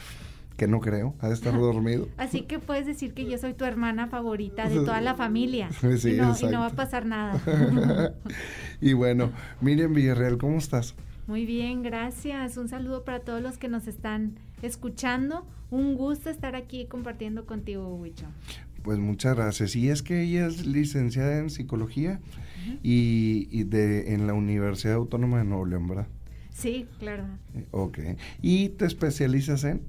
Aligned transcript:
que 0.58 0.68
no 0.68 0.80
creo, 0.80 1.16
ha 1.20 1.28
de 1.28 1.34
estar 1.34 1.54
dormido. 1.60 2.08
Así 2.18 2.42
que 2.42 2.60
puedes 2.60 2.86
decir 2.86 3.14
que 3.14 3.26
yo 3.26 3.38
soy 3.38 3.54
tu 3.54 3.66
hermana 3.66 4.08
favorita 4.08 4.70
de 4.70 4.76
toda 4.76 5.02
la 5.02 5.16
familia. 5.16 5.70
y, 5.82 6.14
no, 6.14 6.36
y, 6.40 6.46
no, 6.48 6.60
va 6.60 6.68
a 6.68 6.76
pasar 6.76 7.06
nada. 7.06 7.42
y 8.82 8.94
bueno, 8.94 9.32
Miriam 9.62 9.94
Villarreal, 9.94 10.38
¿cómo 10.38 10.58
estás? 10.58 10.96
Muy 11.28 11.46
bien, 11.46 11.82
gracias. 11.82 12.58
Un 12.58 12.70
saludo 12.70 13.04
para 13.04 13.20
todos 13.20 13.42
los 13.42 13.58
que 13.58 13.68
nos 13.68 13.88
están 13.88 14.36
escuchando. 14.62 15.46
Un 15.72 15.96
gusto 15.96 16.30
estar 16.30 16.56
aquí 16.56 16.86
compartiendo 16.86 17.46
contigo, 17.46 17.96
Huicho. 17.96 18.28
Pues 18.84 19.00
muchas 19.00 19.36
gracias. 19.36 19.76
Y 19.76 19.90
es 19.90 20.04
que 20.04 20.22
ella 20.22 20.46
es 20.46 20.68
licenciada 20.68 21.40
en 21.40 21.50
psicología 21.50 22.20
y, 22.84 23.48
y, 23.50 23.64
de, 23.64 24.14
en 24.14 24.28
la 24.28 24.34
Universidad 24.34 24.96
Autónoma 24.96 25.40
de 25.40 25.46
Nuevo 25.46 25.66
León, 25.66 25.88
¿verdad? 25.88 26.08
Sí, 26.52 26.86
claro. 27.00 27.26
Ok. 27.72 28.00
¿Y 28.44 28.70
te 28.70 28.86
especializas 28.86 29.64
en? 29.64 29.82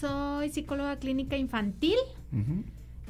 Soy 0.00 0.50
psicóloga 0.50 0.96
clínica 0.96 1.36
infantil. 1.36 1.96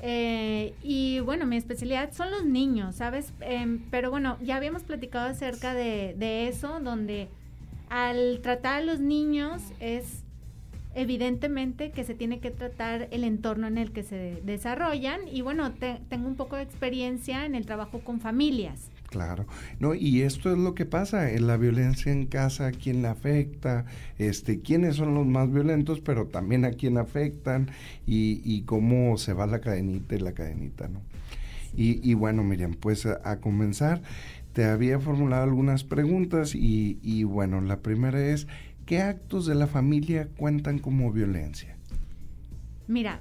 Eh, 0.02 0.74
y 0.82 1.20
bueno, 1.20 1.46
mi 1.46 1.56
especialidad 1.56 2.12
son 2.12 2.30
los 2.30 2.44
niños, 2.44 2.96
¿sabes? 2.96 3.32
Em, 3.40 3.80
pero 3.90 4.10
bueno, 4.10 4.36
ya 4.42 4.56
habíamos 4.56 4.82
platicado 4.82 5.30
acerca 5.30 5.72
de, 5.72 6.14
de, 6.18 6.46
eso, 6.48 6.80
donde 6.80 7.28
al 7.88 8.40
tratar 8.42 8.82
a 8.82 8.84
los 8.84 9.00
niños 9.00 9.62
es 9.80 10.24
evidentemente 10.94 11.90
que 11.90 12.04
se 12.04 12.14
tiene 12.14 12.38
que 12.40 12.50
tratar 12.50 13.08
el 13.10 13.24
entorno 13.24 13.66
en 13.66 13.78
el 13.78 13.92
que 13.92 14.02
se 14.02 14.42
desarrollan 14.44 15.26
y 15.26 15.40
bueno, 15.40 15.72
tengo 15.72 16.28
un 16.28 16.36
poco 16.36 16.56
de 16.56 16.62
experiencia 16.62 17.46
en 17.46 17.54
el 17.54 17.64
trabajo 17.64 18.00
con 18.00 18.20
familias. 18.20 18.90
Claro, 19.14 19.46
no, 19.78 19.94
y 19.94 20.22
esto 20.22 20.50
es 20.50 20.58
lo 20.58 20.74
que 20.74 20.86
pasa, 20.86 21.30
en 21.30 21.46
la 21.46 21.56
violencia 21.56 22.10
en 22.10 22.26
casa, 22.26 22.72
quién 22.72 23.02
le 23.02 23.06
afecta, 23.06 23.84
este, 24.18 24.58
quiénes 24.58 24.96
son 24.96 25.14
los 25.14 25.24
más 25.24 25.52
violentos, 25.52 26.00
pero 26.00 26.26
también 26.26 26.64
a 26.64 26.72
quién 26.72 26.98
afectan 26.98 27.70
y, 28.08 28.62
cómo 28.62 29.16
se 29.16 29.32
va 29.32 29.46
la 29.46 29.60
cadenita 29.60 30.16
y 30.16 30.18
la 30.18 30.32
cadenita, 30.32 30.88
¿no? 30.88 31.00
Y, 31.76 32.00
y 32.02 32.14
bueno, 32.14 32.42
Miriam, 32.42 32.74
pues 32.74 33.06
a, 33.06 33.38
comenzar, 33.38 34.02
te 34.52 34.64
había 34.64 34.98
formulado 34.98 35.44
algunas 35.44 35.84
preguntas 35.84 36.56
y 36.56 37.22
bueno, 37.22 37.60
la 37.60 37.82
primera 37.82 38.20
es, 38.20 38.48
¿qué 38.84 39.00
actos 39.00 39.46
de 39.46 39.54
la 39.54 39.68
familia 39.68 40.26
cuentan 40.36 40.80
como 40.80 41.12
violencia? 41.12 41.76
Mira, 42.88 43.20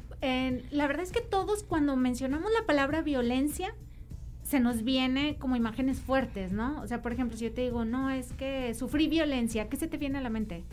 la 0.72 0.88
verdad 0.88 1.04
es 1.04 1.12
que 1.12 1.22
todos 1.22 1.64
cuando 1.64 1.96
mencionamos 1.96 2.52
la 2.52 2.66
palabra 2.66 3.02
violencia, 3.02 3.74
se 4.44 4.60
nos 4.60 4.84
viene 4.84 5.38
como 5.40 5.56
imágenes 5.56 6.00
fuertes, 6.00 6.52
¿no? 6.52 6.82
O 6.82 6.88
sea, 6.88 7.02
por 7.02 7.14
ejemplo, 7.14 7.38
si 7.38 7.46
yo 7.46 7.54
te 7.54 7.62
digo, 7.62 7.86
no, 7.86 8.10
es 8.10 8.34
que 8.34 8.74
sufrí 8.74 9.08
violencia, 9.08 9.70
¿qué 9.70 9.78
se 9.78 9.88
te 9.88 9.98
viene 9.98 10.18
a 10.18 10.22
la 10.22 10.30
mente? 10.30 10.64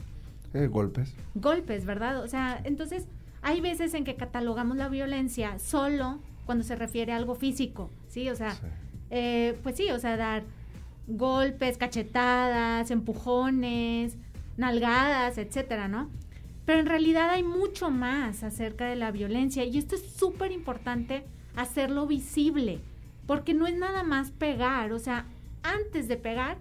Eh, 0.55 0.67
golpes. 0.67 1.15
Golpes, 1.35 1.85
¿verdad? 1.85 2.23
O 2.23 2.29
sea, 2.29 2.61
entonces 2.65 3.07
hay 3.43 3.61
veces 3.61 3.95
en 3.95 4.05
que 4.05 4.17
catalogamos 4.17 4.77
la 4.77 4.89
violencia 4.89 5.59
solo 5.59 6.19
cuando 6.47 6.65
se 6.65 6.75
refiere 6.75 7.13
a 7.13 7.17
algo 7.17 7.37
físico, 7.37 7.91
¿sí? 8.09 8.29
O 8.29 8.35
sea, 8.35 8.57
eh, 9.11 9.57
pues 9.63 9.77
sí, 9.77 9.91
o 9.91 9.99
sea, 9.99 10.17
dar 10.17 10.43
golpes, 11.07 11.79
cachetadas, 11.79 12.91
empujones, 12.91 14.17
nalgadas, 14.57 15.39
etcétera, 15.39 15.89
¿no? 15.89 16.11
Pero 16.67 16.81
en 16.81 16.87
realidad 16.87 17.31
hay 17.31 17.43
mucho 17.43 17.91
más 17.91 18.43
acerca 18.43 18.87
de 18.87 18.97
la 18.97 19.11
violencia 19.11 19.65
y 19.65 19.79
esto 19.79 19.95
es 19.95 20.03
súper 20.03 20.53
importante 20.53 21.25
hacerlo 21.57 22.07
visible 22.07 22.81
porque 23.27 23.55
no 23.55 23.67
es 23.67 23.77
nada 23.77 24.03
más 24.03 24.31
pegar, 24.31 24.93
o 24.93 24.99
sea, 24.99 25.27
antes 25.63 26.09
de 26.09 26.17
pegar 26.17 26.59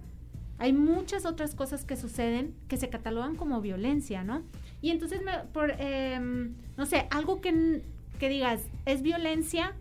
hay 0.59 0.73
muchas 0.73 1.25
otras 1.25 1.55
cosas 1.55 1.85
que 1.85 1.95
suceden 1.95 2.53
que 2.67 2.77
se 2.77 2.89
catalogan 2.89 3.35
como 3.35 3.61
violencia, 3.61 4.23
¿no? 4.23 4.43
Y 4.81 4.91
entonces, 4.91 5.21
por, 5.53 5.73
em, 5.79 6.53
no 6.77 6.85
sé, 6.85 7.07
algo 7.11 7.41
que, 7.41 7.81
que, 8.19 8.29
digas, 8.29 8.61
es 8.85 9.01
violencia, 9.01 9.73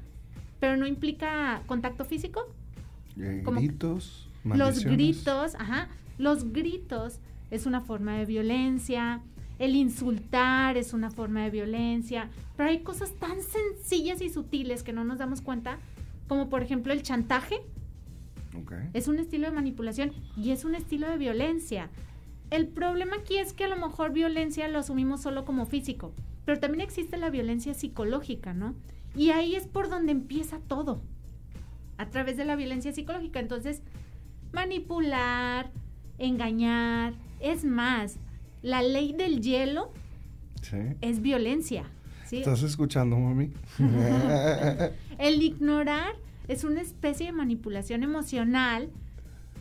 pero 0.61 0.77
no 0.77 0.87
implica 0.87 1.63
contacto 1.67 2.05
físico. 2.05 2.47
Eh, 3.19 3.43
gritos, 3.45 4.29
Los 4.45 4.85
gritos, 4.85 5.57
ajá, 5.57 5.89
los 6.17 6.53
gritos 6.53 7.19
es 7.51 7.67
una 7.67 7.81
forma 7.81 8.17
de 8.17 8.27
violencia, 8.27 9.21
el 9.59 9.75
insultar 9.75 10.77
es 10.77 10.93
una 10.93 11.11
forma 11.11 11.43
de 11.43 11.51
violencia, 11.51 12.29
pero 12.57 12.69
hay 12.69 12.81
cosas 12.81 13.13
tan 13.15 13.39
sencillas 13.43 14.21
y 14.23 14.29
sutiles 14.29 14.85
que 14.85 14.93
no 14.93 15.03
nos 15.03 15.19
damos 15.19 15.41
cuenta 15.41 15.79
como 16.29 16.49
por 16.49 16.63
ejemplo 16.63 16.93
el 16.93 17.03
chantaje. 17.03 17.57
Es 18.93 19.09
un 19.09 19.19
estilo 19.19 19.47
de 19.47 19.55
manipulación 19.55 20.13
y 20.37 20.51
es 20.51 20.65
un 20.65 20.75
estilo 20.75 21.09
de 21.09 21.17
violencia. 21.17 21.91
El 22.51 22.67
problema 22.67 23.17
aquí 23.17 23.37
es 23.39 23.53
que 23.53 23.65
a 23.65 23.69
lo 23.69 23.77
mejor 23.77 24.13
violencia 24.13 24.69
lo 24.69 24.79
asumimos 24.79 25.23
solo 25.23 25.45
como 25.45 25.67
físico, 25.67 26.13
pero 26.45 26.59
también 26.59 26.81
existe 26.81 27.17
la 27.17 27.31
violencia 27.31 27.75
psicológica, 27.75 28.55
¿no? 28.55 28.75
Y 29.15 29.31
ahí 29.31 29.55
es 29.55 29.67
por 29.67 29.89
donde 29.89 30.13
empieza 30.13 30.59
todo, 30.59 31.01
a 31.99 32.07
través 32.07 32.37
de 32.37 32.45
la 32.45 32.57
violencia 32.57 32.93
psicológica. 32.93 33.39
Entonces, 33.39 33.83
manipular, 34.53 35.71
engañar, 36.19 37.15
es 37.41 37.65
más, 37.65 38.19
la 38.63 38.83
ley 38.83 39.13
del 39.13 39.41
hielo 39.41 39.93
es 41.01 41.23
violencia. 41.23 41.85
¿Estás 42.31 42.63
escuchando, 42.63 43.19
mami? 43.19 43.53
el 45.19 45.43
ignorar 45.43 46.15
es 46.49 46.65
una 46.65 46.81
especie 46.81 47.27
de 47.27 47.33
manipulación 47.33 48.03
emocional 48.03 48.91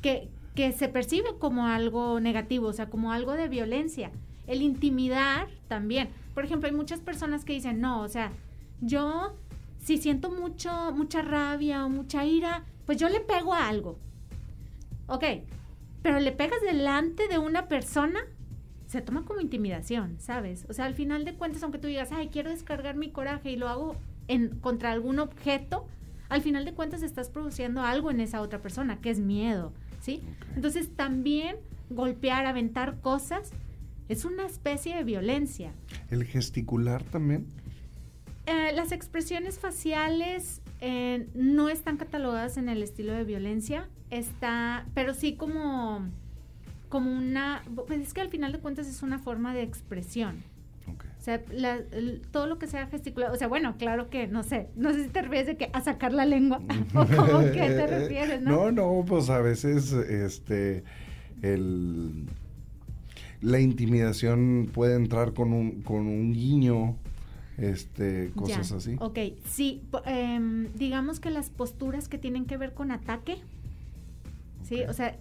que, 0.02 0.30
que 0.56 0.72
se 0.72 0.88
percibe 0.88 1.38
como 1.40 1.68
algo 1.68 2.20
negativo, 2.20 2.68
o 2.68 2.74
sea, 2.74 2.90
como 2.90 3.12
algo 3.12 3.34
de 3.34 3.48
violencia. 3.48 4.12
El 4.46 4.62
intimidar 4.62 5.50
también. 5.68 6.10
Por 6.34 6.46
ejemplo, 6.46 6.70
hay 6.70 6.76
muchas 6.76 7.02
personas 7.02 7.44
que 7.44 7.54
dicen, 7.54 7.82
no, 7.82 8.02
o 8.02 8.08
sea, 8.08 8.32
yo 8.80 9.36
si 9.80 9.98
siento 9.98 10.32
mucho, 10.32 10.92
mucha 10.94 11.22
rabia 11.22 11.86
o 11.86 11.90
mucha 11.90 12.26
ira, 12.26 12.64
pues 12.86 12.98
yo 12.98 13.10
le 13.10 13.20
pego 13.20 13.54
a 13.54 13.68
algo. 13.68 13.98
Ok, 15.08 15.24
pero 16.02 16.20
le 16.20 16.32
pegas 16.32 16.62
delante 16.62 17.28
de 17.28 17.38
una 17.38 17.68
persona 17.68 18.20
se 18.88 19.02
toma 19.02 19.26
como 19.26 19.42
intimidación, 19.42 20.16
¿sabes? 20.20 20.66
O 20.70 20.74
sea, 20.74 20.86
al 20.86 20.94
final 20.94 21.26
de 21.26 21.36
cuentas, 21.36 21.62
aunque 21.64 21.78
tú 21.78 21.88
digas, 21.88 22.12
ay, 22.12 22.30
quiero 22.30 22.50
descargar 22.50 22.96
mi 22.96 23.12
coraje 23.12 23.52
y 23.52 23.58
lo 23.58 23.68
hago 23.68 23.96
en, 24.28 24.60
contra 24.60 24.92
algún 24.92 25.20
objeto, 25.20 25.88
al 26.30 26.42
final 26.42 26.66
de 26.66 26.74
cuentas 26.74 27.04
estás 27.04 27.30
produciendo 27.30 27.82
algo 27.82 28.12
en 28.12 28.20
esa 28.20 28.42
otra 28.42 28.62
persona, 28.62 29.00
que 29.00 29.10
es 29.10 29.20
miedo, 29.20 29.74
¿sí? 30.02 30.22
Entonces 30.56 30.96
también 30.96 31.58
golpear, 31.90 32.46
aventar 32.46 33.00
cosas 33.02 33.52
es 34.10 34.26
una 34.26 34.46
especie 34.46 34.96
de 34.96 35.04
violencia. 35.04 35.74
¿El 36.10 36.24
gesticular 36.24 37.04
también? 37.04 37.48
Eh, 38.46 38.72
las 38.74 38.94
expresiones 38.94 39.60
faciales 39.60 40.62
eh, 40.80 41.28
no 41.34 41.68
están 41.70 41.98
catalogadas 41.98 42.58
en 42.58 42.70
el 42.70 42.82
estilo 42.82 43.14
de 43.14 43.26
violencia, 43.26 43.90
está, 44.10 44.86
pero 44.94 45.14
sí 45.14 45.36
como, 45.36 46.08
como 46.88 47.12
una, 47.12 47.64
pues 47.88 48.00
es 48.00 48.14
que 48.14 48.22
al 48.22 48.30
final 48.30 48.54
de 48.54 48.60
cuentas 48.60 48.88
es 48.88 49.04
una 49.04 49.20
forma 49.20 49.54
de 49.54 49.64
expresión. 49.64 50.44
O 51.20 51.22
sea, 51.22 51.44
todo 52.32 52.48
lo 52.48 52.58
que 52.58 52.68
sea 52.68 52.88
gesticulado, 52.88 53.34
o 53.34 53.38
sea, 53.38 53.48
bueno, 53.48 53.76
claro 53.78 54.10
que, 54.10 54.28
no 54.28 54.44
sé, 54.44 54.70
no 54.76 54.94
sé 54.94 55.04
si 55.04 55.10
te 55.10 55.22
refieres 55.22 55.48
de 55.48 55.58
que 55.58 55.70
a 55.74 55.82
sacar 55.82 56.14
la 56.14 56.26
lengua, 56.26 56.62
o 56.94 57.06
cómo 57.06 57.40
que 57.40 57.52
te 57.52 57.88
refieres, 58.00 58.42
¿no? 58.42 58.72
No, 58.72 58.72
no, 58.72 59.06
pues 59.06 59.30
a 59.30 59.40
veces, 59.40 59.92
este, 59.92 60.84
el, 61.42 62.28
la 63.42 63.60
intimidación 63.60 64.70
puede 64.74 64.96
entrar 64.96 65.34
con 65.34 65.54
un, 65.54 65.82
con 65.82 66.08
un 66.08 66.34
guiño, 66.34 66.96
este, 67.58 68.32
cosas 68.36 68.72
así. 68.72 68.96
Ok, 69.00 69.20
sí, 69.46 69.82
em, 70.06 70.72
digamos 70.76 71.20
que 71.20 71.30
las 71.30 71.50
posturas 71.50 72.08
que 72.08 72.18
tienen 72.18 72.46
que 72.46 72.58
ver 72.58 72.74
con 72.74 72.92
ataque, 72.92 73.38
sí, 74.64 74.84
o 74.84 74.94
sea, 74.94 75.18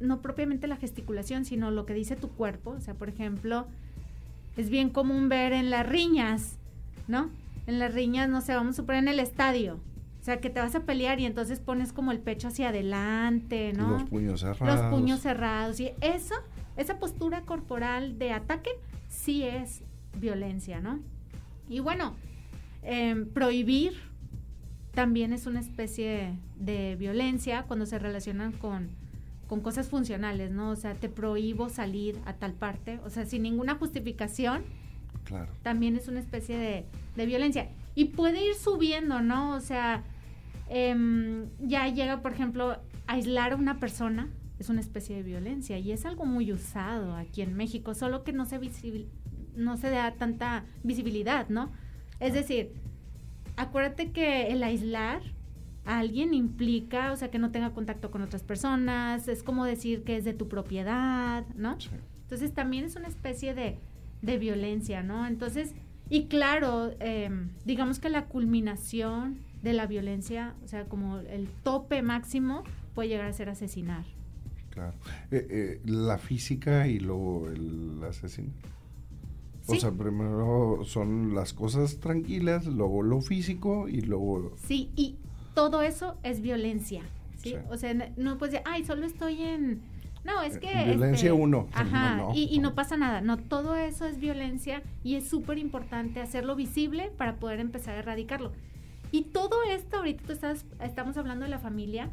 no 0.00 0.20
propiamente 0.20 0.66
la 0.66 0.76
gesticulación, 0.76 1.44
sino 1.44 1.70
lo 1.70 1.86
que 1.86 1.94
dice 1.94 2.16
tu 2.16 2.28
cuerpo, 2.28 2.70
o 2.70 2.80
sea, 2.80 2.94
por 2.94 3.08
ejemplo, 3.08 3.66
es 4.58 4.70
bien 4.70 4.90
común 4.90 5.28
ver 5.28 5.52
en 5.52 5.70
las 5.70 5.88
riñas, 5.88 6.58
¿no? 7.06 7.30
En 7.68 7.78
las 7.78 7.94
riñas, 7.94 8.28
no 8.28 8.40
sé, 8.40 8.54
vamos 8.54 8.74
a 8.74 8.76
suponer 8.78 9.04
en 9.04 9.08
el 9.08 9.20
estadio. 9.20 9.78
O 10.20 10.24
sea, 10.24 10.40
que 10.40 10.50
te 10.50 10.58
vas 10.58 10.74
a 10.74 10.80
pelear 10.80 11.20
y 11.20 11.26
entonces 11.26 11.60
pones 11.60 11.92
como 11.92 12.10
el 12.10 12.18
pecho 12.18 12.48
hacia 12.48 12.70
adelante, 12.70 13.72
¿no? 13.72 13.92
Los 13.92 14.04
puños 14.04 14.40
cerrados. 14.40 14.80
Los 14.80 14.90
puños 14.90 15.20
cerrados. 15.20 15.78
Y 15.78 15.92
eso, 16.00 16.34
esa 16.76 16.98
postura 16.98 17.42
corporal 17.42 18.18
de 18.18 18.32
ataque, 18.32 18.70
sí 19.08 19.44
es 19.44 19.82
violencia, 20.18 20.80
¿no? 20.80 20.98
Y 21.68 21.78
bueno, 21.78 22.16
em, 22.82 23.28
prohibir 23.28 23.94
también 24.92 25.32
es 25.32 25.46
una 25.46 25.60
especie 25.60 26.34
de 26.56 26.96
violencia 26.96 27.62
cuando 27.62 27.86
se 27.86 28.00
relacionan 28.00 28.50
con 28.50 28.88
con 29.48 29.60
cosas 29.60 29.88
funcionales, 29.88 30.50
¿no? 30.50 30.70
O 30.70 30.76
sea, 30.76 30.94
te 30.94 31.08
prohíbo 31.08 31.70
salir 31.70 32.18
a 32.26 32.34
tal 32.34 32.52
parte, 32.52 33.00
o 33.04 33.10
sea, 33.10 33.24
sin 33.24 33.42
ninguna 33.42 33.74
justificación. 33.74 34.62
Claro. 35.24 35.50
También 35.62 35.96
es 35.96 36.06
una 36.06 36.20
especie 36.20 36.56
de, 36.56 36.84
de 37.16 37.26
violencia. 37.26 37.68
Y 37.94 38.06
puede 38.06 38.44
ir 38.46 38.54
subiendo, 38.54 39.22
¿no? 39.22 39.54
O 39.54 39.60
sea, 39.60 40.04
em, 40.68 41.46
ya 41.60 41.88
llega, 41.88 42.20
por 42.20 42.32
ejemplo, 42.32 42.78
aislar 43.06 43.52
a 43.52 43.56
una 43.56 43.80
persona, 43.80 44.28
es 44.58 44.68
una 44.68 44.80
especie 44.80 45.16
de 45.16 45.22
violencia 45.22 45.78
y 45.78 45.92
es 45.92 46.04
algo 46.04 46.26
muy 46.26 46.52
usado 46.52 47.14
aquí 47.16 47.42
en 47.42 47.54
México, 47.54 47.94
solo 47.94 48.24
que 48.24 48.32
no 48.32 48.44
se, 48.44 48.60
no 49.56 49.76
se 49.76 49.90
da 49.90 50.12
tanta 50.12 50.64
visibilidad, 50.82 51.48
¿no? 51.48 51.72
Es 52.20 52.34
decir, 52.34 52.72
acuérdate 53.56 54.12
que 54.12 54.48
el 54.48 54.62
aislar 54.62 55.22
alguien 55.84 56.34
implica, 56.34 57.12
o 57.12 57.16
sea, 57.16 57.30
que 57.30 57.38
no 57.38 57.50
tenga 57.50 57.70
contacto 57.70 58.10
con 58.10 58.22
otras 58.22 58.42
personas, 58.42 59.28
es 59.28 59.42
como 59.42 59.64
decir 59.64 60.04
que 60.04 60.16
es 60.16 60.24
de 60.24 60.34
tu 60.34 60.48
propiedad, 60.48 61.46
¿no? 61.56 61.76
Entonces 62.22 62.52
también 62.52 62.84
es 62.84 62.96
una 62.96 63.08
especie 63.08 63.54
de, 63.54 63.78
de 64.22 64.38
violencia, 64.38 65.02
¿no? 65.02 65.26
Entonces, 65.26 65.74
y 66.10 66.24
claro, 66.26 66.92
em, 67.00 67.50
digamos 67.64 67.98
que 67.98 68.08
la 68.08 68.26
culminación 68.26 69.38
de 69.62 69.72
la 69.72 69.86
violencia, 69.86 70.54
o 70.64 70.68
sea, 70.68 70.84
como 70.84 71.18
el 71.18 71.48
tope 71.62 72.02
máximo, 72.02 72.64
puede 72.94 73.08
llegar 73.08 73.26
a 73.26 73.32
ser 73.32 73.48
asesinar. 73.48 74.04
Claro. 74.70 74.94
Eh, 75.30 75.46
eh, 75.50 75.80
la 75.84 76.18
física 76.18 76.86
y 76.86 77.00
luego 77.00 77.48
el 77.48 78.02
asesino. 78.04 78.52
O 79.66 79.74
sea, 79.74 79.92
primero 79.92 80.80
son 80.84 81.34
las 81.34 81.52
cosas 81.52 81.98
tranquilas, 81.98 82.64
luego 82.66 83.02
lo 83.02 83.20
físico 83.20 83.86
y 83.86 84.00
luego... 84.00 84.54
Sí, 84.66 84.90
y 84.96 85.16
todo 85.54 85.82
eso 85.82 86.16
es 86.22 86.40
violencia, 86.40 87.02
¿sí? 87.36 87.54
O 87.70 87.76
sea, 87.76 87.94
no 88.16 88.38
puedes 88.38 88.52
decir, 88.52 88.66
ay, 88.68 88.84
solo 88.84 89.06
estoy 89.06 89.42
en... 89.42 89.82
No, 90.24 90.42
es 90.42 90.58
que... 90.58 90.68
Violencia 90.84 91.30
este, 91.30 91.32
uno. 91.32 91.68
Ajá, 91.72 92.28
y, 92.34 92.58
no 92.58 92.74
pasa 92.74 92.96
nada. 92.96 93.20
No, 93.20 93.38
todo 93.38 93.76
eso 93.76 94.06
es 94.06 94.18
violencia 94.18 94.82
y 95.02 95.14
es 95.14 95.28
súper 95.28 95.58
importante 95.58 96.20
hacerlo 96.20 96.54
visible 96.54 97.10
para 97.16 97.36
poder 97.36 97.60
empezar 97.60 97.94
a 97.94 98.00
erradicarlo. 98.00 98.52
Y 99.10 99.22
todo 99.22 99.62
esto, 99.70 99.98
ahorita 99.98 100.24
tú 100.26 100.32
estás, 100.32 100.66
estamos 100.80 101.16
hablando 101.16 101.44
de 101.44 101.50
la 101.50 101.58
familia, 101.58 102.10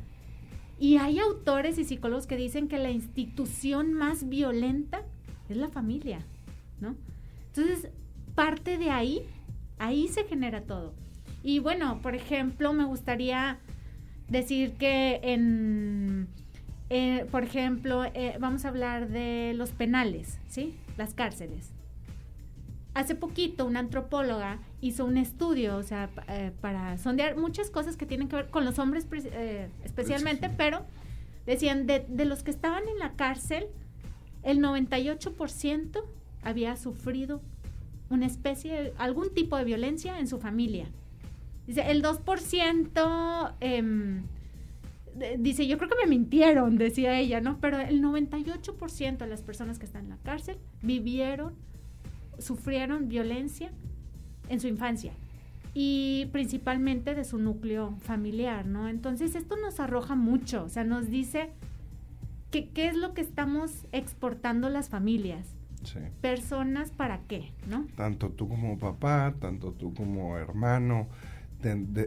y 0.80 0.98
hay 0.98 1.20
autores 1.20 1.78
y 1.78 1.86
psicólogos 1.86 2.28
que 2.28 2.36
dicen 2.36 2.68
que 2.68 2.78
la 2.78 2.92
institución 2.92 3.94
más 3.94 4.28
violenta 4.28 5.04
es 5.50 5.58
la 5.58 5.70
familia, 5.70 6.20
¿no? 6.82 6.96
Entonces, 7.48 7.90
parte 8.36 8.78
de 8.78 8.90
ahí, 8.90 9.22
ahí 9.80 10.08
se 10.10 10.26
genera 10.26 10.62
todo. 10.62 10.94
Y 11.46 11.60
bueno, 11.60 12.00
por 12.02 12.16
ejemplo, 12.16 12.74
me 12.74 12.86
gustaría 12.86 13.60
decir 14.28 14.72
que 14.80 15.20
en, 15.22 16.28
eh, 16.90 17.28
por 17.30 17.44
ejemplo, 17.44 18.04
eh, 18.04 18.36
vamos 18.40 18.66
a 18.66 18.70
hablar 18.70 19.10
de 19.10 19.54
los 19.56 19.70
penales, 19.70 20.40
¿sí? 20.48 20.76
Las 20.98 21.14
cárceles. 21.14 21.70
Hace 22.96 23.14
poquito 23.14 23.68
una 23.68 23.82
antropóloga 23.82 24.58
hizo 24.82 25.06
un 25.06 25.18
estudio, 25.18 25.78
o 25.78 25.84
sea, 25.84 26.10
eh, 26.30 26.52
para 26.62 26.98
sondear 26.98 27.38
muchas 27.38 27.70
cosas 27.70 27.96
que 27.96 28.08
tienen 28.08 28.28
que 28.28 28.38
ver 28.38 28.50
con 28.50 28.66
los 28.66 28.80
hombres 28.80 29.06
especialmente, 29.84 30.50
pero 30.50 30.84
decían, 31.46 31.86
de, 31.86 32.08
de 32.10 32.26
los 32.26 32.42
que 32.42 32.50
estaban 32.50 32.88
en 32.88 32.98
la 32.98 33.12
cárcel, 33.12 33.68
el 34.42 34.62
98% 34.62 36.02
había 36.42 36.76
sufrido 36.76 37.40
una 38.10 38.26
especie, 38.26 38.94
algún 38.98 39.32
tipo 39.32 39.58
de 39.58 39.64
violencia 39.64 40.18
en 40.18 40.28
su 40.28 40.40
familia. 40.40 40.88
Dice, 41.68 41.90
el 41.90 42.02
2%, 42.02 43.56
em, 43.60 44.24
dice, 45.40 45.68
yo 45.68 45.78
creo 45.78 45.90
que 45.90 45.96
me 46.04 46.10
mintieron, 46.10 46.78
decía 46.78 47.20
ella, 47.20 47.42
¿no? 47.42 47.60
Pero 47.60 47.80
el 47.80 48.02
98% 48.02 49.18
de 49.18 49.28
las 49.28 49.42
personas 49.42 49.80
que 49.80 49.86
están 49.86 50.04
en 50.06 50.10
la 50.10 50.18
cárcel 50.18 50.58
vivieron, 50.82 51.56
sufrieron 52.38 53.08
violencia 53.08 53.72
en 54.50 54.60
su 54.60 54.68
infancia 54.68 55.14
y 55.78 56.30
principalmente 56.32 57.16
de 57.16 57.26
su 57.26 57.38
núcleo 57.38 57.98
familiar, 58.00 58.66
¿no? 58.66 58.88
Entonces 58.88 59.36
esto 59.36 59.58
nos 59.58 59.82
arroja 59.82 60.16
mucho, 60.16 60.64
o 60.64 60.70
sea, 60.70 60.86
nos 60.86 61.10
dice 61.10 61.50
que 62.50 62.70
qué 62.70 62.88
es 62.88 62.96
lo 62.96 63.14
que 63.14 63.20
estamos 63.20 63.86
exportando 63.92 64.70
las 64.70 64.88
familias. 64.88 65.46
Sí. 65.84 66.00
Personas 66.22 66.92
para 66.92 67.20
qué, 67.28 67.52
¿no? 67.70 67.86
Tanto 67.98 68.30
tú 68.30 68.48
como 68.48 68.80
papá, 68.80 69.36
tanto 69.40 69.74
tú 69.74 69.94
como 69.94 70.38
hermano, 70.38 71.08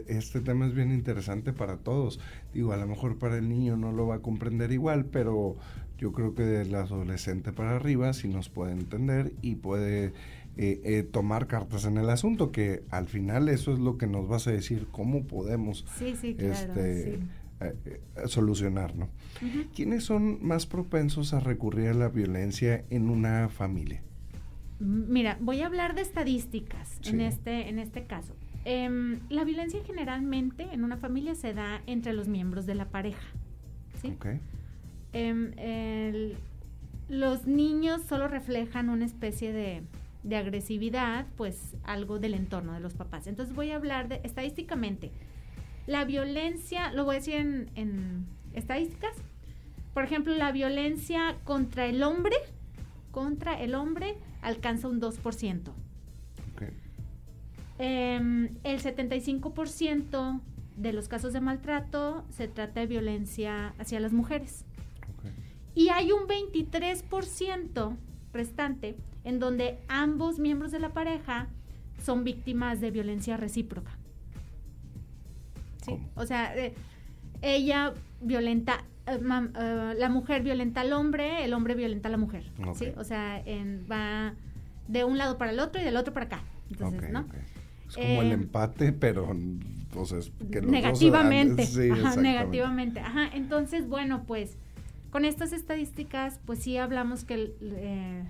este 0.07 0.41
tema 0.41 0.67
es 0.67 0.73
bien 0.73 0.91
interesante 0.91 1.53
para 1.53 1.77
todos. 1.77 2.19
Digo, 2.53 2.73
a 2.73 2.77
lo 2.77 2.87
mejor 2.87 3.17
para 3.17 3.37
el 3.37 3.49
niño 3.49 3.77
no 3.77 3.91
lo 3.91 4.07
va 4.07 4.15
a 4.15 4.21
comprender 4.21 4.71
igual, 4.71 5.05
pero 5.05 5.57
yo 5.97 6.13
creo 6.13 6.33
que 6.33 6.43
del 6.43 6.73
adolescente 6.75 7.51
para 7.51 7.75
arriba 7.75 8.13
sí 8.13 8.27
nos 8.27 8.49
puede 8.49 8.71
entender 8.71 9.33
y 9.41 9.55
puede 9.55 10.13
eh, 10.57 10.81
eh, 10.83 11.03
tomar 11.03 11.47
cartas 11.47 11.85
en 11.85 11.97
el 11.97 12.09
asunto, 12.09 12.51
que 12.51 12.83
al 12.89 13.07
final 13.07 13.49
eso 13.49 13.73
es 13.73 13.79
lo 13.79 13.97
que 13.97 14.07
nos 14.07 14.27
vas 14.27 14.47
a 14.47 14.51
decir 14.51 14.87
cómo 14.91 15.23
podemos 15.25 15.85
este, 16.01 17.19
eh, 17.61 18.01
solucionar, 18.25 18.95
¿no? 18.95 19.09
¿Quiénes 19.75 20.03
son 20.05 20.45
más 20.45 20.65
propensos 20.65 21.33
a 21.33 21.39
recurrir 21.39 21.89
a 21.89 21.93
la 21.93 22.09
violencia 22.09 22.85
en 22.89 23.09
una 23.09 23.49
familia? 23.49 24.01
Mira, 24.79 25.37
voy 25.41 25.61
a 25.61 25.65
hablar 25.65 25.95
de 25.95 26.01
estadísticas 26.01 26.99
en, 27.05 27.19
este, 27.19 27.67
en 27.67 27.79
este 27.79 28.05
caso. 28.05 28.33
Em, 28.71 29.19
la 29.29 29.45
violencia 29.45 29.79
generalmente 29.83 30.61
en 30.71 30.83
una 30.83 30.95
familia 30.95 31.33
se 31.33 31.55
da 31.55 31.81
entre 31.87 32.13
los 32.13 32.27
miembros 32.27 32.67
de 32.67 32.75
la 32.75 32.85
pareja. 32.85 33.27
¿sí? 33.99 34.15
Em, 35.11 36.35
los 37.07 37.47
niños 37.47 38.03
solo 38.03 38.27
reflejan 38.27 38.89
una 38.89 39.05
especie 39.05 39.53
de, 39.53 39.81
agresividad, 40.37 41.25
pues 41.35 41.75
algo 41.83 42.19
del 42.19 42.35
entorno 42.35 42.73
de 42.73 42.79
los 42.79 42.93
papás. 42.93 43.25
Entonces 43.25 43.55
voy 43.55 43.71
a 43.71 43.75
hablar 43.75 44.07
de 44.07 44.21
estadísticamente. 44.23 45.09
La 45.87 46.05
violencia, 46.05 46.91
lo 46.91 47.05
voy 47.05 47.15
a 47.15 47.19
decir 47.21 47.37
en, 47.37 47.71
en 47.73 48.27
estadísticas. 48.53 49.15
Por 49.95 50.03
ejemplo, 50.03 50.35
la 50.35 50.51
violencia 50.51 51.37
contra 51.43 51.87
el 51.87 52.03
hombre, 52.03 52.35
contra 53.09 53.59
el 53.59 53.73
hombre, 53.73 54.15
alcanza 54.43 54.87
un 54.87 55.01
2%. 55.01 55.73
Em, 57.79 58.49
el 58.63 58.79
75% 58.81 60.41
de 60.75 60.93
los 60.93 61.07
casos 61.07 61.33
de 61.33 61.41
maltrato 61.41 62.23
se 62.29 62.47
trata 62.47 62.81
de 62.81 62.87
violencia 62.87 63.73
hacia 63.79 63.99
las 63.99 64.13
mujeres. 64.13 64.65
Y 65.75 65.89
hay 65.89 66.11
un 66.11 66.27
23% 66.27 67.95
restante 68.33 68.95
en 69.23 69.39
donde 69.39 69.79
ambos 69.87 70.39
miembros 70.39 70.71
de 70.71 70.79
la 70.79 70.89
pareja 70.89 71.47
son 72.03 72.23
víctimas 72.23 72.81
de 72.81 72.91
violencia 72.91 73.37
recíproca. 73.37 73.91
¿Sí? 75.85 75.97
O 76.15 76.25
sea, 76.25 76.53
ella 77.41 77.93
violenta, 78.21 78.83
eh, 79.05 79.19
mam- 79.21 79.51
eh, 79.57 79.95
la 79.97 80.09
mujer 80.09 80.43
violenta 80.43 80.81
al 80.81 80.91
hombre, 80.93 81.43
el 81.45 81.53
hombre 81.53 81.75
violenta 81.75 82.09
a 82.09 82.11
la 82.11 82.17
mujer. 82.17 82.43
¿sí? 82.75 82.85
O 82.97 83.03
sea, 83.03 83.39
en- 83.45 83.85
va 83.89 84.33
de 84.87 85.03
un 85.05 85.17
lado 85.17 85.37
para 85.37 85.51
el 85.51 85.59
otro 85.59 85.81
y 85.81 85.85
del 85.85 85.95
otro 85.97 86.13
para 86.13 86.25
acá. 86.25 86.41
Entonces, 86.69 87.01
¿no? 87.11 87.25
Es 87.89 87.95
como 87.95 88.21
el 88.21 88.29
Eh, 88.31 88.33
empate, 88.35 88.91
pero 88.93 89.35
o 89.95 90.05
sea, 90.05 90.19
es 90.19 90.31
que 90.51 90.61
los 90.61 90.65
dos- 90.65 90.71
negativamente. 90.71 91.65
Sí, 91.65 91.89
Ajá, 91.91 92.15
negativamente. 92.21 92.99
Ajá, 93.01 93.27
entonces, 93.33 93.87
bueno, 93.89 94.23
pues 94.27 94.57
con 95.11 95.25
estas 95.25 95.51
estadísticas, 95.53 96.39
pues 96.45 96.59
sí 96.59 96.77
hablamos 96.77 97.25
que 97.25 97.53
eh, 97.61 98.23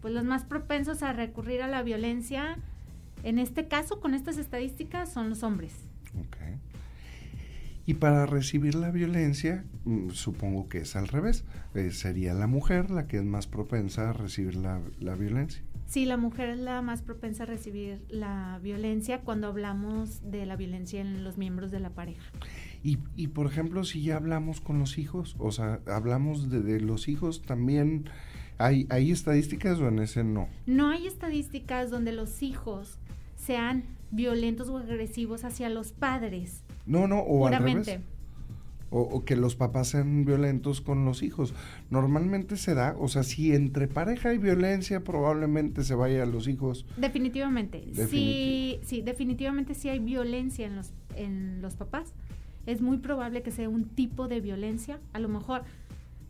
pues 0.00 0.14
los 0.14 0.24
más 0.24 0.44
propensos 0.44 1.02
a 1.02 1.12
recurrir 1.12 1.60
a 1.62 1.66
la 1.68 1.82
violencia, 1.82 2.56
en 3.24 3.38
este 3.38 3.66
caso, 3.68 4.00
con 4.00 4.14
estas 4.14 4.38
estadísticas, 4.38 5.12
son 5.12 5.28
los 5.28 5.42
hombres. 5.42 5.72
Ok. 6.18 6.36
Y 7.86 7.94
para 7.94 8.24
recibir 8.26 8.76
la 8.76 8.90
violencia, 8.92 9.64
mm, 9.84 10.10
supongo 10.10 10.68
que 10.68 10.78
es 10.78 10.94
al 10.94 11.08
revés. 11.08 11.44
Eh, 11.74 11.90
sería 11.90 12.34
la 12.34 12.46
mujer 12.46 12.90
la 12.90 13.08
que 13.08 13.16
es 13.16 13.24
más 13.24 13.46
propensa 13.48 14.10
a 14.10 14.12
recibir 14.12 14.54
la, 14.54 14.80
la 15.00 15.16
violencia. 15.16 15.62
Sí, 15.90 16.04
la 16.04 16.16
mujer 16.16 16.50
es 16.50 16.58
la 16.60 16.82
más 16.82 17.02
propensa 17.02 17.42
a 17.42 17.46
recibir 17.46 18.00
la 18.08 18.60
violencia 18.62 19.22
cuando 19.22 19.48
hablamos 19.48 20.20
de 20.30 20.46
la 20.46 20.54
violencia 20.54 21.00
en 21.00 21.24
los 21.24 21.36
miembros 21.36 21.72
de 21.72 21.80
la 21.80 21.90
pareja. 21.90 22.22
Y, 22.84 22.98
y 23.16 23.26
por 23.26 23.46
ejemplo, 23.46 23.82
si 23.82 24.00
ya 24.04 24.14
hablamos 24.14 24.60
con 24.60 24.78
los 24.78 24.98
hijos, 24.98 25.34
o 25.40 25.50
sea, 25.50 25.80
hablamos 25.86 26.48
de, 26.48 26.60
de 26.60 26.78
los 26.78 27.08
hijos, 27.08 27.42
también 27.42 28.08
hay, 28.56 28.86
hay 28.88 29.10
estadísticas 29.10 29.80
o 29.80 29.88
en 29.88 29.98
ese 29.98 30.22
no. 30.22 30.48
No 30.64 30.90
hay 30.90 31.08
estadísticas 31.08 31.90
donde 31.90 32.12
los 32.12 32.40
hijos 32.44 33.00
sean 33.34 33.82
violentos 34.12 34.68
o 34.68 34.78
agresivos 34.78 35.42
hacia 35.42 35.68
los 35.70 35.90
padres. 35.90 36.62
No, 36.86 37.08
no, 37.08 37.18
o 37.18 37.48
al 37.48 37.54
Puramente. 37.54 37.94
revés. 37.94 38.06
O, 38.90 39.02
o 39.02 39.24
que 39.24 39.36
los 39.36 39.54
papás 39.54 39.88
sean 39.88 40.24
violentos 40.24 40.80
con 40.80 41.04
los 41.04 41.22
hijos. 41.22 41.54
Normalmente 41.90 42.56
se 42.56 42.74
da, 42.74 42.96
o 42.98 43.06
sea, 43.06 43.22
si 43.22 43.54
entre 43.54 43.86
pareja 43.86 44.30
hay 44.30 44.38
violencia, 44.38 45.04
probablemente 45.04 45.84
se 45.84 45.94
vaya 45.94 46.24
a 46.24 46.26
los 46.26 46.48
hijos. 46.48 46.84
Definitivamente. 46.96 47.82
Sí, 47.84 47.92
Definitivo. 47.92 48.82
sí, 48.84 49.02
definitivamente 49.02 49.74
sí 49.74 49.88
hay 49.88 50.00
violencia 50.00 50.66
en 50.66 50.74
los, 50.76 50.92
en 51.14 51.62
los 51.62 51.76
papás. 51.76 52.12
Es 52.66 52.80
muy 52.80 52.98
probable 52.98 53.42
que 53.42 53.52
sea 53.52 53.68
un 53.68 53.84
tipo 53.84 54.26
de 54.26 54.40
violencia. 54.40 54.98
A 55.12 55.20
lo 55.20 55.28
mejor, 55.28 55.62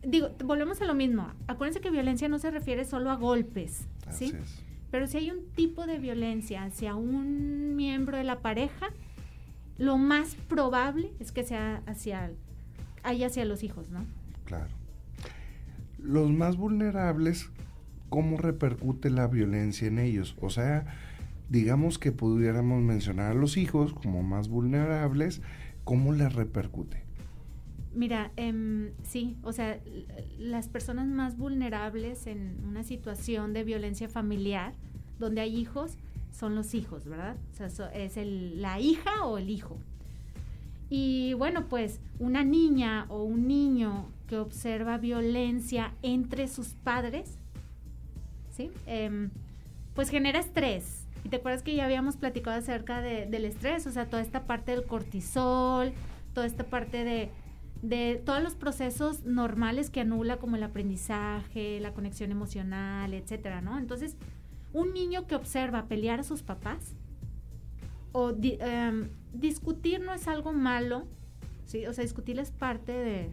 digo, 0.06 0.28
volvemos 0.44 0.82
a 0.82 0.84
lo 0.84 0.94
mismo. 0.94 1.28
Acuérdense 1.46 1.80
que 1.80 1.90
violencia 1.90 2.28
no 2.28 2.38
se 2.38 2.50
refiere 2.50 2.84
solo 2.84 3.10
a 3.10 3.16
golpes, 3.16 3.88
Así 4.06 4.28
¿sí? 4.28 4.36
es. 4.40 4.62
Pero 4.90 5.06
si 5.06 5.16
hay 5.16 5.30
un 5.30 5.46
tipo 5.54 5.86
de 5.86 5.98
violencia 5.98 6.64
hacia 6.64 6.94
un 6.94 7.74
miembro 7.76 8.16
de 8.18 8.24
la 8.24 8.40
pareja, 8.40 8.88
lo 9.78 9.96
más 9.98 10.34
probable 10.34 11.12
es 11.20 11.32
que 11.32 11.42
sea 11.44 11.82
hacia, 11.86 12.32
haya 13.02 13.26
hacia 13.26 13.44
los 13.44 13.62
hijos, 13.62 13.90
¿no? 13.90 14.04
Claro. 14.44 14.68
Los 15.98 16.30
más 16.30 16.56
vulnerables, 16.56 17.50
¿cómo 18.08 18.36
repercute 18.38 19.10
la 19.10 19.26
violencia 19.26 19.86
en 19.88 19.98
ellos? 19.98 20.36
O 20.40 20.50
sea, 20.50 20.86
digamos 21.48 21.98
que 21.98 22.12
pudiéramos 22.12 22.82
mencionar 22.82 23.32
a 23.32 23.34
los 23.34 23.56
hijos 23.56 23.92
como 23.92 24.22
más 24.22 24.48
vulnerables, 24.48 25.42
¿cómo 25.84 26.12
les 26.12 26.32
repercute? 26.34 27.02
Mira, 27.94 28.30
em, 28.36 28.90
sí, 29.02 29.36
o 29.42 29.52
sea, 29.52 29.80
las 30.38 30.68
personas 30.68 31.08
más 31.08 31.36
vulnerables 31.36 32.26
en 32.28 32.56
una 32.66 32.84
situación 32.84 33.52
de 33.52 33.64
violencia 33.64 34.08
familiar, 34.08 34.74
donde 35.18 35.40
hay 35.40 35.56
hijos, 35.56 35.98
son 36.30 36.54
los 36.54 36.74
hijos, 36.74 37.04
¿verdad? 37.06 37.36
O 37.52 37.56
sea, 37.56 37.68
so- 37.68 37.90
es 37.90 38.16
el- 38.16 38.62
la 38.62 38.78
hija 38.78 39.24
o 39.24 39.38
el 39.38 39.50
hijo. 39.50 39.76
Y 40.90 41.34
bueno, 41.34 41.66
pues 41.68 42.00
una 42.18 42.42
niña 42.44 43.06
o 43.08 43.22
un 43.22 43.46
niño 43.48 44.10
que 44.26 44.36
observa 44.38 44.98
violencia 44.98 45.92
entre 46.02 46.48
sus 46.48 46.74
padres, 46.74 47.38
¿sí? 48.50 48.70
Em, 48.86 49.30
pues 49.94 50.08
genera 50.10 50.38
estrés. 50.40 51.06
Y 51.24 51.28
te 51.28 51.36
acuerdas 51.36 51.62
que 51.62 51.74
ya 51.76 51.84
habíamos 51.84 52.16
platicado 52.16 52.58
acerca 52.58 53.00
de- 53.02 53.26
del 53.26 53.44
estrés, 53.44 53.86
o 53.86 53.90
sea, 53.92 54.06
toda 54.06 54.22
esta 54.22 54.46
parte 54.46 54.72
del 54.72 54.84
cortisol, 54.84 55.92
toda 56.34 56.46
esta 56.46 56.64
parte 56.64 57.04
de, 57.04 57.30
de 57.82 58.20
todos 58.24 58.42
los 58.42 58.54
procesos 58.54 59.24
normales 59.24 59.90
que 59.90 60.00
anula 60.00 60.38
como 60.38 60.56
el 60.56 60.62
aprendizaje, 60.62 61.78
la 61.80 61.92
conexión 61.92 62.30
emocional, 62.32 63.14
etcétera, 63.14 63.60
¿no? 63.60 63.78
Entonces, 63.78 64.16
un 64.72 64.92
niño 64.92 65.26
que 65.26 65.34
observa 65.34 65.86
pelear 65.86 66.20
a 66.20 66.24
sus 66.24 66.42
papás 66.42 66.94
o 68.12 68.32
em, 68.42 69.08
discutir 69.32 70.00
no 70.00 70.12
es 70.14 70.26
algo 70.28 70.52
malo, 70.52 71.04
¿sí? 71.66 71.86
O 71.86 71.92
sea, 71.92 72.02
discutir 72.02 72.38
es 72.38 72.50
parte 72.50 72.92
de, 72.92 73.30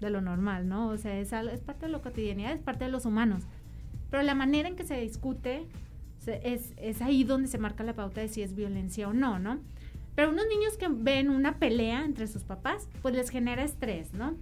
de 0.00 0.10
lo 0.10 0.20
normal, 0.20 0.68
¿no? 0.68 0.88
O 0.88 0.96
sea, 0.98 1.18
es, 1.18 1.32
al- 1.32 1.48
es 1.48 1.60
parte 1.60 1.86
de 1.86 1.92
la 1.92 2.00
cotidianidad, 2.00 2.52
es 2.52 2.60
parte 2.60 2.84
de 2.84 2.90
los 2.90 3.04
humanos. 3.06 3.44
Pero 4.10 4.22
la 4.22 4.34
manera 4.34 4.68
en 4.68 4.76
que 4.76 4.84
se 4.84 5.00
discute 5.00 5.66
es, 6.26 6.72
es 6.76 7.02
ahí 7.02 7.24
donde 7.24 7.48
se 7.48 7.58
marca 7.58 7.82
la 7.84 7.94
pauta 7.94 8.20
de 8.20 8.28
si 8.28 8.42
es 8.42 8.54
violencia 8.54 9.08
o 9.08 9.12
no, 9.12 9.38
¿no? 9.38 9.58
Pero 10.14 10.30
unos 10.30 10.44
niños 10.46 10.76
que 10.76 10.88
ven 10.88 11.30
una 11.30 11.58
pelea 11.58 12.04
entre 12.04 12.26
sus 12.26 12.42
papás, 12.44 12.88
pues 13.00 13.14
les 13.14 13.30
genera 13.30 13.64
estrés, 13.64 14.12
¿no? 14.12 14.34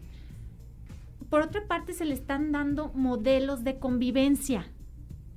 Por 1.28 1.42
otra 1.42 1.64
parte, 1.68 1.92
se 1.92 2.04
le 2.04 2.14
están 2.14 2.50
dando 2.50 2.88
modelos 2.94 3.62
de 3.62 3.78
convivencia. 3.78 4.66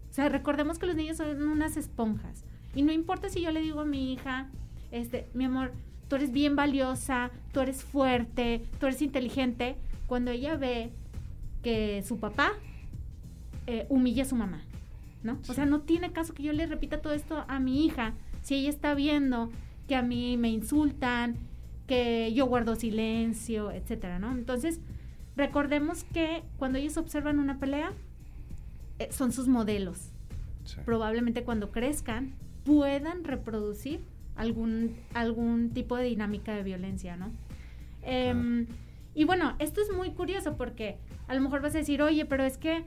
O 0.10 0.14
sea, 0.14 0.30
recordemos 0.30 0.80
que 0.80 0.88
los 0.88 0.96
niños 0.96 1.18
son 1.18 1.48
unas 1.48 1.78
esponjas. 1.78 2.44
Y 2.76 2.84
no 2.84 2.92
importa 2.92 3.30
si 3.30 3.42
yo 3.42 3.52
le 3.52 3.62
digo 3.62 3.82
a 3.82 3.86
mi 3.86 4.14
hija, 4.14 4.50
este, 4.92 5.28
mi 5.34 5.46
amor, 5.46 5.74
tú 6.08 6.16
eres 6.16 6.32
bien 6.32 6.56
valiosa, 6.56 7.32
tú 7.52 7.60
eres 7.60 7.84
fuerte, 7.84 8.62
tú 8.80 8.88
eres 8.88 9.02
inteligente, 9.02 9.76
cuando 10.08 10.32
ella 10.32 10.56
ve 10.56 10.92
que 11.62 12.04
su 12.06 12.20
papá 12.20 12.54
eh, 13.68 13.86
humilla 13.90 14.24
a 14.24 14.26
su 14.26 14.36
mamá, 14.36 14.62
¿no? 15.24 15.40
O 15.48 15.54
sea, 15.54 15.66
no 15.66 15.82
tiene 15.82 16.12
caso 16.12 16.34
que 16.34 16.44
yo 16.44 16.54
le 16.54 16.68
repita 16.68 17.02
todo 17.02 17.14
esto 17.14 17.46
a 17.48 17.60
mi 17.60 17.86
hija 17.86 18.14
si 18.42 18.56
ella 18.56 18.70
está 18.70 18.94
viendo 18.94 19.50
que 19.88 19.96
a 19.96 20.02
mí 20.02 20.38
me 20.38 20.50
insultan, 20.50 21.38
que 21.88 22.34
yo 22.34 22.46
guardo 22.46 22.76
silencio, 22.76 23.72
etcétera, 23.72 24.20
¿no? 24.20 24.32
Entonces, 24.32 24.80
recordemos 25.36 26.04
que 26.04 26.44
cuando 26.58 26.78
ellos 26.78 26.98
observan 26.98 27.40
una 27.40 27.60
pelea, 27.60 27.94
eh, 29.00 29.10
son 29.12 29.32
sus 29.32 29.48
modelos. 29.48 30.12
Sí. 30.66 30.78
Probablemente 30.86 31.44
cuando 31.44 31.72
crezcan 31.72 32.34
puedan 32.64 33.24
reproducir 33.24 34.02
algún, 34.36 34.96
algún 35.14 35.72
tipo 35.72 35.96
de 35.98 36.06
dinámica 36.06 36.56
de 36.56 36.64
violencia, 36.64 37.18
¿no? 37.18 37.32
Em, 38.02 38.68
y 39.16 39.26
bueno, 39.26 39.56
esto 39.60 39.82
es 39.82 39.92
muy 39.96 40.12
curioso 40.12 40.56
porque 40.58 40.98
a 41.28 41.36
lo 41.36 41.42
mejor 41.42 41.62
vas 41.62 41.76
a 41.76 41.80
decir, 41.80 42.02
oye, 42.02 42.26
pero 42.26 42.44
es 42.44 42.58
que, 42.58 42.84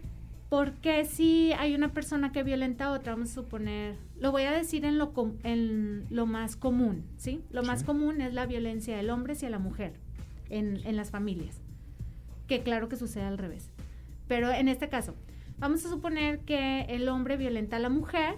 ¿por 0.49 0.73
qué 0.75 1.05
si 1.05 1.53
hay 1.59 1.75
una 1.75 1.93
persona 1.93 2.33
que 2.33 2.43
violenta 2.43 2.87
a 2.87 2.91
otra? 2.93 3.13
Vamos 3.15 3.31
a 3.31 3.35
suponer, 3.35 3.97
lo 4.19 4.33
voy 4.33 4.43
a 4.43 4.53
decir 4.53 4.85
en 4.85 4.99
lo, 4.99 5.13
com- 5.13 5.37
en 5.45 6.05
lo 6.11 6.27
más 6.27 6.57
común, 6.57 7.05
¿sí? 7.17 7.41
Lo 7.51 7.63
más 7.63 7.85
común 7.85 8.21
es 8.21 8.35
la 8.35 8.47
violencia 8.47 8.97
del 8.97 9.11
hombre 9.11 9.35
hacia 9.35 9.51
la 9.51 9.59
mujer 9.59 9.95
en, 10.51 10.81
en 10.85 10.97
las 10.97 11.11
familias, 11.11 11.61
que 12.49 12.63
claro 12.63 12.89
que 12.89 12.97
sucede 12.97 13.25
al 13.25 13.39
revés. 13.39 13.71
Pero 14.29 14.51
en 14.51 14.69
este 14.69 14.89
caso, 14.89 15.15
vamos 15.59 15.85
a 15.87 15.89
suponer 15.89 16.41
que 16.41 16.83
el 16.89 17.09
hombre 17.09 17.37
violenta 17.37 17.77
a 17.77 17.81
la 17.81 17.89
mujer 17.89 18.35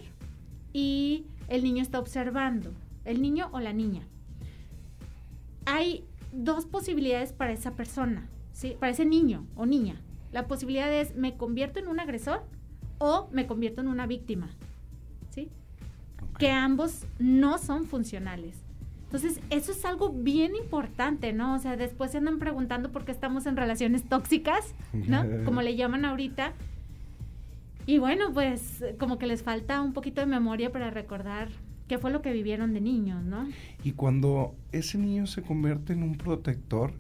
y 0.79 1.25
el 1.49 1.65
niño 1.65 1.83
está 1.83 1.99
observando, 1.99 2.73
el 3.05 3.21
niño 3.21 3.49
o 3.51 3.59
la 3.59 3.73
niña. 3.73 4.03
Hay 5.67 6.05
dos 6.31 6.67
posibilidades 6.67 7.33
para 7.33 7.53
esa 7.53 7.73
persona, 7.73 8.29
¿sí? 8.53 8.77
Para 8.79 8.93
ese 8.93 9.05
niño 9.05 9.45
o 9.57 9.67
niña. 9.67 10.01
La 10.31 10.47
posibilidad 10.47 10.93
es 10.93 11.17
me 11.17 11.37
convierto 11.37 11.81
en 11.81 11.89
un 11.89 11.99
agresor 11.99 12.45
o 12.99 13.29
me 13.33 13.49
convierto 13.49 13.81
en 13.81 13.89
una 13.89 14.07
víctima, 14.07 14.51
¿sí? 15.31 15.49
Que 16.39 16.53
ambos 16.53 17.07
no 17.19 17.59
son 17.59 17.85
funcionales. 17.85 18.55
Entonces, 19.07 19.41
eso 19.51 19.73
es 19.73 19.85
algo 19.85 20.11
bien 20.11 20.55
importante, 20.55 21.33
¿no? 21.33 21.57
O 21.57 21.59
sea, 21.59 21.77
después 21.77 22.13
se 22.13 22.19
andan 22.19 22.39
preguntando 22.39 22.93
por 22.93 23.05
qué 23.05 23.11
estamos 23.11 23.47
en 23.47 23.57
relaciones 23.57 24.05
tóxicas, 24.05 24.77
¿no? 24.93 25.25
Como 25.45 25.61
le 25.61 25.75
llaman 25.75 26.05
ahorita. 26.05 26.53
Y 27.89 27.97
bueno, 27.97 28.35
pues 28.35 28.85
como 28.99 29.19
que 29.19 29.27
les 29.27 29.43
falta 29.43 29.81
un 29.81 29.95
poquito 29.95 30.21
de 30.21 30.27
memoria 30.27 30.71
para 30.71 30.91
recordar 30.91 31.49
qué 31.89 31.97
fue 31.97 32.11
lo 32.11 32.21
que 32.21 32.33
vivieron 32.35 32.75
de 32.75 32.83
niños, 32.83 33.25
¿no? 33.25 33.49
Y 33.83 33.93
cuando 33.93 34.55
ese 34.73 34.99
niño 34.99 35.27
se 35.27 35.41
convierte 35.41 35.95
en 35.95 36.03
un 36.03 36.19
protector, 36.19 36.93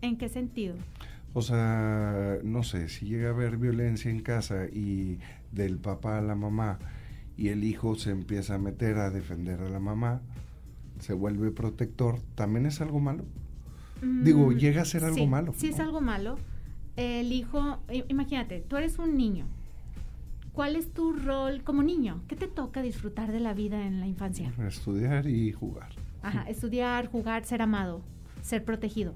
¿En 0.00 0.16
qué 0.16 0.30
sentido? 0.30 0.74
o 1.34 1.42
sea, 1.42 2.38
no 2.42 2.62
sé, 2.62 2.88
si 2.88 3.04
llega 3.04 3.28
a 3.28 3.32
haber 3.32 3.58
violencia 3.58 4.10
en 4.10 4.20
casa 4.20 4.64
y 4.72 5.18
del 5.52 5.76
papá 5.76 6.16
a 6.16 6.22
la 6.22 6.34
mamá 6.34 6.78
y 7.36 7.48
el 7.48 7.64
hijo 7.64 7.94
se 7.94 8.10
empieza 8.10 8.54
a 8.54 8.58
meter 8.58 8.96
a 8.96 9.10
defender 9.10 9.60
a 9.60 9.68
la 9.68 9.80
mamá, 9.80 10.22
se 11.00 11.12
vuelve 11.12 11.50
protector, 11.50 12.20
¿también 12.34 12.64
es 12.64 12.80
algo 12.80 13.00
malo? 13.00 13.26
Digo, 14.00 14.46
Mm, 14.50 14.56
llega 14.56 14.80
a 14.80 14.84
ser 14.86 15.04
algo 15.04 15.16
sí, 15.16 15.26
malo, 15.26 15.52
Sí, 15.54 15.68
es 15.68 15.78
algo 15.78 16.00
malo. 16.00 16.38
El 16.98 17.30
hijo, 17.30 17.78
imagínate, 18.08 18.58
tú 18.60 18.76
eres 18.76 18.98
un 18.98 19.16
niño. 19.16 19.46
¿Cuál 20.52 20.74
es 20.74 20.92
tu 20.92 21.12
rol 21.12 21.62
como 21.62 21.84
niño? 21.84 22.22
¿Qué 22.26 22.34
te 22.34 22.48
toca 22.48 22.82
disfrutar 22.82 23.30
de 23.30 23.38
la 23.38 23.54
vida 23.54 23.86
en 23.86 24.00
la 24.00 24.08
infancia? 24.08 24.52
Estudiar 24.66 25.28
y 25.28 25.52
jugar. 25.52 25.90
Ajá, 26.22 26.42
estudiar, 26.50 27.06
jugar, 27.06 27.44
ser 27.44 27.62
amado, 27.62 28.02
ser 28.42 28.64
protegido. 28.64 29.14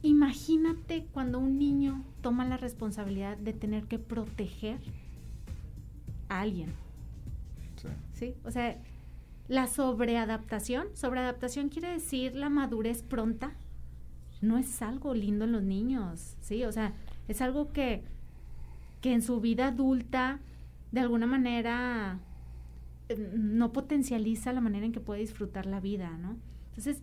imagínate 0.00 1.04
cuando 1.12 1.38
un 1.38 1.58
niño 1.58 2.02
toma 2.22 2.46
la 2.46 2.56
responsabilidad 2.56 3.36
de 3.36 3.52
tener 3.52 3.84
que 3.84 3.98
proteger 3.98 4.78
a 6.30 6.40
alguien. 6.40 6.70
Sí. 7.76 7.88
¿Sí? 8.14 8.34
O 8.46 8.50
sea, 8.50 8.78
la 9.46 9.66
sobreadaptación, 9.66 10.86
sobreadaptación 10.94 11.68
quiere 11.68 11.88
decir 11.88 12.34
la 12.34 12.48
madurez 12.48 13.02
pronta, 13.02 13.52
no 14.40 14.58
es 14.58 14.82
algo 14.82 15.14
lindo 15.14 15.44
en 15.44 15.52
los 15.52 15.62
niños, 15.62 16.36
¿sí? 16.40 16.64
O 16.64 16.72
sea, 16.72 16.94
es 17.26 17.40
algo 17.40 17.72
que, 17.72 18.02
que 19.00 19.12
en 19.12 19.22
su 19.22 19.40
vida 19.40 19.68
adulta, 19.68 20.40
de 20.92 21.00
alguna 21.00 21.26
manera, 21.26 22.18
eh, 23.08 23.32
no 23.34 23.72
potencializa 23.72 24.52
la 24.52 24.60
manera 24.60 24.86
en 24.86 24.92
que 24.92 25.00
puede 25.00 25.20
disfrutar 25.20 25.66
la 25.66 25.80
vida, 25.80 26.16
¿no? 26.18 26.36
Entonces, 26.70 27.02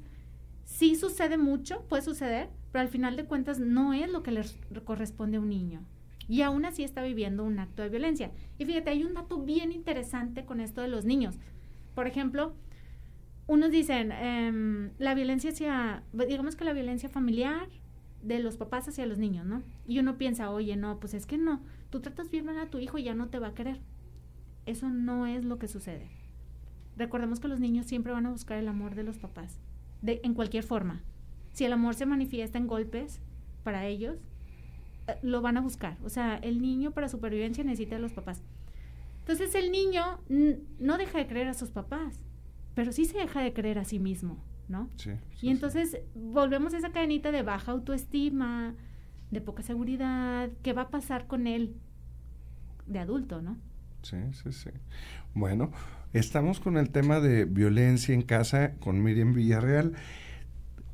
sí 0.63 0.95
sucede 0.95 1.37
mucho, 1.37 1.83
puede 1.89 2.03
suceder, 2.03 2.49
pero 2.71 2.81
al 2.81 2.89
final 2.89 3.15
de 3.15 3.25
cuentas 3.25 3.59
no 3.59 3.93
es 3.93 4.09
lo 4.09 4.23
que 4.23 4.31
le 4.31 4.43
corresponde 4.83 5.37
a 5.37 5.41
un 5.41 5.49
niño. 5.49 5.81
Y 6.27 6.41
aún 6.41 6.65
así 6.65 6.83
está 6.83 7.03
viviendo 7.03 7.43
un 7.43 7.59
acto 7.59 7.83
de 7.83 7.89
violencia. 7.89 8.31
Y 8.57 8.65
fíjate, 8.65 8.89
hay 8.89 9.03
un 9.03 9.13
dato 9.13 9.37
bien 9.39 9.71
interesante 9.71 10.45
con 10.45 10.59
esto 10.59 10.81
de 10.81 10.87
los 10.87 11.05
niños. 11.05 11.35
Por 11.93 12.07
ejemplo, 12.07 12.53
unos 13.47 13.71
dicen, 13.71 14.11
em, 14.11 14.91
la 14.97 15.13
violencia 15.13 15.51
hacia, 15.51 16.03
digamos 16.13 16.55
que 16.55 16.65
la 16.65 16.73
violencia 16.73 17.09
familiar 17.09 17.67
de 18.23 18.39
los 18.39 18.57
papás 18.57 18.87
hacia 18.87 19.05
los 19.05 19.19
niños, 19.19 19.45
¿no? 19.45 19.61
Y 19.87 19.99
uno 19.99 20.17
piensa, 20.17 20.49
oye, 20.49 20.75
no, 20.75 20.99
pues 20.99 21.13
es 21.13 21.27
que 21.27 21.37
no, 21.37 21.61
tú 21.91 22.01
tratas 22.01 22.31
bien 22.31 22.49
a 22.49 22.69
tu 22.69 22.79
hijo 22.79 22.97
y 22.97 23.03
ya 23.03 23.13
no 23.13 23.29
te 23.29 23.37
va 23.37 23.49
a 23.49 23.53
querer. 23.53 23.79
Eso 24.65 24.89
no 24.89 25.27
es 25.27 25.45
lo 25.45 25.59
que 25.59 25.67
sucede. 25.67 26.09
Recordemos 26.97 27.39
que 27.39 27.47
los 27.47 27.59
niños 27.59 27.85
siempre 27.85 28.13
van 28.13 28.25
a 28.25 28.31
buscar 28.31 28.57
el 28.57 28.67
amor 28.67 28.95
de 28.95 29.03
los 29.03 29.19
papás, 29.19 29.59
de, 30.01 30.21
en 30.23 30.33
cualquier 30.33 30.63
forma. 30.63 31.03
Si 31.51 31.65
el 31.65 31.73
amor 31.73 31.93
se 31.93 32.07
manifiesta 32.07 32.57
en 32.57 32.65
golpes 32.65 33.21
para 33.63 33.85
ellos, 33.85 34.17
eh, 35.07 35.17
lo 35.21 35.41
van 35.41 35.57
a 35.57 35.61
buscar. 35.61 35.97
O 36.03 36.09
sea, 36.09 36.37
el 36.37 36.61
niño 36.61 36.91
para 36.91 37.09
supervivencia 37.09 37.63
necesita 37.63 37.97
a 37.97 37.99
los 37.99 38.13
papás. 38.13 38.41
Entonces 39.19 39.53
el 39.55 39.71
niño 39.71 40.19
no 40.79 40.97
deja 40.97 41.17
de 41.17 41.27
creer 41.27 41.47
a 41.47 41.53
sus 41.53 41.69
papás 41.69 42.19
pero 42.75 42.91
sí 42.91 43.05
se 43.05 43.17
deja 43.17 43.41
de 43.41 43.53
creer 43.53 43.79
a 43.79 43.85
sí 43.85 43.99
mismo, 43.99 44.37
¿no? 44.67 44.89
Sí. 44.97 45.11
y 45.41 45.49
entonces 45.49 45.99
volvemos 46.13 46.73
a 46.73 46.77
esa 46.77 46.91
cadenita 46.91 47.31
de 47.31 47.43
baja 47.43 47.71
autoestima, 47.71 48.75
de 49.31 49.41
poca 49.41 49.63
seguridad, 49.63 50.49
¿qué 50.61 50.73
va 50.73 50.83
a 50.83 50.89
pasar 50.89 51.27
con 51.27 51.47
él 51.47 51.75
de 52.85 52.99
adulto, 52.99 53.41
no? 53.41 53.57
Sí, 54.03 54.17
sí, 54.33 54.51
sí. 54.51 54.69
Bueno, 55.33 55.71
estamos 56.13 56.59
con 56.59 56.77
el 56.77 56.91
tema 56.91 57.19
de 57.19 57.45
violencia 57.45 58.13
en 58.13 58.21
casa 58.21 58.75
con 58.79 59.01
Miriam 59.01 59.33
Villarreal. 59.33 59.93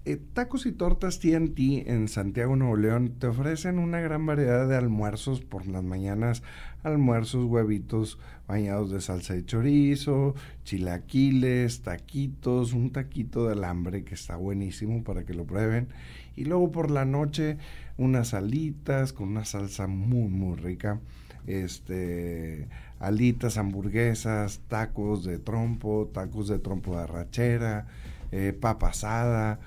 Eh, 0.03 0.17
tacos 0.33 0.65
y 0.65 0.71
Tortas 0.71 1.19
TNT 1.19 1.87
en 1.87 2.07
Santiago, 2.07 2.55
Nuevo 2.55 2.75
León 2.75 3.17
te 3.19 3.27
ofrecen 3.27 3.77
una 3.77 3.99
gran 3.99 4.25
variedad 4.25 4.67
de 4.67 4.75
almuerzos 4.75 5.41
por 5.41 5.67
las 5.67 5.83
mañanas, 5.83 6.41
almuerzos, 6.81 7.45
huevitos 7.45 8.17
bañados 8.47 8.89
de 8.89 8.99
salsa 8.99 9.35
de 9.35 9.45
chorizo, 9.45 10.33
chilaquiles, 10.63 11.83
taquitos, 11.83 12.73
un 12.73 12.89
taquito 12.91 13.45
de 13.45 13.53
alambre 13.53 14.03
que 14.03 14.15
está 14.15 14.37
buenísimo 14.37 15.03
para 15.03 15.23
que 15.23 15.35
lo 15.35 15.45
prueben. 15.45 15.89
Y 16.35 16.45
luego 16.45 16.71
por 16.71 16.89
la 16.89 17.05
noche 17.05 17.59
unas 17.99 18.33
alitas 18.33 19.13
con 19.13 19.27
una 19.27 19.45
salsa 19.45 19.85
muy, 19.85 20.29
muy 20.29 20.55
rica. 20.55 20.99
Este, 21.45 22.67
alitas, 22.99 23.59
hamburguesas, 23.59 24.61
tacos 24.67 25.23
de 25.23 25.37
trompo, 25.37 26.09
tacos 26.11 26.47
de 26.47 26.57
trompo 26.57 26.95
de 26.95 27.03
arrachera, 27.03 27.85
eh, 28.31 28.57
papa 28.59 28.89
asada 28.89 29.59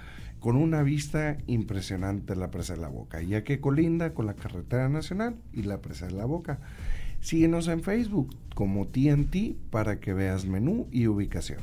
con 0.44 0.56
una 0.56 0.82
vista 0.82 1.38
impresionante 1.46 2.36
la 2.36 2.50
presa 2.50 2.74
de 2.74 2.82
la 2.82 2.88
boca, 2.88 3.22
ya 3.22 3.44
que 3.44 3.62
colinda 3.62 4.12
con 4.12 4.26
la 4.26 4.34
carretera 4.34 4.90
nacional 4.90 5.36
y 5.54 5.62
la 5.62 5.80
presa 5.80 6.04
de 6.04 6.12
la 6.12 6.26
boca. 6.26 6.58
Síguenos 7.22 7.66
en 7.68 7.82
Facebook 7.82 8.36
como 8.54 8.86
TNT 8.86 9.56
para 9.70 10.00
que 10.00 10.12
veas 10.12 10.44
menú 10.44 10.86
y 10.92 11.06
ubicación. 11.06 11.60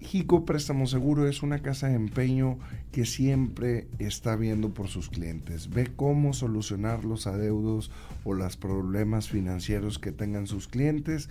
Jico 0.00 0.44
Préstamo 0.44 0.88
Seguro 0.88 1.28
es 1.28 1.44
una 1.44 1.60
casa 1.60 1.86
de 1.86 1.94
empeño 1.94 2.58
que 2.90 3.06
siempre 3.06 3.86
está 4.00 4.34
viendo 4.34 4.74
por 4.74 4.88
sus 4.88 5.08
clientes. 5.08 5.70
Ve 5.70 5.88
cómo 5.94 6.32
solucionar 6.32 7.04
los 7.04 7.28
adeudos 7.28 7.92
o 8.24 8.34
los 8.34 8.56
problemas 8.56 9.28
financieros 9.28 10.00
que 10.00 10.10
tengan 10.10 10.48
sus 10.48 10.66
clientes, 10.66 11.30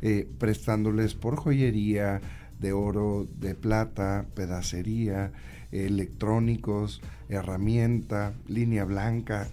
eh, 0.00 0.28
prestándoles 0.38 1.14
por 1.14 1.34
joyería, 1.34 2.20
de 2.60 2.72
oro, 2.72 3.26
de 3.38 3.54
plata, 3.54 4.26
pedacería, 4.34 5.32
electrónicos, 5.72 7.00
herramienta, 7.28 8.34
línea 8.48 8.84
blanca, 8.84 9.48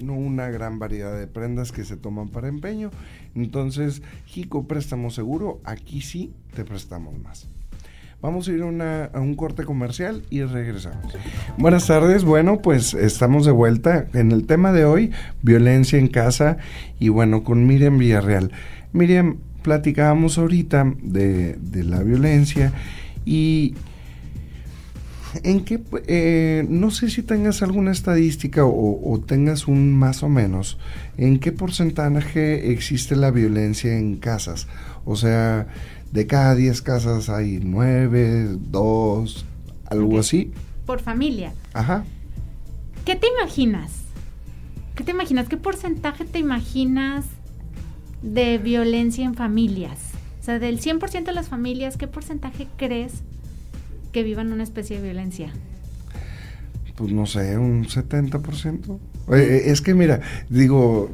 una 0.00 0.48
gran 0.48 0.78
variedad 0.78 1.18
de 1.18 1.26
prendas 1.26 1.72
que 1.72 1.84
se 1.84 1.96
toman 1.96 2.28
para 2.28 2.48
empeño. 2.48 2.90
Entonces, 3.34 4.02
Jico 4.26 4.66
Préstamo 4.66 5.10
Seguro, 5.10 5.60
aquí 5.64 6.00
sí 6.00 6.32
te 6.54 6.64
prestamos 6.64 7.18
más. 7.18 7.48
Vamos 8.22 8.48
a 8.48 8.52
ir 8.52 8.62
a, 8.62 9.10
un 9.14 9.34
corte 9.34 9.64
comercial 9.64 10.22
y 10.28 10.42
regresamos. 10.42 11.14
Buenas 11.56 11.86
tardes, 11.86 12.22
bueno, 12.22 12.60
pues 12.60 12.92
estamos 12.92 13.46
de 13.46 13.52
vuelta 13.52 14.08
en 14.12 14.30
el 14.30 14.46
tema 14.46 14.72
de 14.72 14.84
hoy, 14.84 15.10
violencia 15.40 15.98
en 15.98 16.08
casa 16.08 16.58
y 16.98 17.08
bueno, 17.08 17.44
con 17.44 17.66
Miriam 17.66 17.96
Villarreal. 17.96 18.52
Miriam, 18.92 19.38
platicábamos 19.62 20.38
ahorita 20.38 20.94
de, 21.02 21.58
la 21.84 22.02
violencia 22.02 22.72
y 23.24 23.74
en 25.44 25.64
qué, 25.64 25.80
eh, 26.08 26.66
no 26.68 26.90
sé 26.90 27.08
si 27.08 27.22
tengas 27.22 27.62
alguna 27.62 27.92
estadística 27.92 28.64
o, 28.64 29.22
tengas 29.26 29.68
un 29.68 29.94
más 29.96 30.22
o 30.22 30.28
menos, 30.28 30.78
en 31.16 31.38
qué 31.38 31.52
porcentaje 31.52 32.72
existe 32.72 33.14
la 33.16 33.30
violencia 33.30 33.96
en 33.96 34.16
casas. 34.16 34.66
O 35.04 35.16
sea, 35.16 35.68
de 36.12 36.26
cada 36.26 36.54
10 36.54 36.82
casas 36.82 37.28
hay 37.28 37.60
9, 37.62 38.56
2, 38.58 39.46
algo 39.86 40.18
así. 40.18 40.52
Por 40.86 41.00
familia. 41.00 41.52
Ajá. 41.72 42.04
¿Qué 43.04 43.14
te 43.16 43.28
imaginas? 43.28 43.92
¿Qué 44.96 45.04
te 45.04 45.12
imaginas? 45.12 45.48
¿Qué 45.48 45.56
porcentaje 45.56 46.24
te 46.24 46.38
imaginas 46.38 47.24
de 48.22 48.58
violencia 48.58 49.24
en 49.24 49.34
familias? 49.34 49.98
O 50.40 50.44
sea, 50.44 50.58
del 50.58 50.80
100% 50.80 51.24
de 51.24 51.32
las 51.32 51.48
familias, 51.48 51.96
¿qué 51.96 52.06
porcentaje 52.06 52.66
crees 52.76 53.12
que 54.12 54.22
vivan 54.22 54.52
una 54.52 54.62
especie 54.62 54.96
de 54.96 55.02
violencia? 55.02 55.52
Pues 56.96 57.12
no 57.12 57.26
sé, 57.26 57.56
un 57.56 57.84
70%. 57.84 58.98
Eh, 59.32 59.62
es 59.66 59.80
que 59.80 59.94
mira, 59.94 60.20
digo, 60.48 61.10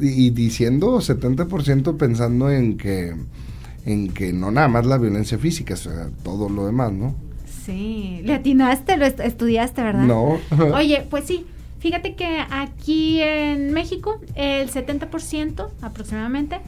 y 0.00 0.30
diciendo 0.30 0.98
70% 0.98 1.96
pensando 1.96 2.50
en 2.50 2.76
que, 2.76 3.14
en 3.86 4.12
que 4.12 4.32
no 4.32 4.50
nada 4.50 4.68
más 4.68 4.86
la 4.86 4.98
violencia 4.98 5.38
física, 5.38 5.74
o 5.74 5.76
sea, 5.76 6.08
todo 6.22 6.48
lo 6.48 6.66
demás, 6.66 6.92
¿no? 6.92 7.14
Sí, 7.64 8.20
le 8.24 8.34
atinaste, 8.34 8.96
lo 8.96 9.06
estudiaste, 9.06 9.82
¿verdad? 9.82 10.04
No. 10.04 10.38
Oye, 10.74 11.06
pues 11.08 11.24
sí, 11.24 11.46
Fíjate 11.84 12.14
que 12.14 12.42
aquí 12.50 13.20
en 13.20 13.74
México 13.74 14.18
el 14.36 14.70
70% 14.70 15.68
aproximadamente 15.82 16.60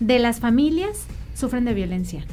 de 0.00 0.18
las 0.18 0.40
familias 0.40 1.04
sufren 1.34 1.66
de 1.66 1.74
violencia. 1.74 2.24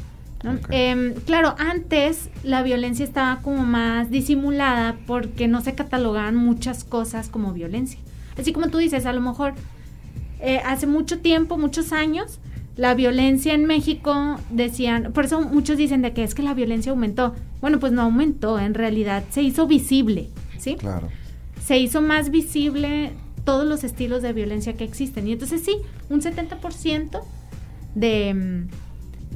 Em, 0.69 1.15
claro, 1.25 1.55
antes 1.57 2.29
la 2.41 2.63
violencia 2.63 3.03
estaba 3.03 3.41
como 3.41 3.65
más 3.65 4.11
disimulada 4.11 4.95
porque 5.05 5.49
no 5.49 5.59
se 5.59 5.75
catalogaban 5.75 6.37
muchas 6.37 6.85
cosas 6.85 7.27
como 7.27 7.51
violencia. 7.51 7.99
Así 8.39 8.53
como 8.53 8.69
tú 8.69 8.77
dices, 8.77 9.05
a 9.05 9.11
lo 9.11 9.19
mejor 9.19 9.53
eh, 10.39 10.61
hace 10.65 10.87
mucho 10.87 11.19
tiempo, 11.19 11.57
muchos 11.57 11.91
años, 11.91 12.39
la 12.77 12.93
violencia 12.93 13.53
en 13.53 13.65
México 13.65 14.39
decían, 14.51 15.11
por 15.11 15.25
eso 15.25 15.41
muchos 15.41 15.75
dicen 15.75 16.01
de 16.01 16.13
que 16.13 16.23
es 16.23 16.33
que 16.33 16.43
la 16.43 16.53
violencia 16.53 16.93
aumentó. 16.93 17.35
Bueno, 17.59 17.77
pues 17.81 17.91
no 17.91 18.03
aumentó, 18.03 18.57
en 18.57 18.73
realidad 18.73 19.25
se 19.31 19.41
hizo 19.41 19.67
visible, 19.67 20.29
¿sí? 20.57 20.75
Claro 20.75 21.09
se 21.65 21.79
hizo 21.79 22.01
más 22.01 22.29
visible 22.29 23.11
todos 23.43 23.65
los 23.67 23.83
estilos 23.83 24.21
de 24.21 24.33
violencia 24.33 24.75
que 24.75 24.83
existen. 24.83 25.27
Y 25.27 25.31
entonces 25.31 25.63
sí, 25.63 25.77
un 26.09 26.21
70% 26.21 27.21
de, 27.95 28.67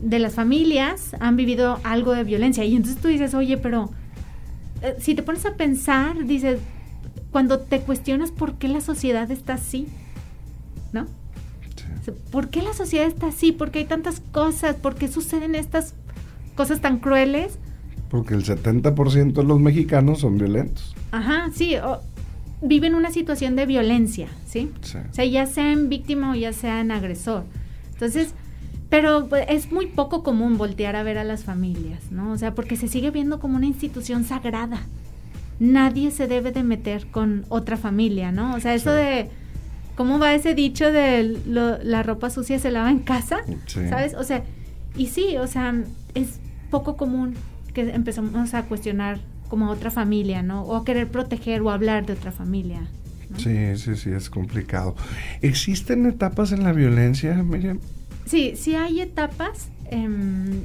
de 0.02 0.20
las 0.20 0.36
familias 0.36 1.16
han 1.20 1.36
vivido 1.36 1.80
algo 1.84 2.14
de 2.14 2.24
violencia. 2.24 2.64
Y 2.66 2.76
entonces 2.76 3.02
tú 3.02 3.08
dices, 3.08 3.34
oye, 3.34 3.58
pero 3.58 3.90
eh, 4.84 4.96
si 5.00 5.16
te 5.16 5.24
pones 5.24 5.46
a 5.48 5.56
pensar, 5.56 6.26
dices, 6.26 6.60
cuando 7.32 7.60
te 7.60 7.82
cuestionas 7.82 8.32
por 8.32 8.56
qué 8.56 8.68
la 8.68 8.82
sociedad 8.82 9.30
está 9.32 9.56
así, 9.56 9.88
¿no? 10.94 11.08
¿Por 12.32 12.50
qué 12.50 12.62
la 12.62 12.74
sociedad 12.74 13.08
está 13.08 13.28
así? 13.28 13.52
¿Por 13.52 13.72
qué 13.72 13.80
hay 13.80 13.86
tantas 13.86 14.20
cosas? 14.32 14.76
¿Por 14.76 14.96
qué 14.96 15.08
suceden 15.08 15.56
estas 15.56 15.96
cosas 16.56 16.80
tan 16.80 17.00
crueles? 17.00 17.58
Porque 18.10 18.34
el 18.34 18.44
70% 18.44 19.34
de 19.34 19.44
los 19.44 19.60
mexicanos 19.60 20.20
son 20.20 20.38
violentos. 20.38 20.96
Ajá, 21.12 21.50
sí 21.54 21.76
viven 22.62 22.96
una 22.96 23.12
situación 23.12 23.56
de 23.56 23.66
violencia, 23.66 24.28
¿sí? 24.46 24.72
O 25.10 25.14
sea, 25.14 25.26
ya 25.26 25.46
sean 25.46 25.90
víctima 25.90 26.32
o 26.32 26.36
ya 26.36 26.54
sean 26.54 26.92
agresor. 26.92 27.46
Entonces, 27.94 28.34
pero 28.90 29.28
pues, 29.28 29.46
es 29.50 29.72
muy 29.72 29.88
poco 29.88 30.24
común 30.24 30.58
voltear 30.58 30.96
a 30.96 31.04
ver 31.04 31.18
a 31.18 31.24
las 31.24 31.44
familias, 31.44 32.12
¿no? 32.12 32.32
O 32.32 32.38
sea, 32.38 32.56
porque 32.56 32.76
se 32.76 32.88
sigue 32.88 33.12
viendo 33.12 33.40
como 33.40 33.56
una 33.56 33.68
institución 33.68 34.24
sagrada, 34.24 34.82
nadie 35.60 36.12
se 36.12 36.28
debe 36.28 36.52
de 36.52 36.64
meter 36.64 37.08
con 37.08 37.46
otra 37.50 37.78
familia, 37.78 38.32
¿no? 38.32 38.56
O 38.56 38.60
sea, 38.60 38.74
eso 38.74 38.92
de, 38.92 39.30
¿cómo 39.96 40.18
va 40.18 40.34
ese 40.34 40.56
dicho 40.56 40.92
de 40.92 41.40
la 41.46 42.04
ropa 42.04 42.30
sucia 42.30 42.58
se 42.60 42.72
lava 42.72 42.90
en 42.90 43.00
casa? 43.00 43.42
¿Sabes? 43.68 44.16
O 44.16 44.24
sea, 44.24 44.44
y 44.98 45.08
sí, 45.08 45.38
o 45.38 45.48
sea, 45.48 45.76
es 46.16 46.40
poco 46.72 46.98
común 46.98 47.36
que 47.74 47.82
empezamos 47.92 48.54
a 48.54 48.64
cuestionar 48.64 49.20
como 49.50 49.70
otra 49.70 49.92
familia, 49.92 50.42
¿no? 50.44 50.64
O 50.64 50.76
a 50.76 50.86
querer 50.86 51.08
proteger 51.08 51.62
o 51.62 51.72
hablar 51.72 52.06
de 52.06 52.14
otra 52.14 52.32
familia. 52.32 52.88
Sí, 53.38 53.78
sí, 53.78 53.96
sí, 53.96 54.10
es 54.10 54.30
complicado. 54.30 54.96
¿Existen 55.42 56.06
etapas 56.06 56.52
en 56.52 56.64
la 56.64 56.72
violencia, 56.72 57.34
Miriam? 57.44 57.80
Sí, 58.26 58.54
sí 58.56 58.76
hay 58.76 59.02
etapas. 59.02 59.70
Em, 59.92 60.62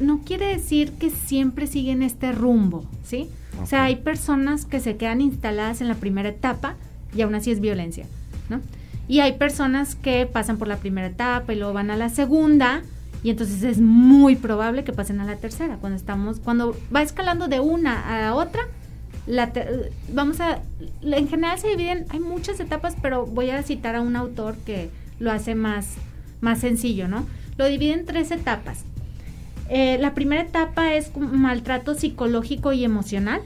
no 0.00 0.20
quiere 0.24 0.46
decir 0.46 0.92
que 0.92 1.10
siempre 1.10 1.66
siguen 1.66 2.02
este 2.02 2.32
rumbo, 2.32 2.84
¿sí? 3.04 3.28
O 3.62 3.66
sea, 3.66 3.84
hay 3.84 3.96
personas 3.96 4.64
que 4.64 4.80
se 4.80 4.96
quedan 4.96 5.20
instaladas 5.20 5.80
en 5.80 5.88
la 5.88 5.94
primera 5.94 6.28
etapa 6.28 6.76
y 7.14 7.22
aún 7.22 7.34
así 7.34 7.50
es 7.50 7.60
violencia, 7.60 8.06
¿no? 8.48 8.60
Y 9.08 9.20
hay 9.20 9.32
personas 9.32 9.96
que 9.96 10.26
pasan 10.26 10.56
por 10.56 10.68
la 10.68 10.76
primera 10.76 11.08
etapa 11.08 11.52
y 11.52 11.56
luego 11.56 11.72
van 11.72 11.90
a 11.90 11.96
la 11.96 12.08
segunda 12.10 12.82
y 13.22 13.30
entonces 13.30 13.62
es 13.62 13.80
muy 13.80 14.36
probable 14.36 14.84
que 14.84 14.92
pasen 14.92 15.20
a 15.20 15.24
la 15.24 15.36
tercera. 15.36 15.76
Cuando 15.76 15.96
estamos, 15.96 16.40
cuando 16.40 16.76
va 16.94 17.02
escalando 17.02 17.48
de 17.48 17.60
una 17.60 18.28
a 18.28 18.34
otra, 18.34 18.62
la 19.26 19.52
vamos 20.12 20.40
a, 20.40 20.60
en 21.02 21.28
general 21.28 21.58
se 21.58 21.68
dividen, 21.68 22.06
hay 22.08 22.20
muchas 22.20 22.58
etapas, 22.60 22.96
pero 23.00 23.26
voy 23.26 23.50
a 23.50 23.62
citar 23.62 23.94
a 23.94 24.00
un 24.00 24.16
autor 24.16 24.56
que 24.56 24.90
lo 25.18 25.30
hace 25.30 25.54
más, 25.54 25.94
más 26.40 26.60
sencillo, 26.60 27.08
¿no? 27.08 27.26
Lo 27.58 27.66
divide 27.66 27.92
en 27.92 28.06
tres 28.06 28.30
etapas. 28.30 28.84
Eh, 29.68 29.98
la 30.00 30.14
primera 30.14 30.42
etapa 30.42 30.94
es 30.94 31.16
maltrato 31.16 31.94
psicológico 31.94 32.72
y 32.72 32.84
emocional, 32.84 33.40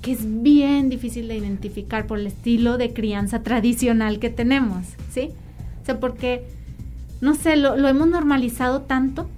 que 0.00 0.12
es 0.12 0.42
bien 0.42 0.88
difícil 0.88 1.28
de 1.28 1.36
identificar 1.36 2.06
por 2.06 2.18
el 2.18 2.26
estilo 2.26 2.78
de 2.78 2.92
crianza 2.92 3.42
tradicional 3.42 4.18
que 4.18 4.30
tenemos, 4.30 4.86
¿sí? 5.10 5.30
O 5.82 5.84
sea, 5.84 6.00
porque, 6.00 6.46
no 7.22 7.36
sé, 7.36 7.56
lo, 7.56 7.76
hemos 7.86 8.08
normalizado 8.08 8.82
tanto 8.82 9.28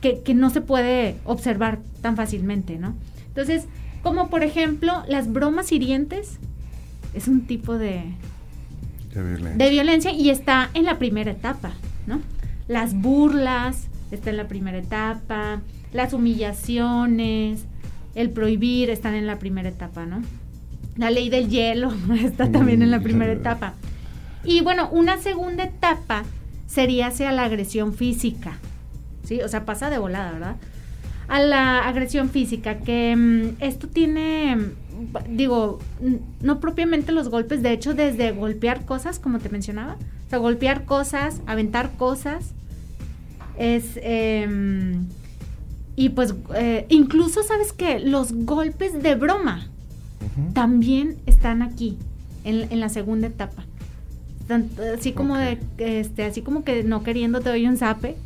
que, 0.00 0.22
que, 0.22 0.32
no 0.32 0.48
se 0.48 0.62
puede 0.62 1.16
observar 1.26 1.78
tan 2.00 2.16
fácilmente, 2.16 2.78
¿no? 2.78 2.94
Entonces, 3.26 3.66
como 4.02 4.30
por 4.30 4.42
ejemplo, 4.42 5.02
las 5.08 5.30
bromas 5.30 5.70
hirientes 5.70 6.38
es 7.12 7.28
un 7.28 7.46
tipo 7.46 7.76
de, 7.76 8.02
de, 9.14 9.22
violencia. 9.22 9.56
de 9.56 9.70
violencia 9.70 10.10
y 10.10 10.30
está 10.30 10.70
en 10.72 10.86
la 10.86 10.98
primera 10.98 11.30
etapa, 11.30 11.72
¿no? 12.06 12.22
Las 12.66 12.94
burlas, 12.94 13.88
está 14.10 14.30
en 14.30 14.38
la 14.38 14.48
primera 14.48 14.78
etapa, 14.78 15.60
las 15.92 16.14
humillaciones, 16.14 17.66
el 18.14 18.30
prohibir 18.30 18.88
están 18.88 19.14
en 19.14 19.26
la 19.26 19.38
primera 19.38 19.68
etapa, 19.68 20.06
¿no? 20.06 20.22
La 20.96 21.10
ley 21.10 21.28
del 21.28 21.50
hielo 21.50 21.92
está 22.24 22.50
también 22.50 22.80
en 22.80 22.90
la 22.90 23.00
primera 23.00 23.32
etapa. 23.32 23.74
Y 24.44 24.62
bueno, 24.62 24.88
una 24.90 25.18
segunda 25.18 25.64
etapa 25.64 26.24
sería 26.68 27.08
hacia 27.08 27.32
la 27.32 27.44
agresión 27.44 27.92
física, 27.92 28.58
¿sí? 29.24 29.40
O 29.40 29.48
sea, 29.48 29.64
pasa 29.64 29.90
de 29.90 29.98
volada, 29.98 30.30
¿verdad? 30.30 30.56
A 31.26 31.40
la 31.40 31.88
agresión 31.88 32.30
física, 32.30 32.78
que 32.78 33.16
mm, 33.16 33.62
esto 33.62 33.88
tiene, 33.88 34.56
digo, 35.28 35.80
no 36.40 36.60
propiamente 36.60 37.10
los 37.10 37.28
golpes, 37.28 37.62
de 37.62 37.72
hecho, 37.72 37.94
desde 37.94 38.30
golpear 38.30 38.84
cosas, 38.84 39.18
como 39.18 39.40
te 39.40 39.48
mencionaba, 39.48 39.94
o 40.26 40.30
sea, 40.30 40.38
golpear 40.38 40.84
cosas, 40.84 41.40
aventar 41.46 41.90
cosas, 41.96 42.52
es... 43.58 43.98
Em, 44.02 45.06
y 45.96 46.10
pues 46.10 46.32
eh, 46.54 46.86
incluso, 46.90 47.42
¿sabes 47.42 47.72
que 47.72 47.98
Los 47.98 48.32
golpes 48.32 49.02
de 49.02 49.16
broma 49.16 49.66
también 50.52 51.16
están 51.26 51.60
aquí, 51.60 51.98
en, 52.44 52.78
la 52.78 52.88
segunda 52.88 53.26
etapa. 53.26 53.64
Así 54.94 55.12
como 55.12 55.36
de, 55.36 55.58
este, 55.78 56.24
así 56.24 56.42
como 56.42 56.64
que 56.64 56.82
no 56.82 57.02
queriendo 57.02 57.40
te 57.40 57.50
doy 57.50 57.66
un 57.66 57.76
zape. 57.76 58.16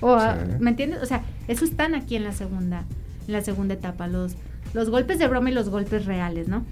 O, 0.00 0.18
¿Me 0.60 0.70
entiendes? 0.70 1.02
O 1.02 1.06
sea, 1.06 1.22
eso 1.46 1.64
están 1.64 1.94
aquí 1.94 2.16
en 2.16 2.24
la 2.24 2.32
segunda, 2.32 2.84
en 3.26 3.32
la 3.32 3.42
segunda 3.42 3.74
etapa, 3.74 4.06
los, 4.06 4.34
los 4.74 4.90
golpes 4.90 5.18
de 5.18 5.28
broma 5.28 5.50
y 5.50 5.54
los 5.54 5.68
golpes 5.68 6.06
reales, 6.06 6.48
¿no? 6.48 6.64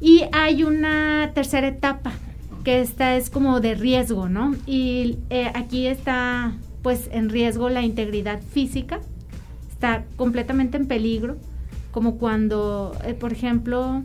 Y 0.00 0.24
hay 0.32 0.64
una 0.64 1.30
tercera 1.34 1.68
etapa, 1.68 2.12
que 2.64 2.80
esta 2.80 3.16
es 3.16 3.30
como 3.30 3.60
de 3.60 3.74
riesgo, 3.74 4.28
¿no? 4.28 4.54
Y 4.66 5.18
eh, 5.30 5.50
aquí 5.54 5.86
está 5.86 6.52
pues 6.82 7.08
en 7.12 7.30
riesgo 7.30 7.70
la 7.70 7.82
integridad 7.82 8.42
física, 8.42 9.00
está 9.70 10.04
completamente 10.16 10.76
en 10.76 10.86
peligro, 10.86 11.36
como 11.92 12.18
cuando, 12.18 12.94
eh, 13.04 13.14
por 13.14 13.32
ejemplo, 13.32 14.02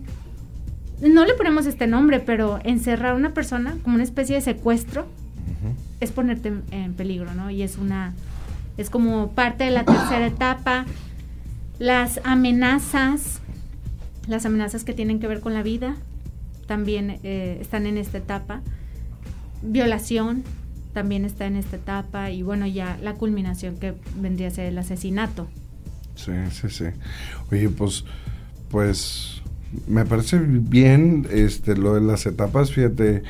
no 1.01 1.25
le 1.25 1.33
ponemos 1.33 1.65
este 1.65 1.87
nombre, 1.87 2.19
pero 2.19 2.59
encerrar 2.63 3.13
a 3.13 3.15
una 3.15 3.33
persona 3.33 3.77
como 3.83 3.95
una 3.95 4.03
especie 4.03 4.35
de 4.35 4.41
secuestro 4.41 5.07
es 5.99 6.11
ponerte 6.11 6.53
en, 6.71 6.93
peligro, 6.93 7.33
¿no? 7.33 7.49
Y 7.49 7.61
es 7.61 7.77
una, 7.77 8.13
es 8.77 8.89
como 8.89 9.31
parte 9.31 9.65
de 9.65 9.71
la 9.71 9.83
tercera 9.83 10.25
etapa. 10.25 10.85
Las 11.77 12.21
amenazas, 12.23 13.39
las 14.27 14.45
amenazas 14.45 14.83
que 14.83 14.93
tienen 14.93 15.19
que 15.19 15.27
ver 15.27 15.41
con 15.41 15.53
la 15.53 15.63
vida, 15.63 15.95
también 16.67 17.19
eh, 17.23 17.57
están 17.61 17.85
en 17.85 17.97
esta 17.97 18.17
etapa. 18.17 18.61
Violación, 19.61 20.43
también 20.93 21.25
está 21.25 21.45
en 21.45 21.55
esta 21.55 21.75
etapa 21.75 22.31
y 22.31 22.43
bueno, 22.43 22.65
ya 22.67 22.97
la 23.01 23.13
culminación 23.13 23.77
que 23.77 23.93
vendría 24.15 24.47
a 24.47 24.51
ser 24.51 24.65
el 24.65 24.77
asesinato. 24.77 25.47
Sí, 26.15 26.31
sí, 26.51 26.69
sí. 26.69 26.85
Oye, 27.51 27.69
pues, 27.69 28.05
pues 28.69 29.41
me 29.87 30.05
parece 30.05 30.39
bien 30.39 31.27
este 31.31 31.75
lo 31.75 31.95
de 31.95 32.01
las 32.01 32.25
etapas, 32.25 32.71
fíjate, 32.71 33.23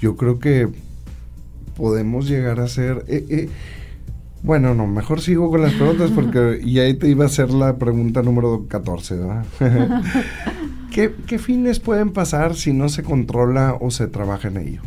yo 0.00 0.16
creo 0.16 0.38
que 0.38 0.68
podemos 1.76 2.28
llegar 2.28 2.60
a 2.60 2.68
ser... 2.68 3.04
Eh, 3.08 3.26
eh, 3.28 3.48
bueno, 4.42 4.74
no, 4.74 4.86
mejor 4.86 5.20
sigo 5.20 5.50
con 5.50 5.60
las 5.60 5.74
preguntas 5.74 6.10
porque 6.14 6.60
y 6.64 6.78
ahí 6.78 6.94
te 6.94 7.08
iba 7.08 7.24
a 7.24 7.26
hacer 7.26 7.50
la 7.50 7.76
pregunta 7.76 8.22
número 8.22 8.66
14, 8.68 9.16
¿verdad? 9.16 9.44
¿Qué, 10.90 11.12
¿Qué 11.26 11.38
fines 11.38 11.78
pueden 11.78 12.10
pasar 12.12 12.54
si 12.54 12.72
no 12.72 12.88
se 12.88 13.02
controla 13.02 13.76
o 13.78 13.90
se 13.90 14.06
trabaja 14.06 14.48
en 14.48 14.56
ello? 14.56 14.82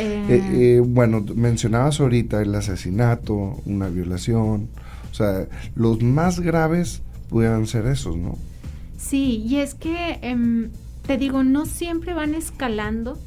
Eh, 0.00 0.42
eh, 0.52 0.82
bueno, 0.84 1.24
mencionabas 1.34 2.00
ahorita 2.00 2.40
el 2.40 2.54
asesinato, 2.54 3.60
una 3.66 3.88
violación, 3.88 4.68
o 5.10 5.14
sea, 5.14 5.46
los 5.74 6.02
más 6.02 6.40
graves 6.40 7.02
pudieran 7.28 7.66
ser 7.66 7.86
esos, 7.86 8.16
¿no? 8.16 8.38
Sí, 9.00 9.44
y 9.46 9.56
es 9.56 9.74
que, 9.74 10.18
em, 10.22 10.70
te 11.06 11.16
digo, 11.16 11.42
no 11.42 11.64
siempre 11.64 12.12
van 12.12 12.34
escalando. 12.34 13.18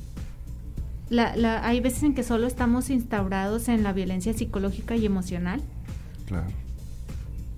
La, 1.09 1.65
hay 1.67 1.79
veces 1.79 2.03
en 2.03 2.15
que 2.15 2.23
solo 2.23 2.47
estamos 2.47 2.89
instaurados 2.89 3.67
en 3.67 3.83
la 3.83 3.93
violencia 3.93 4.33
psicológica 4.33 4.95
y 4.95 5.05
emocional. 5.05 5.61
Claro. 6.27 6.47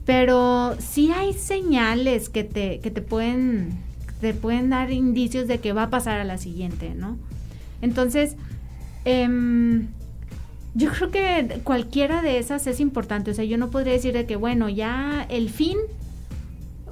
Pero 0.05 0.75
sí 0.79 1.11
hay 1.11 1.33
señales 1.33 2.29
que 2.29 2.43
te, 2.43 2.79
que 2.79 2.91
te 2.91 3.01
pueden, 3.01 3.77
te 4.21 4.33
pueden 4.33 4.69
dar 4.69 4.91
indicios 4.91 5.47
de 5.47 5.59
que 5.59 5.73
va 5.73 5.83
a 5.83 5.89
pasar 5.89 6.19
a 6.19 6.23
la 6.23 6.37
siguiente, 6.37 6.93
¿no? 6.95 7.17
Entonces, 7.81 8.35
Em, 9.05 9.87
yo 10.73 10.91
creo 10.91 11.11
que 11.11 11.61
cualquiera 11.63 12.21
de 12.21 12.39
esas 12.39 12.67
es 12.67 12.79
importante. 12.79 13.31
O 13.31 13.33
sea, 13.33 13.45
yo 13.45 13.57
no 13.57 13.69
podría 13.69 13.93
decir 13.93 14.13
de 14.13 14.25
que, 14.25 14.35
bueno, 14.35 14.67
ya 14.67 15.25
el 15.29 15.49
fin, 15.49 15.77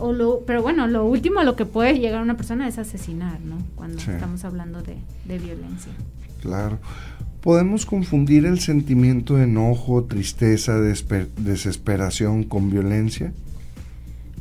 o 0.03 0.11
lo, 0.11 0.41
pero 0.45 0.61
bueno, 0.61 0.85
lo 0.87 1.05
último 1.05 1.39
a 1.39 1.45
lo 1.45 1.55
que 1.55 1.65
puede 1.65 1.97
llegar 1.97 2.21
una 2.21 2.35
persona 2.35 2.67
es 2.67 2.77
asesinar, 2.77 3.39
¿no? 3.39 3.57
Cuando 3.75 3.99
estamos 3.99 4.43
hablando 4.43 4.81
de, 4.81 4.97
violencia. 5.25 5.93
Claro. 6.41 6.77
¿Podemos 7.39 7.85
confundir 7.85 8.45
el 8.45 8.59
sentimiento 8.59 9.35
de 9.37 9.45
enojo, 9.45 10.03
tristeza, 10.03 10.77
desesperación 10.79 12.43
con 12.43 12.69
violencia? 12.69 13.31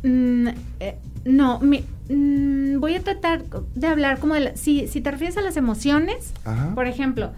Mm, 0.03 0.49
eh, 0.81 0.97
no, 1.25 1.61
mm, 1.61 2.81
voy 2.81 2.95
a 2.97 3.03
tratar 3.03 3.45
de 3.77 3.87
hablar 3.87 4.19
como 4.19 4.35
de... 4.35 4.57
si, 4.57 4.89
si 4.89 5.01
te 5.01 5.13
refieres 5.13 5.37
a 5.37 5.43
las 5.43 5.57
emociones, 5.57 6.33
por 6.75 6.89
ejemplo, 6.89 7.31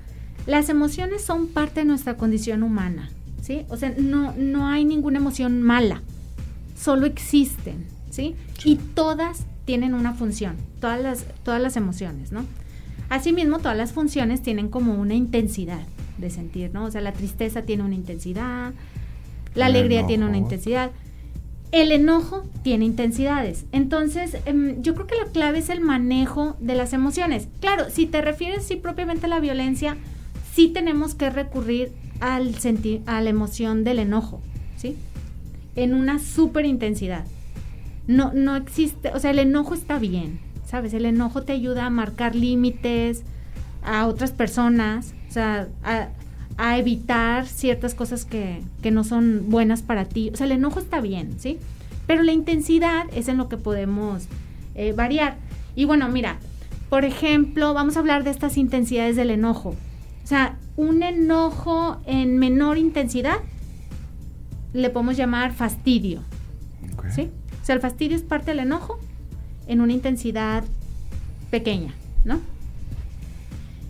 las 0.47 0.71
emociones 0.71 1.23
son 1.23 1.49
parte 1.49 1.81
de 1.81 1.87
nuestra 1.87 2.17
condición 2.17 2.63
humana, 2.63 3.11
¿sí? 3.43 3.67
O 3.69 3.77
sea, 3.77 3.95
no, 3.99 4.33
no 4.39 4.67
hay 4.69 4.87
ninguna 4.87 5.19
emoción 5.19 5.63
mala, 5.63 6.01
solo 6.75 7.05
existen, 7.05 7.94
¿sí? 8.15 8.37
Y 8.65 8.77
todas 8.77 9.45
tienen 9.65 9.93
una 9.93 10.15
función, 10.15 10.57
todas 10.81 11.01
las, 11.01 11.27
todas 11.43 11.61
las 11.61 11.77
emociones, 11.77 12.31
¿no? 12.31 12.45
Asimismo, 13.09 13.59
todas 13.59 13.77
las 13.77 13.93
funciones 13.93 14.41
tienen 14.41 14.69
como 14.69 14.95
una 14.95 15.15
intensidad 15.15 15.83
de 16.19 16.31
sentir, 16.31 16.71
¿no? 16.73 16.85
O 16.85 16.91
sea, 16.91 17.01
la 17.01 17.13
tristeza 17.13 17.63
tiene 17.63 17.83
una 17.83 17.97
intensidad, 17.97 18.73
la 19.55 19.67
alegría 19.67 20.07
tiene 20.07 20.27
una 20.27 20.37
intensidad, 20.37 20.93
el 21.73 21.91
enojo 21.91 22.45
tiene 22.63 22.85
intensidades. 22.85 23.65
Entonces, 23.73 24.37
em, 24.47 24.81
yo 24.81 24.95
creo 24.95 25.09
que 25.09 25.17
la 25.17 25.33
clave 25.33 25.59
es 25.59 25.71
el 25.71 25.81
manejo 25.81 26.57
de 26.61 26.77
las 26.77 26.93
emociones. 26.93 27.49
Claro, 27.61 27.91
si 27.91 28.07
te 28.07 28.21
refieres 28.21 28.65
sí 28.65 28.77
propiamente 28.77 29.27
a 29.27 29.29
la 29.29 29.41
violencia, 29.41 29.97
sí 30.55 30.69
tenemos 30.69 31.17
que 31.17 31.31
recurrir 31.31 31.93
al 32.21 32.55
sentir, 32.55 33.03
a 33.07 33.21
la 33.21 33.31
emoción 33.31 33.83
del 33.83 33.99
enojo, 33.99 34.41
¿sí? 34.77 34.97
En 35.75 35.95
una 35.95 36.21
súper 36.21 36.65
intensidad. 36.65 37.25
No, 38.07 38.33
no 38.35 38.57
existe, 38.57 39.11
o 39.15 39.19
sea, 39.19 39.31
el 39.31 39.39
enojo 39.39 39.75
está 39.75 39.99
bien, 39.99 40.41
¿sabes? 40.65 40.93
El 40.95 41.07
enojo 41.07 41.43
te 41.43 41.53
ayuda 41.53 41.87
a 41.87 41.91
marcar 41.91 42.35
límites 42.35 43.23
a 43.83 44.07
otras 44.07 44.33
personas, 44.33 45.15
o 45.29 45.33
sea, 45.33 45.69
a, 45.83 46.09
evitar 46.79 47.47
ciertas 47.47 47.95
cosas 47.95 48.25
que, 48.25 48.63
que, 48.81 48.93
no 48.93 49.03
son 49.03 49.47
buenas 49.49 49.83
para 49.83 50.05
ti. 50.05 50.31
O 50.33 50.37
sea, 50.37 50.47
el 50.47 50.53
enojo 50.53 50.79
está 50.79 51.01
bien, 51.01 51.35
¿sí? 51.39 51.59
Pero 52.07 52.23
la 52.23 52.33
intensidad 52.33 53.07
es 53.13 53.27
en 53.27 53.39
lo 53.39 53.49
que 53.49 53.57
podemos 53.57 54.29
eh, 54.75 54.93
variar. 54.93 55.37
Y 55.75 55.85
bueno, 55.85 56.09
mira, 56.09 56.39
por 56.89 57.05
ejemplo, 57.05 57.75
vamos 57.75 57.97
a 57.97 58.01
hablar 58.01 58.23
de 58.23 58.31
estas 58.31 58.57
intensidades 58.57 59.17
del 59.17 59.31
enojo. 59.31 59.71
O 59.71 60.27
sea, 60.27 60.57
un 60.77 61.03
enojo 61.03 62.01
en 62.07 62.39
menor 62.39 62.79
intensidad 62.79 63.39
le 64.73 64.91
podemos 64.91 65.17
llamar 65.17 65.53
fastidio. 65.53 66.23
¿Sí? 67.11 67.31
O 67.65 67.67
sea, 67.67 67.75
el 67.75 67.81
fastidio 67.81 68.15
es 68.15 68.23
parte 68.23 68.51
del 68.51 68.59
enojo 68.59 68.99
en 69.67 69.81
una 69.81 69.95
intensidad 69.95 70.65
pequeña, 71.51 71.95
¿no? 72.23 72.39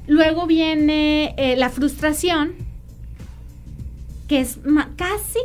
Luego 0.06 0.46
viene 0.46 1.34
eh, 1.36 1.56
la 1.56 1.70
frustración, 1.70 2.52
que 4.28 4.38
es 4.38 4.60
casi 4.94 5.40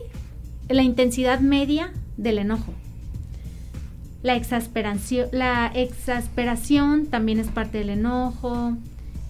la 0.68 0.84
intensidad 0.84 1.40
media 1.40 1.92
del 2.18 2.38
enojo. 2.38 2.72
La 4.22 4.36
exasperación, 4.36 5.30
la 5.32 5.72
exasperación 5.74 7.08
también 7.08 7.40
es 7.40 7.48
parte 7.48 7.80
del 7.80 7.90
enojo. 7.90 8.78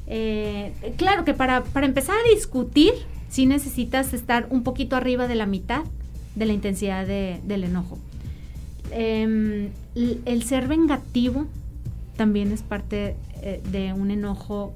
Eh, 0.07 0.73
claro 0.97 1.23
que 1.23 1.33
para, 1.33 1.63
empezar 1.83 2.17
a 2.17 2.35
discutir, 2.35 2.91
sí 3.29 3.45
necesitas 3.45 4.13
estar 4.13 4.47
un 4.49 4.63
poquito 4.63 4.97
arriba 4.97 5.29
de 5.29 5.35
la 5.35 5.45
mitad 5.45 5.83
de 6.35 6.45
la 6.45 6.51
intensidad 6.51 7.07
del 7.07 7.63
enojo. 7.63 7.97
Em, 8.91 9.69
el 9.95 10.43
ser 10.43 10.67
vengativo 10.67 11.45
también 12.17 12.52
es 12.52 12.63
parte 12.63 13.15
eh, 13.41 13.62
de 13.71 13.93
un 13.93 14.12
enojo 14.12 14.73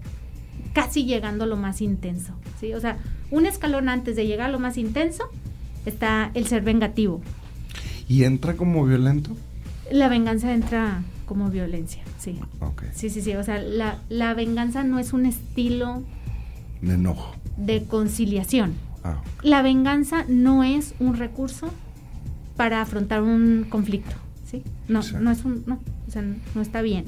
casi 0.73 1.05
llegando 1.05 1.43
a 1.43 1.47
lo 1.47 1.57
más 1.57 1.81
intenso, 1.81 2.33
¿sí? 2.59 2.73
O 2.73 2.79
sea, 2.79 2.97
un 3.31 3.45
escalón 3.45 3.89
antes 3.89 4.15
de 4.15 4.25
llegar 4.25 4.49
a 4.49 4.51
lo 4.51 4.59
más 4.59 4.77
intenso 4.77 5.25
está 5.85 6.31
el 6.33 6.47
ser 6.47 6.63
vengativo. 6.63 7.21
¿Y 8.07 8.23
entra 8.23 8.55
como 8.55 8.85
violento? 8.85 9.35
La 9.91 10.07
venganza 10.07 10.53
entra 10.53 11.03
como 11.25 11.49
violencia, 11.49 12.03
sí. 12.19 12.39
Sí, 12.93 13.09
sí, 13.09 13.21
sí. 13.21 13.35
O 13.35 13.43
sea, 13.43 13.61
la, 13.61 14.33
venganza 14.33 14.83
no 14.83 14.99
es 14.99 15.13
un 15.13 15.25
estilo... 15.25 16.03
De 16.81 16.95
enojo. 16.95 17.35
De 17.57 17.83
conciliación. 17.83 18.73
Ah, 19.03 19.21
la 19.41 19.61
venganza 19.61 20.25
no 20.27 20.63
es 20.63 20.95
un 20.99 21.15
recurso 21.17 21.69
para 22.55 22.81
afrontar 22.81 23.21
un 23.21 23.65
conflicto, 23.69 24.15
¿sí? 24.45 24.63
No, 24.87 25.01
no 25.19 25.31
es 25.31 25.45
un, 25.45 25.63
no, 25.65 25.79
o 26.07 26.11
sea, 26.11 26.21
no 26.21 26.61
está 26.61 26.81
bien. 26.81 27.05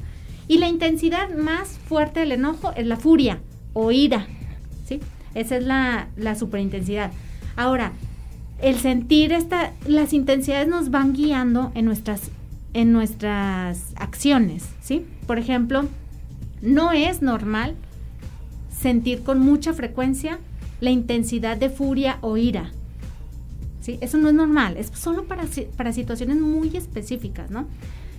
Y 0.48 0.58
la 0.58 0.68
intensidad 0.68 1.30
más 1.36 1.80
fuerte 1.88 2.20
del 2.20 2.34
enojo 2.34 2.72
es 2.76 2.86
la 2.86 2.98
furia 2.98 3.40
o 3.74 3.92
ira, 3.92 4.28
¿sí? 4.86 5.00
Esa 5.34 5.58
es 5.58 5.64
la, 5.64 6.08
la 6.18 6.36
superintensidad. 6.36 7.12
Ahora, 7.56 7.94
el 8.62 8.78
sentir 8.78 9.34
esta, 9.34 9.74
las 9.88 10.14
intensidades 10.14 10.68
nos 10.68 10.92
van 10.92 11.14
guiando 11.14 11.72
en 11.76 11.86
nuestras, 11.86 12.32
en 12.74 12.92
nuestras 12.94 13.94
acciones, 13.96 14.66
¿sí? 14.82 15.06
Por 15.28 15.40
ejemplo, 15.40 15.86
no 16.62 16.92
es 16.92 17.22
normal 17.22 17.76
sentir 18.70 19.24
con 19.24 19.40
mucha 19.40 19.74
frecuencia 19.74 20.40
la 20.80 20.92
intensidad 20.92 21.58
de 21.58 21.70
furia 21.70 22.18
o 22.22 22.38
ira, 22.38 22.72
eso 23.88 24.18
no 24.18 24.30
es 24.30 24.34
normal, 24.34 24.78
es 24.78 24.92
solo 24.94 25.26
para, 25.26 25.46
para 25.78 25.94
situaciones 25.94 26.38
muy 26.38 26.76
específicas, 26.76 27.52
¿no? 27.52 27.68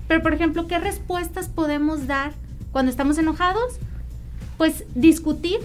Pero, 0.09 0.23
por 0.23 0.35
ejemplo, 0.35 0.67
¿qué 0.67 0.79
respuestas 0.79 1.49
podemos 1.49 2.07
dar 2.07 2.33
cuando 2.73 2.91
estamos 2.91 3.19
enojados? 3.19 3.79
Pues 4.57 4.85
discutir 4.95 5.59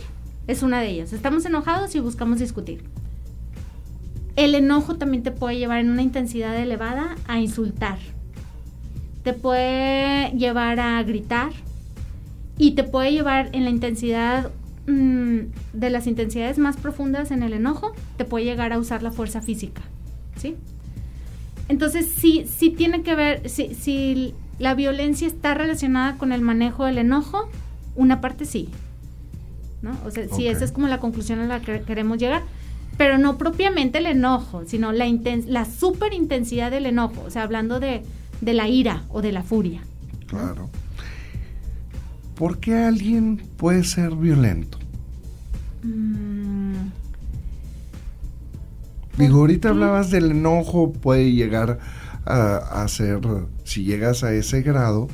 es 0.48 0.64
una 0.64 0.82
de 0.82 0.90
ellas. 0.90 1.14
Estamos 1.14 1.46
enojados 1.46 1.96
y 1.96 2.00
buscamos 2.00 2.40
discutir. 2.40 2.84
El 4.36 4.56
enojo 4.56 4.96
también 4.96 5.24
te 5.24 5.32
puede 5.32 5.58
llevar 5.58 5.80
en 5.80 5.90
una 5.90 6.02
intensidad 6.02 6.58
elevada 6.58 7.16
a 7.28 7.40
insultar. 7.40 8.00
Te 9.24 9.34
puede 9.34 10.32
llevar 10.32 10.80
a 10.80 11.02
gritar. 11.04 11.52
Y 12.58 12.72
te 12.72 12.84
puede 12.84 13.12
llevar 13.12 13.50
en 13.54 13.64
la 13.64 13.70
intensidad 13.70 14.52
mm, 14.92 15.52
de 15.74 15.90
las 15.90 16.08
intensidades 16.08 16.58
más 16.58 16.78
profundas 16.78 17.32
en 17.32 17.44
el 17.44 17.54
enojo, 17.54 17.94
te 18.18 18.26
puede 18.26 18.46
llegar 18.46 18.74
a 18.74 18.80
usar 18.80 19.04
la 19.04 19.12
fuerza 19.12 19.42
física. 19.42 19.82
¿sí? 20.36 20.56
Entonces, 21.70 22.10
sí, 22.16 22.46
sí 22.48 22.70
tiene 22.70 23.02
que 23.02 23.16
ver, 23.16 23.50
si, 23.50 23.76
si 23.76 24.34
la 24.60 24.76
violencia 24.76 25.28
está 25.28 25.54
relacionada 25.54 26.18
con 26.18 26.32
el 26.32 26.42
manejo 26.42 26.86
del 26.86 26.98
enojo, 26.98 27.50
una 27.96 28.22
parte 28.22 28.46
sí, 28.46 28.70
¿no? 29.82 29.98
O 30.06 30.12
sea, 30.12 30.28
si 30.28 30.48
esa 30.48 30.66
es 30.66 30.72
como 30.72 30.88
la 30.88 31.00
conclusión 31.00 31.40
a 31.40 31.48
la 31.48 31.62
que 31.62 31.82
queremos 31.82 32.18
llegar, 32.18 32.44
pero 32.98 33.18
no 33.18 33.38
propiamente 33.38 34.00
el 34.00 34.06
enojo, 34.06 34.64
sino 34.66 34.92
la, 34.92 35.06
la 35.48 35.66
super 35.66 36.14
intensidad 36.14 36.72
del 36.72 36.86
enojo, 36.86 37.24
o 37.26 37.30
sea, 37.30 37.44
hablando 37.44 37.80
de, 37.80 38.04
de 38.42 38.54
la 38.54 38.68
ira 38.68 39.04
o 39.10 39.22
de 39.22 39.32
la 39.32 39.44
furia. 39.44 39.82
Claro. 40.28 40.70
¿Por 42.36 42.60
qué 42.60 42.76
alguien 42.76 43.38
puede 43.58 43.84
ser 43.84 44.16
violento? 44.16 44.78
Mm, 45.84 46.92
Digo, 49.18 49.40
ahorita 49.40 49.70
hablabas 49.70 50.10
del 50.10 50.32
enojo, 50.32 50.94
puede 50.94 51.32
llegar 51.32 51.80
a, 52.26 52.88
ser, 52.88 53.20
si 53.64 53.84
llegas 53.84 54.24
a 54.24 54.34
ese 54.34 54.62
grado, 54.62 55.10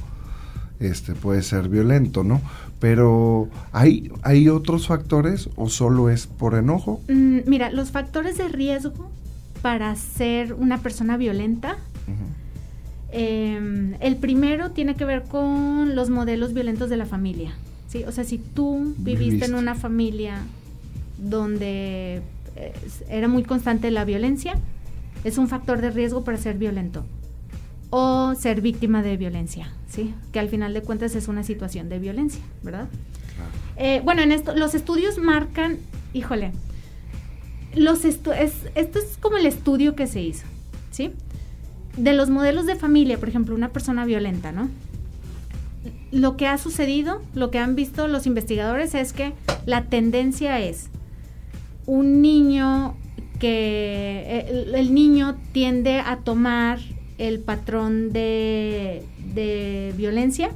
este 0.79 1.13
puede 1.13 1.41
ser 1.41 1.67
violento, 1.67 2.23
¿no? 2.23 2.41
Pero 2.79 3.49
¿hay, 3.71 4.11
¿hay 4.21 4.49
otros 4.49 4.87
factores 4.87 5.49
o 5.55 5.69
solo 5.69 6.09
es 6.09 6.27
por 6.27 6.55
enojo? 6.55 7.01
Mm, 7.09 7.39
mira, 7.47 7.71
los 7.71 7.91
factores 7.91 8.37
de 8.37 8.49
riesgo 8.49 9.09
para 9.61 9.95
ser 9.95 10.53
una 10.53 10.77
persona 10.77 11.17
violenta, 11.17 11.77
em, 13.11 13.95
el 13.99 14.15
primero 14.17 14.71
tiene 14.71 14.95
que 14.95 15.05
ver 15.05 15.23
con 15.23 15.95
los 15.95 16.09
modelos 16.11 16.53
violentos 16.53 16.89
de 16.89 16.97
la 16.97 17.05
familia. 17.05 17.55
¿sí? 17.87 18.03
O 18.03 18.11
sea, 18.11 18.23
si 18.23 18.37
tú 18.37 18.93
viviste 18.99 19.45
en 19.45 19.55
una 19.55 19.73
familia 19.73 20.41
donde 21.17 22.21
era 23.09 23.27
muy 23.27 23.43
constante 23.43 23.91
la 23.91 24.05
violencia, 24.05 24.55
es 25.23 25.37
un 25.37 25.47
factor 25.47 25.81
de 25.81 25.91
riesgo 25.91 26.23
para 26.23 26.37
ser 26.37 26.57
violento 26.57 27.05
o 27.89 28.35
ser 28.35 28.61
víctima 28.61 29.01
de 29.01 29.17
violencia, 29.17 29.71
¿sí? 29.87 30.13
Que 30.31 30.39
al 30.39 30.49
final 30.49 30.73
de 30.73 30.81
cuentas 30.81 31.15
es 31.15 31.27
una 31.27 31.43
situación 31.43 31.89
de 31.89 31.99
violencia, 31.99 32.41
¿verdad? 32.63 32.87
Eh, 33.77 34.01
bueno, 34.03 34.21
en 34.21 34.31
esto, 34.31 34.55
los 34.55 34.75
estudios 34.75 35.17
marcan, 35.17 35.77
híjole, 36.13 36.51
los 37.75 38.05
esto 38.05 38.33
es 38.33 38.53
como 39.19 39.37
el 39.37 39.45
estudio 39.45 39.95
que 39.95 40.07
se 40.07 40.21
hizo, 40.21 40.45
¿sí? 40.91 41.11
De 41.95 42.13
los 42.13 42.29
modelos 42.29 42.65
de 42.65 42.75
familia, 42.75 43.17
por 43.19 43.29
ejemplo, 43.29 43.55
una 43.55 43.69
persona 43.69 44.05
violenta, 44.05 44.51
¿no? 44.51 44.69
Lo 46.11 46.37
que 46.37 46.47
ha 46.47 46.57
sucedido, 46.57 47.21
lo 47.33 47.51
que 47.51 47.59
han 47.59 47.75
visto 47.75 48.07
los 48.07 48.25
investigadores 48.25 48.95
es 48.95 49.13
que 49.13 49.33
la 49.65 49.85
tendencia 49.85 50.59
es 50.59 50.89
un 51.87 52.21
niño 52.21 52.95
que 53.39 54.45
el, 54.73 54.93
niño 54.93 55.37
tiende 55.51 55.99
a 55.99 56.17
tomar 56.17 56.79
el 57.17 57.39
patrón 57.39 58.13
de, 58.13 59.03
violencia 59.95 60.51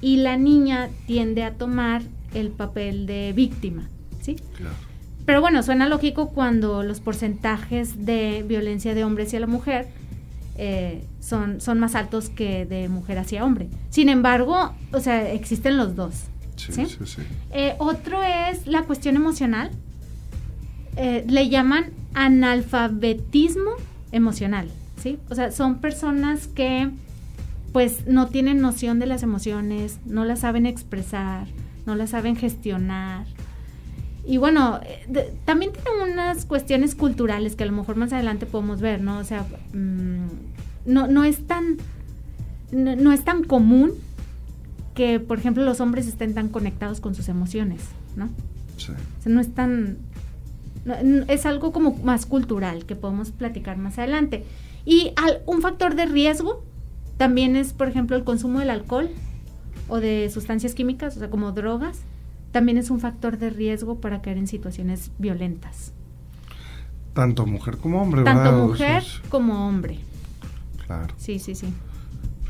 y 0.00 0.18
la 0.18 0.36
niña 0.36 0.88
tiende 1.06 1.42
a 1.42 1.54
tomar 1.54 2.02
el 2.34 2.50
papel 2.50 3.06
de 3.06 3.32
víctima, 3.34 3.88
¿sí? 4.20 4.36
Pero 5.24 5.40
bueno, 5.40 5.62
suena 5.62 5.88
lógico 5.88 6.30
cuando 6.30 6.82
los 6.82 7.00
porcentajes 7.00 8.04
de 8.06 8.44
violencia 8.46 8.94
de 8.94 9.04
hombres 9.04 9.28
hacia 9.28 9.40
la 9.40 9.46
mujer 9.46 9.88
eh, 10.56 11.04
son, 11.20 11.60
son 11.60 11.78
más 11.78 11.94
altos 11.94 12.30
que 12.30 12.66
de 12.66 12.88
mujer 12.88 13.18
hacia 13.18 13.44
hombre. 13.44 13.68
Sin 13.90 14.08
embargo, 14.08 14.74
o 14.92 15.00
sea, 15.00 15.30
existen 15.32 15.76
los 15.76 15.94
dos. 15.94 16.14
Sí, 16.56 16.82
eh, 17.52 17.74
otro 17.78 18.22
es 18.22 18.66
la 18.66 18.82
cuestión 18.82 19.16
emocional. 19.16 19.70
Eh, 20.96 21.24
le 21.28 21.48
llaman 21.48 21.90
analfabetismo 22.14 23.72
emocional, 24.12 24.68
¿sí? 25.00 25.18
O 25.30 25.34
sea, 25.34 25.52
son 25.52 25.80
personas 25.80 26.46
que 26.48 26.90
pues 27.72 28.06
no 28.06 28.28
tienen 28.28 28.60
noción 28.60 28.98
de 28.98 29.06
las 29.06 29.22
emociones, 29.22 29.98
no 30.06 30.24
las 30.24 30.40
saben 30.40 30.66
expresar, 30.66 31.46
no 31.86 31.94
las 31.94 32.10
saben 32.10 32.34
gestionar. 32.34 33.26
Y 34.26 34.38
bueno, 34.38 34.80
eh, 34.84 35.34
también 35.44 35.72
tienen 35.72 36.12
unas 36.12 36.44
cuestiones 36.44 36.94
culturales 36.94 37.56
que 37.56 37.64
a 37.64 37.66
lo 37.66 37.72
mejor 37.72 37.96
más 37.96 38.12
adelante 38.12 38.46
podemos 38.46 38.80
ver, 38.80 39.00
¿no? 39.00 39.18
O 39.18 39.24
sea, 39.24 39.46
mm, 39.72 40.26
no, 40.86 41.06
no 41.06 41.24
es 41.24 41.46
tan 41.46 41.76
no, 42.70 43.12
es 43.12 43.24
tan 43.24 43.44
común 43.44 43.92
que, 44.94 45.20
por 45.20 45.38
ejemplo, 45.38 45.64
los 45.64 45.80
hombres 45.80 46.06
estén 46.06 46.34
tan 46.34 46.48
conectados 46.48 47.00
con 47.00 47.14
sus 47.14 47.28
emociones, 47.28 47.80
¿no? 48.16 48.28
Sí. 48.76 48.92
O 48.92 49.22
sea, 49.22 49.32
no 49.32 49.40
es 49.40 49.54
tan 49.54 49.98
es 51.28 51.46
algo 51.46 51.72
como 51.72 51.94
más 52.02 52.26
cultural 52.26 52.84
que 52.86 52.96
podemos 52.96 53.30
platicar 53.30 53.76
más 53.78 53.98
adelante. 53.98 54.44
Y 54.84 55.12
un 55.46 55.60
factor 55.60 55.94
de 55.94 56.06
riesgo 56.06 56.62
También 57.18 57.56
es, 57.56 57.72
por 57.72 57.88
ejemplo, 57.88 58.16
el 58.16 58.24
consumo 58.24 58.60
del 58.60 58.70
alcohol 58.70 59.10
o 59.88 59.98
de 59.98 60.30
sustancias 60.32 60.74
químicas, 60.74 61.16
o 61.16 61.18
sea, 61.18 61.30
como 61.30 61.50
drogas, 61.52 61.98
también 62.52 62.78
es 62.78 62.90
un 62.90 63.00
factor 63.00 63.38
de 63.38 63.50
riesgo 63.50 64.00
para 64.00 64.22
caer 64.22 64.38
en 64.38 64.46
situaciones 64.46 65.10
violentas. 65.18 65.92
Tanto 67.14 67.44
mujer 67.44 67.78
como 67.78 68.00
hombre, 68.00 68.22
Tanto 68.22 68.52
mujer 68.52 69.02
como 69.28 69.66
hombre. 69.68 69.98
Claro. 70.86 71.12
Sí, 71.18 71.40
sí, 71.40 71.56
sí. 71.56 71.74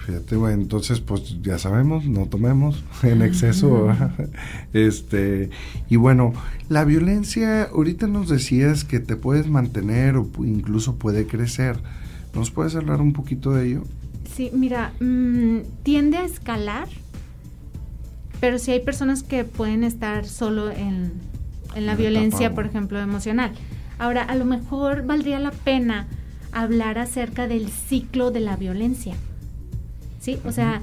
Fíjate, 0.09 0.37
entonces 0.37 1.01
pues 1.01 1.37
ya 1.43 1.59
sabemos, 1.59 2.07
no 2.07 2.25
tomemos 2.25 2.83
en 3.03 3.21
exceso. 3.21 3.95
este, 4.73 5.51
y 5.91 5.97
bueno, 5.97 6.33
la 6.71 6.87
violencia, 6.87 7.65
ahorita 7.65 8.07
nos 8.07 8.31
decías 8.31 8.85
que 8.85 9.01
te 9.01 9.17
puedes 9.17 9.49
mantener 9.49 10.17
o 10.17 10.27
incluso 10.39 10.95
puede 10.95 11.27
crecer. 11.27 11.77
¿Nos 12.35 12.51
puedes 12.51 12.75
hablar 12.75 13.03
un 13.03 13.13
poquito 13.13 13.53
de 13.53 13.69
ello? 13.69 13.83
Sí, 14.35 14.51
mira, 14.55 14.95
mm, 14.99 15.59
tiende 15.83 16.17
a 16.17 16.25
escalar, 16.25 16.89
pero 18.41 18.59
sí 18.59 18.71
hay 18.71 18.81
personas 18.81 19.23
que 19.23 19.45
pueden 19.45 19.85
estar 19.85 20.25
solo 20.25 20.71
en, 20.71 21.13
en 21.75 21.85
la 21.85 21.97
violencia, 21.97 22.55
por 22.55 22.65
ejemplo, 22.65 22.99
emocional. 22.99 23.53
Ahora, 23.99 24.23
a 24.23 24.35
lo 24.37 24.47
mejor 24.47 25.05
valdría 25.05 25.39
la 25.39 25.51
pena 25.51 26.07
hablar 26.51 26.99
acerca 26.99 27.47
del 27.47 27.69
ciclo 27.69 28.31
de 28.31 28.41
la 28.41 28.57
violencia. 28.57 29.15
¿Sí? 30.21 30.39
O 30.45 30.53
sea, 30.53 30.83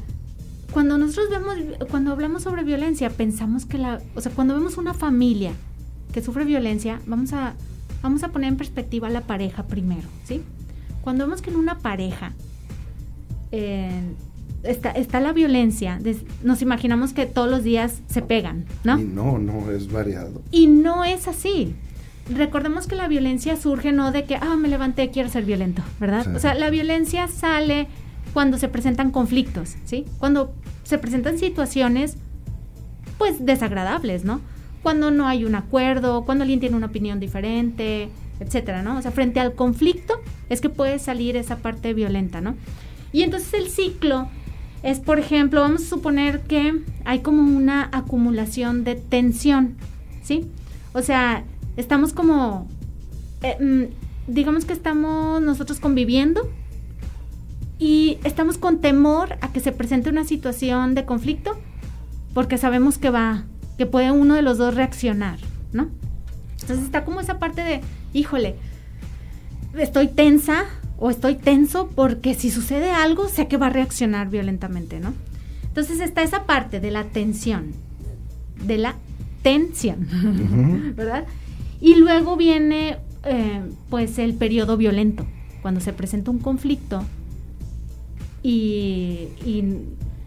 cuando 0.72 0.98
nosotros 0.98 1.30
vemos, 1.30 1.56
cuando 1.90 2.12
hablamos 2.12 2.44
sobre 2.44 2.64
violencia, 2.64 3.10
pensamos 3.10 3.66
que 3.66 3.78
la, 3.78 4.02
o 4.16 4.22
sea, 4.22 4.32
cuando 4.32 4.54
vemos 4.56 4.78
una 4.78 4.94
familia 4.94 5.54
que 6.12 6.22
sufre 6.22 6.46
violencia, 6.46 7.00
vamos 7.06 7.34
a, 7.34 7.54
vamos 8.02 8.24
a 8.24 8.30
poner 8.30 8.50
en 8.50 8.58
perspectiva 8.58 9.08
a 9.08 9.12
la 9.12 9.22
pareja 9.22 9.64
primero, 9.64 10.08
¿sí? 10.26 10.42
Cuando 11.02 11.26
vemos 11.26 11.42
que 11.42 11.50
en 11.52 11.58
una 11.58 11.80
pareja 11.80 12.34
eh, 13.52 14.02
está, 14.64 14.92
está 14.92 15.20
la 15.20 15.34
violencia, 15.34 16.00
nos 16.44 16.62
imaginamos 16.62 17.14
que 17.14 17.26
todos 17.26 17.50
los 17.50 17.64
días 17.64 18.02
se 18.08 18.22
pegan, 18.22 18.66
¿no? 18.84 19.00
Y 19.00 19.04
no, 19.04 19.38
no, 19.38 19.72
es 19.72 19.92
variado. 19.92 20.42
Y 20.52 20.68
no 20.68 21.04
es 21.04 21.28
así. 21.28 21.76
Recordemos 22.30 22.88
que 22.88 22.96
la 22.96 23.08
violencia 23.08 23.56
surge 23.56 23.92
no 23.92 24.12
de 24.12 24.26
que, 24.26 24.36
ah, 24.36 24.56
me 24.56 24.68
levanté, 24.68 25.12
quiero 25.12 25.30
ser 25.30 25.46
violento, 25.46 25.84
¿verdad? 26.00 26.36
O 26.36 26.40
sea, 26.40 26.56
la 26.56 26.70
violencia 26.70 27.28
sale 27.28 27.88
cuando 28.36 28.58
se 28.58 28.68
presentan 28.68 29.12
conflictos, 29.12 29.78
¿sí? 29.86 30.04
Cuando 30.18 30.54
se 30.84 30.98
presentan 30.98 31.40
situaciones, 31.40 32.18
pues, 33.18 33.46
desagradables, 33.46 34.26
¿no? 34.26 34.42
Cuando 34.84 35.10
no 35.10 35.26
hay 35.26 35.46
un 35.46 35.56
acuerdo, 35.56 36.26
cuando 36.26 36.42
alguien 36.42 36.60
tiene 36.60 36.76
una 36.76 36.88
opinión 36.88 37.22
diferente, 37.22 38.10
etcétera, 38.42 38.84
¿no? 38.84 38.98
O 38.98 39.02
sea, 39.02 39.12
frente 39.12 39.40
al 39.40 39.54
conflicto 39.54 40.16
es 40.50 40.60
que 40.60 40.68
puede 40.68 41.00
salir 41.00 41.38
esa 41.38 41.60
parte 41.60 41.94
violenta, 41.94 42.42
¿no? 42.42 42.56
Y 43.14 43.22
entonces 43.22 43.54
el 43.54 43.70
ciclo 43.70 44.28
es, 44.84 45.00
por 45.00 45.18
ejemplo, 45.18 45.62
vamos 45.62 45.84
a 45.84 45.86
suponer 45.86 46.42
que 46.42 46.82
hay 47.06 47.20
como 47.20 47.42
una 47.42 47.90
acumulación 47.94 48.84
de 48.84 48.96
tensión, 48.96 49.78
¿sí? 50.24 50.46
O 50.92 51.02
sea, 51.02 51.46
estamos 51.78 52.12
como, 52.12 52.68
eh, 53.44 53.56
mm, 53.64 54.34
digamos 54.34 54.66
que 54.66 54.74
estamos 54.74 55.42
nosotros 55.42 55.80
conviviendo, 55.80 56.50
y 57.78 58.18
estamos 58.24 58.58
con 58.58 58.80
temor 58.80 59.38
a 59.42 59.52
que 59.52 59.60
se 59.60 59.72
presente 59.72 60.10
una 60.10 60.24
situación 60.24 60.96
de 60.96 61.06
conflicto 61.06 61.58
porque 62.34 62.58
sabemos 62.58 62.98
que 62.98 63.10
va, 63.10 63.46
que 63.78 63.86
puede 63.86 64.12
uno 64.12 64.36
de 64.36 64.42
los 64.42 64.58
dos 64.58 64.76
reaccionar, 64.76 65.40
¿no? 65.74 65.90
Entonces 66.62 66.86
está 66.86 67.06
como 67.06 67.20
esa 67.20 67.40
parte 67.40 67.64
de, 67.64 67.82
híjole, 68.14 68.56
estoy 69.78 70.08
tensa 70.08 70.66
o 70.98 71.10
estoy 71.10 71.36
tenso 71.36 71.90
porque 71.96 72.34
si 72.34 72.50
sucede 72.50 72.92
algo 72.92 73.28
sé 73.28 73.48
que 73.48 73.58
va 73.58 73.68
a 73.68 73.72
reaccionar 73.72 74.30
violentamente, 74.30 75.00
¿no? 75.00 75.14
Entonces 75.64 76.00
está 76.00 76.24
esa 76.24 76.46
parte 76.46 76.80
de 76.80 76.92
la 76.92 77.04
tensión, 77.04 77.74
de 78.66 78.78
la 78.78 78.96
tensión, 79.42 80.08
¿verdad? 80.96 81.26
Y 81.82 81.96
luego 81.96 82.38
viene 82.38 82.98
eh, 83.26 83.62
pues 83.90 84.18
el 84.18 84.34
periodo 84.34 84.78
violento, 84.78 85.26
cuando 85.62 85.82
se 85.82 85.94
presenta 85.94 86.32
un 86.32 86.40
conflicto 86.40 87.04
y, 88.46 89.64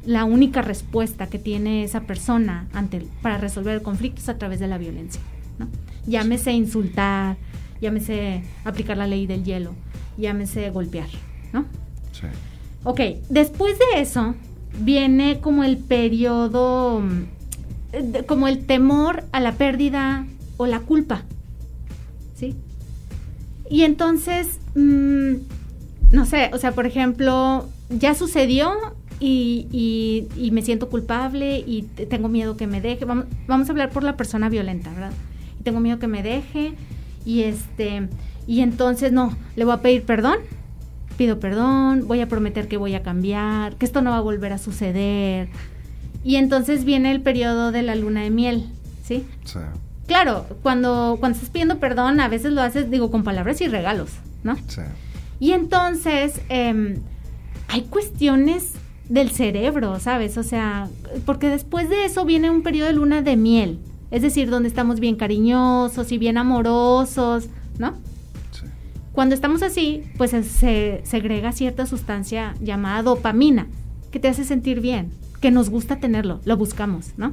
la 0.04 0.24
única 0.24 0.62
respuesta 0.62 1.26
que 1.26 1.38
tiene 1.38 1.84
esa 1.84 2.00
persona 2.02 2.66
ante, 2.72 3.06
para 3.20 3.36
resolver 3.36 3.74
el 3.74 3.82
conflicto 3.82 4.22
es 4.22 4.28
a 4.30 4.38
través 4.38 4.58
de 4.58 4.66
la 4.66 4.78
violencia. 4.78 5.20
¿no? 5.58 5.68
Llámese 6.06 6.52
insultar, 6.52 7.36
llámese 7.82 8.42
aplicar 8.64 8.96
la 8.96 9.06
ley 9.06 9.26
del 9.26 9.44
hielo, 9.44 9.74
llámese 10.16 10.70
golpear. 10.70 11.08
¿no? 11.52 11.66
Sí. 12.12 12.26
Ok, 12.84 13.00
después 13.28 13.78
de 13.78 14.00
eso 14.00 14.34
viene 14.80 15.40
como 15.40 15.62
el 15.62 15.76
periodo, 15.76 17.02
como 18.26 18.48
el 18.48 18.64
temor 18.64 19.24
a 19.32 19.40
la 19.40 19.52
pérdida 19.52 20.26
o 20.56 20.66
la 20.66 20.80
culpa. 20.80 21.22
¿Sí? 22.34 22.56
Y 23.68 23.82
entonces, 23.82 24.58
mm, 24.74 25.34
no 26.12 26.24
sé, 26.24 26.50
o 26.54 26.58
sea, 26.58 26.72
por 26.72 26.86
ejemplo, 26.86 27.68
ya 27.90 28.14
sucedió 28.14 28.72
y, 29.20 30.28
y, 30.36 30.50
me 30.52 30.62
siento 30.62 30.88
culpable 30.88 31.58
y 31.66 31.82
tengo 31.82 32.28
miedo 32.28 32.56
que 32.56 32.66
me 32.66 32.80
deje. 32.80 33.04
Vamos, 33.04 33.26
vamos 33.46 33.68
a 33.68 33.72
hablar 33.72 33.90
por 33.90 34.04
la 34.04 34.16
persona 34.16 34.48
violenta, 34.48 34.90
¿verdad? 34.90 35.12
Y 35.58 35.62
tengo 35.64 35.80
miedo 35.80 35.98
que 35.98 36.06
me 36.06 36.22
deje 36.22 36.74
y 37.24 37.42
este 37.42 38.08
y 38.46 38.60
entonces 38.60 39.12
no, 39.12 39.36
le 39.56 39.64
voy 39.64 39.74
a 39.74 39.82
pedir 39.82 40.04
perdón, 40.04 40.38
pido 41.16 41.40
perdón, 41.40 42.06
voy 42.06 42.20
a 42.20 42.28
prometer 42.28 42.68
que 42.68 42.76
voy 42.76 42.94
a 42.94 43.02
cambiar, 43.02 43.76
que 43.76 43.84
esto 43.84 44.00
no 44.02 44.10
va 44.10 44.18
a 44.18 44.22
volver 44.22 44.52
a 44.52 44.58
suceder. 44.58 45.48
Y 46.24 46.36
entonces 46.36 46.84
viene 46.84 47.10
el 47.10 47.20
periodo 47.20 47.72
de 47.72 47.82
la 47.82 47.94
luna 47.94 48.22
de 48.22 48.30
miel, 48.30 48.66
¿sí? 49.04 49.26
Sí. 49.44 49.58
Claro, 50.06 50.46
cuando, 50.62 51.16
cuando 51.20 51.36
estás 51.36 51.50
pidiendo 51.50 51.78
perdón, 51.78 52.20
a 52.20 52.28
veces 52.28 52.52
lo 52.52 52.62
haces, 52.62 52.90
digo, 52.90 53.10
con 53.10 53.24
palabras 53.24 53.60
y 53.60 53.68
regalos, 53.68 54.10
¿no? 54.42 54.56
Sí. 54.68 54.80
Y 55.40 55.52
entonces, 55.52 56.40
eh, 56.48 56.98
hay 57.68 57.82
cuestiones 57.82 58.72
del 59.08 59.30
cerebro, 59.30 59.98
¿sabes? 60.00 60.36
O 60.36 60.42
sea, 60.42 60.88
porque 61.24 61.48
después 61.48 61.88
de 61.88 62.04
eso 62.04 62.24
viene 62.24 62.50
un 62.50 62.62
periodo 62.62 62.88
de 62.88 62.94
luna 62.94 63.22
de 63.22 63.36
miel, 63.36 63.78
es 64.10 64.22
decir, 64.22 64.50
donde 64.50 64.68
estamos 64.68 65.00
bien 65.00 65.16
cariñosos 65.16 66.12
y 66.12 66.18
bien 66.18 66.38
amorosos, 66.38 67.48
¿no? 67.78 67.94
Sí. 68.50 68.66
Cuando 69.12 69.34
estamos 69.34 69.62
así, 69.62 70.02
pues 70.16 70.30
se 70.30 71.00
segrega 71.04 71.52
cierta 71.52 71.86
sustancia 71.86 72.54
llamada 72.60 73.02
dopamina, 73.02 73.66
que 74.10 74.18
te 74.18 74.28
hace 74.28 74.44
sentir 74.44 74.80
bien, 74.80 75.10
que 75.40 75.50
nos 75.50 75.70
gusta 75.70 75.96
tenerlo, 75.96 76.40
lo 76.44 76.56
buscamos, 76.56 77.12
¿no? 77.16 77.32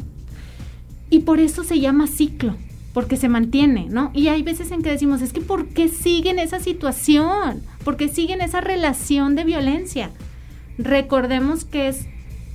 Y 1.10 1.20
por 1.20 1.40
eso 1.40 1.64
se 1.64 1.80
llama 1.80 2.08
ciclo, 2.08 2.56
porque 2.96 3.18
se 3.18 3.30
mantiene, 3.30 3.86
¿no? 3.90 4.10
Y 4.16 4.30
hay 4.30 4.42
veces 4.42 4.72
en 4.72 4.82
que 4.82 4.90
decimos, 4.90 5.22
es 5.22 5.34
que 5.34 5.42
¿por 5.42 5.68
qué 5.68 5.90
siguen 5.90 6.40
esa 6.40 6.60
situación? 6.60 7.62
¿Por 7.84 7.98
qué 7.98 8.08
siguen 8.08 8.42
esa 8.42 8.62
relación 8.62 9.36
de 9.36 9.44
violencia? 9.44 10.10
recordemos 10.78 11.66
que 11.66 11.88
es 11.88 12.06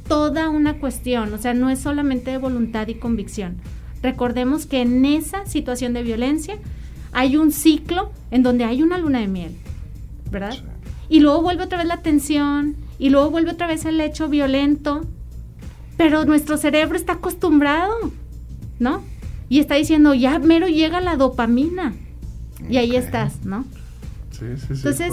toda 0.09 0.49
una 0.49 0.79
cuestión, 0.79 1.33
o 1.33 1.39
sea, 1.39 1.55
no 1.55 1.71
es 1.71 1.79
solamente 1.79 2.31
de 2.31 2.39
voluntad 2.39 2.89
y 2.89 2.95
convicción. 2.95 3.57
Recordemos 4.03 4.67
que 4.67 4.83
en 4.83 5.05
esa 5.05 5.47
situación 5.47 5.93
de 5.93 6.03
violencia 6.03 6.59
hay 7.13 7.37
un 7.37 7.53
ciclo 7.53 8.11
en 8.31 8.43
donde 8.43 8.65
hay 8.65 8.83
una 8.83 8.99
luna 8.99 9.21
de 9.21 9.29
miel, 9.29 9.57
¿verdad? 10.31 10.57
Y 11.09 11.21
luego 11.21 11.43
vuelve 11.43 11.65
otra 11.65 11.79
vez 11.79 11.87
la 11.87 11.99
tensión, 11.99 12.77
y 12.99 13.11
luego 13.11 13.31
vuelve 13.31 13.53
otra 13.53 13.67
vez 13.67 13.85
el 13.85 14.01
hecho 14.01 14.29
violento, 14.29 15.03
pero 15.97 16.25
nuestro 16.25 16.57
cerebro 16.57 16.97
está 16.97 17.15
acostumbrado, 17.15 17.95
¿no? 18.79 19.03
Y 19.51 19.59
está 19.59 19.75
diciendo, 19.75 20.15
ya 20.15 20.39
mero 20.39 20.69
llega 20.69 21.01
la 21.01 21.17
dopamina. 21.17 21.93
Y 22.69 22.77
ahí 22.77 22.95
estás, 22.95 23.45
¿no? 23.45 23.65
Sí, 24.31 24.47
sí, 24.57 24.67
sí. 24.69 24.73
Entonces, 24.75 25.13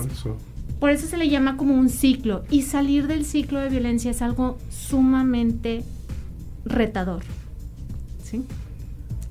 por 0.79 0.91
eso 0.91 1.07
se 1.07 1.17
le 1.17 1.27
llama 1.27 1.57
como 1.57 1.73
un 1.73 1.89
ciclo. 1.89 2.43
Y 2.51 2.61
salir 2.61 3.07
del 3.07 3.25
ciclo 3.25 3.59
de 3.59 3.69
violencia 3.69 4.11
es 4.11 4.21
algo 4.21 4.59
sumamente 4.69 5.83
retador. 6.65 7.23
¿Sí? 8.23 8.43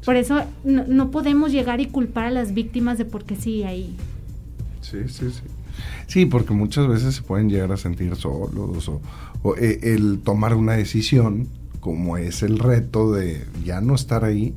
Por 0.04 0.16
eso 0.16 0.42
no, 0.64 1.10
podemos 1.12 1.52
llegar 1.52 1.80
y 1.80 1.86
culpar 1.86 2.24
a 2.26 2.30
las 2.32 2.52
víctimas 2.52 2.98
de 2.98 3.04
por 3.04 3.24
qué 3.24 3.36
sigue 3.36 3.64
ahí. 3.64 3.96
Sí, 4.80 4.98
sí, 5.06 5.30
sí. 5.30 5.42
Sí, 6.08 6.26
porque 6.26 6.52
muchas 6.52 6.88
veces 6.88 7.14
se 7.14 7.22
pueden 7.22 7.48
llegar 7.48 7.70
a 7.70 7.76
sentir 7.76 8.16
solos 8.16 8.88
o, 8.88 9.00
o 9.42 9.54
eh, 9.56 9.78
el 9.82 10.18
tomar 10.18 10.54
una 10.54 10.72
decisión, 10.72 11.46
como 11.78 12.16
es 12.16 12.42
el 12.42 12.58
reto 12.58 13.12
de 13.12 13.44
ya 13.64 13.80
no 13.80 13.94
estar 13.94 14.24
ahí, 14.24 14.54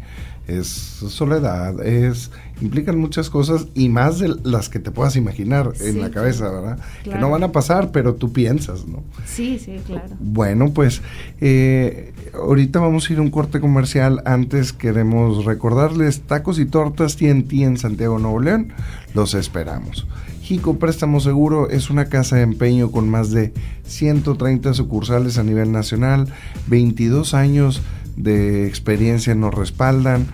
es 0.50 0.68
soledad, 0.68 1.86
es 1.86 2.32
implican 2.62 3.00
muchas 3.00 3.30
cosas 3.30 3.68
y 3.74 3.89
más 3.89 4.20
de 4.20 4.36
las 4.43 4.70
que 4.70 4.80
te 4.80 4.91
puedas 4.91 5.16
imaginar 5.16 5.72
en 5.80 6.02
la 6.02 6.12
cabeza, 6.12 6.50
¿verdad? 6.50 6.80
Que 7.04 7.16
no 7.16 7.30
van 7.30 7.43
a 7.43 7.52
pasar, 7.52 7.91
pero 7.91 8.16
tú 8.16 8.34
piensas, 8.34 8.86
¿no? 8.86 9.04
Sí, 9.26 9.60
sí, 9.60 9.80
claro. 9.86 10.16
Bueno, 10.20 10.72
pues 10.74 11.02
eh, 11.39 12.14
ahorita 12.34 12.80
vamos 12.80 13.10
a 13.10 13.14
ir 13.14 13.20
a 13.20 13.22
un 13.22 13.32
corte 13.32 13.60
comercial. 13.60 14.22
Antes 14.26 14.74
queremos 14.74 15.45
recordarles 15.45 16.22
tacos 16.22 16.60
y 16.60 16.66
tortas 16.66 17.16
TNT 17.16 17.54
en 17.54 17.78
Santiago 17.78 18.20
Nuevo 18.20 18.39
León. 18.39 18.74
Los 19.14 19.34
esperamos. 19.34 20.06
Jico 20.41 20.80
Préstamo 20.80 21.20
Seguro 21.20 21.70
es 21.70 21.91
una 21.91 22.06
casa 22.06 22.38
de 22.38 22.41
empeño 22.41 22.91
con 22.91 23.08
más 23.08 23.30
de 23.30 23.54
130 23.84 24.74
sucursales 24.74 25.38
a 25.38 25.43
nivel 25.43 25.72
nacional, 25.72 26.28
22 26.68 27.36
años 27.36 27.84
de 28.20 28.68
experiencia 28.68 29.34
nos 29.34 29.56
respaldan. 29.56 30.28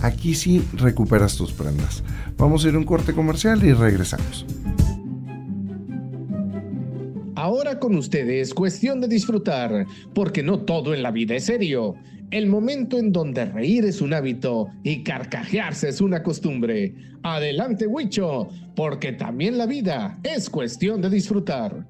Aquí 0.00 0.34
sí 0.34 0.64
recuperas 0.74 1.36
tus 1.36 1.52
prendas. 1.52 2.02
Vamos 2.38 2.64
a 2.64 2.68
ir 2.68 2.74
a 2.76 2.78
un 2.78 2.84
corte 2.84 3.12
comercial 3.12 3.62
y 3.64 3.72
regresamos. 3.72 4.46
Ahora 7.34 7.80
con 7.80 7.96
ustedes, 7.96 8.54
cuestión 8.54 9.00
de 9.00 9.08
disfrutar, 9.08 9.84
porque 10.14 10.42
no 10.42 10.60
todo 10.60 10.94
en 10.94 11.02
la 11.02 11.10
vida 11.10 11.34
es 11.34 11.46
serio. 11.46 11.96
El 12.30 12.46
momento 12.46 12.98
en 12.98 13.12
donde 13.12 13.44
reír 13.44 13.84
es 13.84 14.00
un 14.00 14.14
hábito 14.14 14.68
y 14.84 15.02
carcajearse 15.02 15.88
es 15.88 16.00
una 16.00 16.22
costumbre. 16.22 16.94
Adelante, 17.24 17.86
Huicho, 17.86 18.48
porque 18.76 19.12
también 19.12 19.58
la 19.58 19.66
vida 19.66 20.18
es 20.22 20.48
cuestión 20.48 21.02
de 21.02 21.10
disfrutar. 21.10 21.84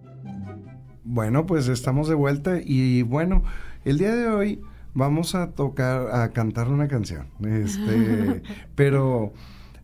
Bueno, 1.04 1.44
pues 1.46 1.68
estamos 1.68 2.08
de 2.08 2.14
vuelta 2.14 2.58
y 2.64 3.02
bueno, 3.02 3.44
el 3.84 3.98
día 3.98 4.16
de 4.16 4.28
hoy 4.28 4.60
vamos 4.94 5.34
a 5.34 5.50
tocar, 5.52 6.08
a 6.12 6.30
cantar 6.32 6.68
una 6.68 6.88
canción. 6.88 7.28
Este, 7.44 8.42
pero 8.74 9.32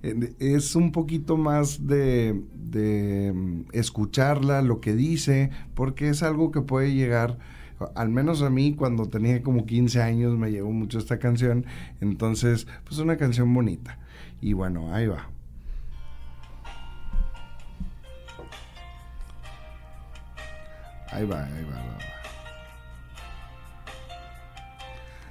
eh, 0.02 0.34
es 0.38 0.74
un 0.76 0.92
poquito 0.92 1.36
más 1.36 1.86
de, 1.86 2.42
de 2.54 3.32
mm, 3.34 3.60
escucharla, 3.72 4.62
lo 4.62 4.80
que 4.80 4.94
dice, 4.94 5.50
porque 5.74 6.08
es 6.08 6.22
algo 6.22 6.50
que 6.50 6.60
puede 6.60 6.94
llegar 6.94 7.38
al 7.94 8.08
menos 8.08 8.42
a 8.42 8.50
mí 8.50 8.74
cuando 8.74 9.06
tenía 9.06 9.42
como 9.42 9.66
15 9.66 10.02
años 10.02 10.36
me 10.36 10.50
llegó 10.50 10.70
mucho 10.72 10.98
esta 10.98 11.18
canción, 11.18 11.64
entonces 12.00 12.66
pues 12.84 12.98
una 12.98 13.16
canción 13.16 13.52
bonita. 13.52 13.98
Y 14.40 14.52
bueno, 14.52 14.94
ahí 14.94 15.06
va. 15.06 15.28
Ahí 21.10 21.24
va, 21.24 21.44
ahí 21.44 21.64
va, 21.64 21.76
va. 21.76 22.17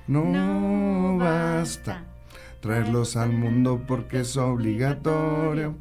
No, 0.08 0.24
no 0.24 1.18
basta 1.18 2.06
traerlos 2.62 3.18
al 3.18 3.34
mundo 3.34 3.84
porque 3.86 4.22
es 4.22 4.38
obligatorio, 4.38 5.76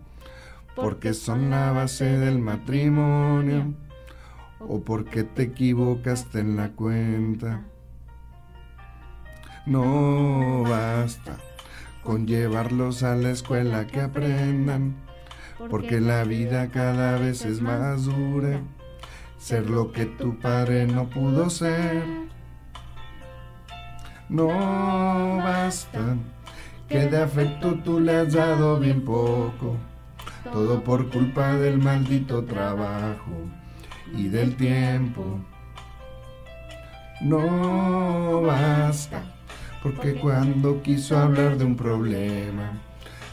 porque 0.74 1.14
son 1.14 1.50
la 1.50 1.70
base 1.72 2.04
del 2.04 2.40
matrimonio 2.40 3.74
o 4.58 4.80
porque 4.80 5.22
te 5.22 5.44
equivocaste 5.44 6.40
en 6.40 6.56
la 6.56 6.70
cuenta. 6.70 7.64
No 9.64 10.62
basta 10.62 11.38
con 12.02 12.26
llevarlos 12.26 13.02
a 13.02 13.16
la 13.16 13.30
escuela 13.30 13.86
que 13.86 14.00
aprendan, 14.00 14.96
porque 15.70 16.00
la 16.00 16.24
vida 16.24 16.68
cada 16.68 17.18
vez 17.18 17.44
es 17.44 17.60
más 17.60 18.04
dura. 18.04 18.60
Ser 19.38 19.68
lo 19.70 19.92
que 19.92 20.06
tu 20.06 20.38
padre 20.38 20.86
no 20.86 21.08
pudo 21.10 21.50
ser. 21.50 22.26
No 24.28 25.36
basta 25.38 26.16
que 26.88 27.06
de 27.06 27.22
afecto 27.22 27.74
tú 27.84 28.00
le 28.00 28.16
has 28.16 28.32
dado 28.32 28.78
bien 28.78 29.04
poco, 29.04 29.76
todo 30.52 30.82
por 30.82 31.10
culpa 31.10 31.52
del 31.56 31.78
maldito 31.78 32.44
trabajo 32.44 33.32
y 34.12 34.28
del 34.28 34.56
tiempo. 34.56 35.38
No 37.20 38.42
basta, 38.42 39.22
porque 39.82 40.14
cuando 40.14 40.82
quiso 40.82 41.16
hablar 41.16 41.56
de 41.56 41.64
un 41.64 41.76
problema, 41.76 42.72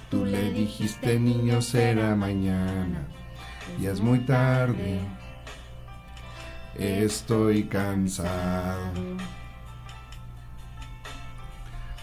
tú 0.09 0.25
le 0.25 0.51
dijiste 0.51 1.19
niño 1.19 1.61
será 1.61 2.15
mañana, 2.15 3.07
y 3.79 3.87
es 3.87 3.99
muy 3.99 4.19
tarde, 4.19 4.99
estoy 6.77 7.63
cansado. 7.63 8.93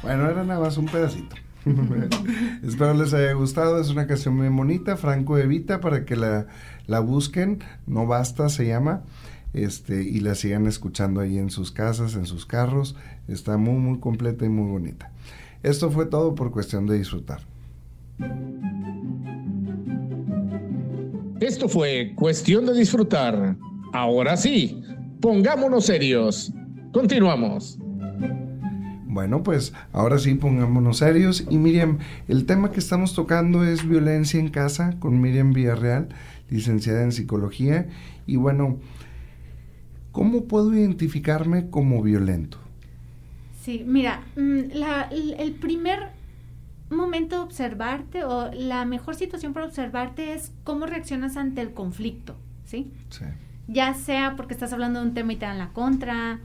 Bueno, 0.03 0.29
era 0.31 0.45
nada 0.45 0.61
más 0.61 0.77
un 0.77 0.87
pedacito. 0.87 1.37
Espero 2.63 2.95
les 2.95 3.13
haya 3.13 3.33
gustado. 3.33 3.81
Es 3.81 3.91
una 3.91 4.07
canción 4.07 4.37
muy 4.37 4.49
bonita, 4.49 4.97
Franco 4.97 5.37
Evita, 5.37 5.81
para 5.81 6.05
que 6.05 6.17
la, 6.17 6.47
la 6.87 7.01
busquen. 7.01 7.63
No 7.87 8.07
basta, 8.07 8.49
se 8.49 8.67
llama. 8.67 9.03
Este, 9.53 10.03
y 10.03 10.21
la 10.21 10.35
sigan 10.35 10.67
escuchando 10.67 11.21
ahí 11.21 11.37
en 11.39 11.51
sus 11.51 11.71
casas, 11.73 12.15
en 12.15 12.27
sus 12.27 12.47
carros. 12.47 12.97
Está 13.29 13.57
muy, 13.57 13.75
muy 13.75 13.99
completa 13.99 14.45
y 14.47 14.49
muy 14.49 14.71
bonita. 14.71 15.11
Esto 15.63 15.91
fue 15.91 16.07
todo 16.07 16.35
por 16.35 16.51
cuestión 16.51 16.87
de 16.87 16.97
disfrutar. 16.97 17.41
Esto 21.41 21.69
fue 21.69 22.13
cuestión 22.15 22.67
de 22.67 22.75
disfrutar. 22.75 23.57
Ahora 23.93 24.37
sí, 24.37 24.83
pongámonos 25.21 25.87
serios. 25.87 26.53
Continuamos. 26.93 27.79
Bueno, 29.11 29.43
pues 29.43 29.73
ahora 29.93 30.21
sí 30.21 30.35
pongámonos 30.37 30.99
serios. 30.99 31.45
Y 31.51 31.59
Miriam, 31.59 31.99
el 32.29 32.47
tema 32.47 32.71
que 32.71 32.79
estamos 32.79 33.13
tocando 33.13 33.65
es 33.65 33.85
violencia 33.89 34.39
en 34.39 34.51
casa 34.51 34.95
con 35.01 35.21
Miriam 35.21 35.53
Villarreal, 35.53 36.11
licenciada 36.49 37.03
en 37.03 37.11
psicología. 37.11 37.89
Y 38.29 38.37
bueno, 38.37 38.79
¿cómo 40.13 40.45
puedo 40.45 40.73
identificarme 40.73 41.71
como 41.71 42.03
violento? 42.05 42.59
Sí, 43.61 43.83
mira, 43.85 44.23
mm, 44.37 44.71
el 45.11 45.53
primer 45.55 46.11
momento 46.89 47.35
de 47.35 47.43
observarte 47.43 48.23
o 48.23 48.53
la 48.53 48.85
mejor 48.85 49.17
situación 49.17 49.55
para 49.55 49.67
observarte 49.67 50.35
es 50.35 50.53
cómo 50.63 50.87
reaccionas 50.87 51.37
ante 51.37 51.63
el 51.63 51.73
conflicto, 51.73 52.37
¿sí? 52.65 52.93
Sí. 53.09 53.25
Ya 53.67 53.93
sea 53.95 54.37
porque 54.37 54.55
estás 54.55 54.73
hablando 54.73 55.01
de 55.01 55.07
un 55.07 55.15
tema 55.15 55.33
y 55.33 55.37
te 55.37 55.47
dan 55.47 55.59
la 55.59 55.71
contra, 55.71 56.39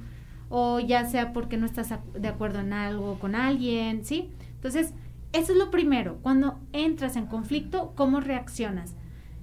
o 0.58 0.80
ya 0.80 1.03
sea 1.03 1.34
porque 1.34 1.58
no 1.58 1.66
estás 1.66 1.93
de 2.14 2.28
acuerdo 2.30 2.62
en 2.62 2.72
algo 2.72 3.20
con 3.20 3.36
alguien, 3.36 4.06
¿sí? 4.06 4.30
Entonces, 4.53 4.93
eso 5.34 5.51
es 5.51 5.58
lo 5.58 5.70
primero, 5.70 6.20
cuando 6.22 6.62
entras 6.72 7.18
en 7.18 7.26
conflicto, 7.26 7.91
¿cómo 7.97 8.22
reaccionas? 8.22 8.95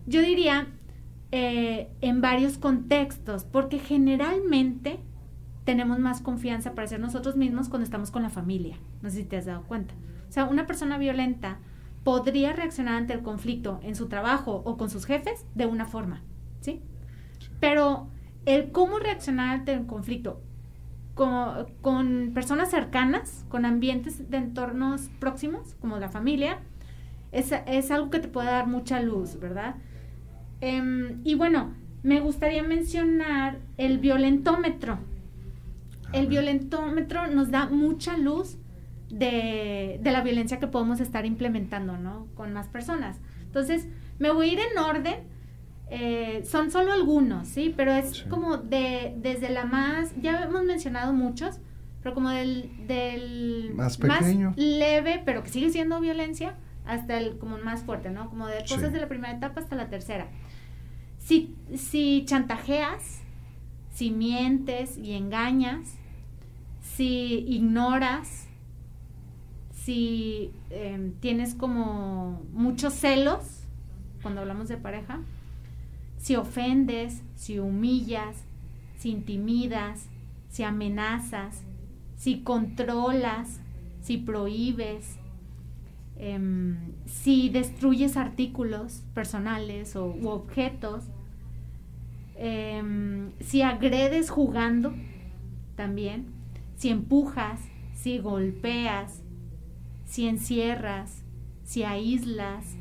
Yo 0.06 0.22
diría 0.22 0.68
eh, 1.30 1.90
en 2.00 2.22
varios 2.22 2.56
contextos, 2.56 3.44
porque 3.44 3.78
generalmente 3.78 5.00
tenemos 5.64 5.98
más 5.98 6.22
confianza 6.22 6.74
para 6.74 6.88
ser 6.88 7.00
nosotros 7.00 7.36
mismos 7.36 7.68
cuando 7.68 7.84
estamos 7.84 8.10
con 8.10 8.22
la 8.22 8.30
familia, 8.30 8.78
no 9.02 9.10
sé 9.10 9.18
si 9.18 9.24
te 9.24 9.36
has 9.36 9.44
dado 9.44 9.64
cuenta. 9.64 9.92
O 10.30 10.32
sea, 10.32 10.46
una 10.46 10.66
persona 10.66 10.96
violenta 10.96 11.58
podría 12.04 12.54
reaccionar 12.54 12.94
ante 12.94 13.12
el 13.12 13.20
conflicto 13.20 13.80
en 13.82 13.96
su 13.96 14.08
trabajo 14.08 14.62
o 14.64 14.78
con 14.78 14.88
sus 14.88 15.04
jefes 15.04 15.44
de 15.54 15.66
una 15.66 15.84
forma, 15.84 16.22
¿sí? 16.62 16.80
Pero 17.60 18.08
el 18.46 18.72
cómo 18.72 18.98
reaccionar 18.98 19.58
ante 19.58 19.74
el 19.74 19.84
conflicto 19.84 20.40
con, 21.14 22.30
personas 22.34 22.70
cercanas, 22.70 23.44
con 23.48 23.64
ambientes 23.64 24.30
de 24.30 24.38
entornos 24.38 25.10
próximos, 25.18 25.74
como 25.80 25.98
la 25.98 26.08
familia, 26.08 26.58
es, 27.32 27.52
es 27.66 27.90
algo 27.90 28.10
que 28.10 28.18
te 28.18 28.28
puede 28.28 28.48
dar 28.48 28.66
mucha 28.66 29.00
luz, 29.00 29.38
¿verdad? 29.38 29.76
Em, 30.60 31.20
y 31.24 31.34
bueno, 31.34 31.74
me 32.02 32.20
gustaría 32.20 32.62
mencionar 32.62 33.58
el 33.76 33.98
violentómetro. 33.98 34.98
El 36.12 36.26
violentómetro 36.26 37.28
nos 37.28 37.50
da 37.50 37.66
mucha 37.66 38.16
luz 38.16 38.58
de, 39.08 39.98
de, 40.02 40.12
la 40.12 40.22
violencia 40.22 40.58
que 40.58 40.66
podemos 40.66 41.00
estar 41.00 41.26
implementando, 41.26 41.96
¿no? 41.96 42.26
Con 42.34 42.52
más 42.52 42.68
personas. 42.68 43.20
Entonces, 43.42 43.86
me 44.18 44.30
voy 44.30 44.50
a 44.50 44.52
ir 44.52 44.58
en 44.60 44.78
orden 44.78 45.31
eh, 45.94 46.42
son 46.46 46.70
solo 46.70 46.90
algunos, 46.90 47.48
¿sí? 47.48 47.70
Pero 47.76 47.92
es 47.92 48.22
como 48.30 48.56
de, 48.56 49.12
desde 49.18 49.50
la 49.50 49.66
más, 49.66 50.14
ya 50.22 50.44
hemos 50.44 50.64
mencionado 50.64 51.12
muchos, 51.12 51.60
pero 52.02 52.14
como 52.14 52.30
del, 52.30 52.86
del 52.86 53.74
más, 53.74 53.98
pequeño. 53.98 54.54
leve, 54.56 55.20
pero 55.22 55.42
que 55.42 55.50
sigue 55.50 55.68
siendo 55.68 56.00
violencia, 56.00 56.54
hasta 56.86 57.18
el 57.18 57.36
como 57.36 57.58
más 57.58 57.82
fuerte, 57.82 58.08
¿no? 58.08 58.30
Como 58.30 58.46
de 58.46 58.60
cosas 58.60 58.90
de 58.94 59.00
la 59.00 59.06
primera 59.06 59.34
etapa 59.34 59.60
hasta 59.60 59.76
la 59.76 59.90
tercera. 59.90 60.28
Si, 61.18 61.54
si 61.76 62.24
chantajeas, 62.24 63.20
si 63.90 64.10
mientes 64.10 64.96
y 64.96 65.12
engañas, 65.12 65.98
si 66.80 67.44
ignoras, 67.48 68.48
si 69.72 70.52
em, 70.70 71.12
tienes 71.20 71.54
como 71.54 72.40
muchos 72.54 72.94
celos, 72.94 73.66
cuando 74.22 74.40
hablamos 74.40 74.68
de 74.68 74.78
pareja, 74.78 75.20
si 76.22 76.36
ofendes, 76.36 77.20
si 77.34 77.58
humillas, 77.58 78.44
si 78.96 79.10
intimidas, 79.10 80.08
si 80.48 80.62
amenazas, 80.62 81.64
si 82.14 82.42
controlas, 82.42 83.60
si 84.00 84.18
prohíbes, 84.18 85.18
em, 86.16 86.76
si 87.06 87.48
destruyes 87.48 88.16
artículos 88.16 89.02
personales 89.14 89.96
o, 89.96 90.06
u 90.06 90.28
objetos, 90.28 91.02
em, 92.36 93.32
si 93.40 93.62
agredes 93.62 94.30
jugando 94.30 94.94
también, 95.74 96.26
si 96.76 96.90
empujas, 96.90 97.60
si 97.94 98.18
golpeas, 98.18 99.24
si 100.04 100.28
encierras, 100.28 101.24
si 101.64 101.82
aíslas, 101.82 102.76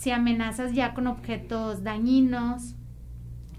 si 0.00 0.10
amenazas 0.12 0.72
ya 0.72 0.94
con 0.94 1.06
objetos 1.06 1.84
dañinos, 1.84 2.74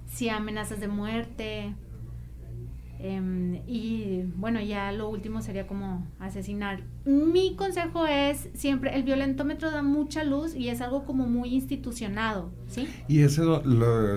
si 0.08 0.30
amenazas 0.30 0.80
de 0.80 0.88
muerte, 0.88 1.76
Em, 3.04 3.62
y 3.68 4.26
bueno, 4.36 4.62
ya 4.62 4.92
lo 4.92 5.10
último 5.10 5.42
sería 5.42 5.66
como 5.66 6.06
asesinar. 6.20 6.84
Mi 7.04 7.56
consejo 7.56 8.06
es 8.06 8.50
siempre, 8.54 8.96
el 8.96 9.02
violentómetro 9.02 9.72
da 9.72 9.82
mucha 9.82 10.24
luz 10.24 10.54
y 10.54 10.70
es 10.70 10.82
algo 10.82 11.04
como 11.04 11.26
muy 11.26 11.50
institucionado, 11.50 12.52
¿sí? 12.68 12.88
Y 13.08 13.22
ese, 13.22 13.42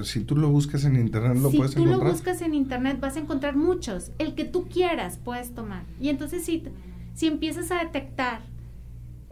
si 0.02 0.20
tú 0.24 0.36
lo 0.36 0.50
buscas 0.50 0.84
en 0.84 0.96
internet, 0.96 1.38
¿lo 1.38 1.50
puedes 1.50 1.74
encontrar? 1.74 1.94
Si 1.94 2.00
tú 2.00 2.04
lo 2.04 2.10
buscas 2.12 2.42
en 2.42 2.52
internet, 2.52 3.00
vas 3.00 3.16
a 3.16 3.20
encontrar 3.20 3.56
muchos. 3.56 4.10
El 4.18 4.34
que 4.34 4.44
tú 4.44 4.68
quieras 4.68 5.18
puedes 5.24 5.54
tomar. 5.54 5.84
Y 5.98 6.10
entonces 6.10 6.44
si, 6.44 6.64
si 7.14 7.26
empiezas 7.26 7.70
a 7.70 7.82
detectar, 7.82 8.42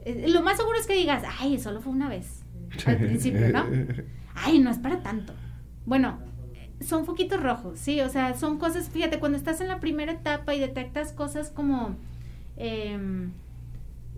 eh, 0.06 0.28
lo 0.28 0.42
más 0.42 0.56
seguro 0.56 0.78
es 0.78 0.86
que 0.86 0.94
digas, 0.94 1.24
ay, 1.40 1.58
solo 1.58 1.82
fue 1.82 1.92
una 1.92 2.08
vez, 2.08 2.41
al 2.86 2.96
principio, 2.96 3.48
¿no? 3.48 3.64
Ay, 4.34 4.58
no 4.58 4.70
es 4.70 4.78
para 4.78 5.02
tanto. 5.02 5.34
Bueno, 5.84 6.18
son 6.80 7.04
foquitos 7.04 7.42
rojos, 7.42 7.78
sí, 7.78 8.00
o 8.00 8.08
sea, 8.08 8.34
son 8.34 8.58
cosas, 8.58 8.88
fíjate, 8.88 9.18
cuando 9.18 9.38
estás 9.38 9.60
en 9.60 9.68
la 9.68 9.80
primera 9.80 10.12
etapa 10.12 10.54
y 10.54 10.60
detectas 10.60 11.12
cosas 11.12 11.50
como, 11.50 11.96
em, 12.56 13.30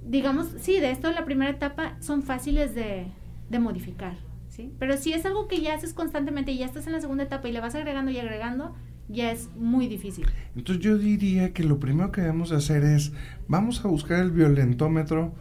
digamos, 0.07 0.49
sí, 0.59 0.81
de 0.81 0.91
esto 0.91 1.09
de 1.09 1.15
la 1.15 1.25
primera 1.25 1.51
etapa 1.51 1.97
son 2.01 2.23
fáciles 2.23 2.75
de, 2.75 3.07
de 3.51 3.59
modificar, 3.59 4.17
¿sí? 4.49 4.73
Pero 4.79 4.97
si 4.97 5.13
es 5.13 5.25
algo 5.27 5.49
que 5.49 5.61
ya 5.61 5.75
haces 5.75 5.93
constantemente 5.93 6.53
y 6.53 6.59
ya 6.59 6.67
estás 6.67 6.87
en 6.87 6.93
la 6.93 7.01
segunda 7.01 7.25
etapa 7.25 7.49
y 7.49 7.53
le 7.53 7.61
vas 7.61 7.75
agregando 7.75 8.11
y 8.11 8.19
agregando, 8.19 8.75
ya 9.09 9.31
es 9.31 9.51
muy 9.57 9.87
difícil. 9.89 10.27
Entonces 10.57 10.83
yo 10.83 10.97
diría 10.97 11.53
que 11.53 11.65
lo 11.65 11.79
primero 11.79 12.11
que 12.11 12.23
debemos 12.23 12.53
hacer 12.53 12.85
es, 12.85 13.13
vamos 13.49 13.85
a 13.85 13.89
buscar 13.89 14.21
el 14.21 14.31
violentómetro, 14.31 15.35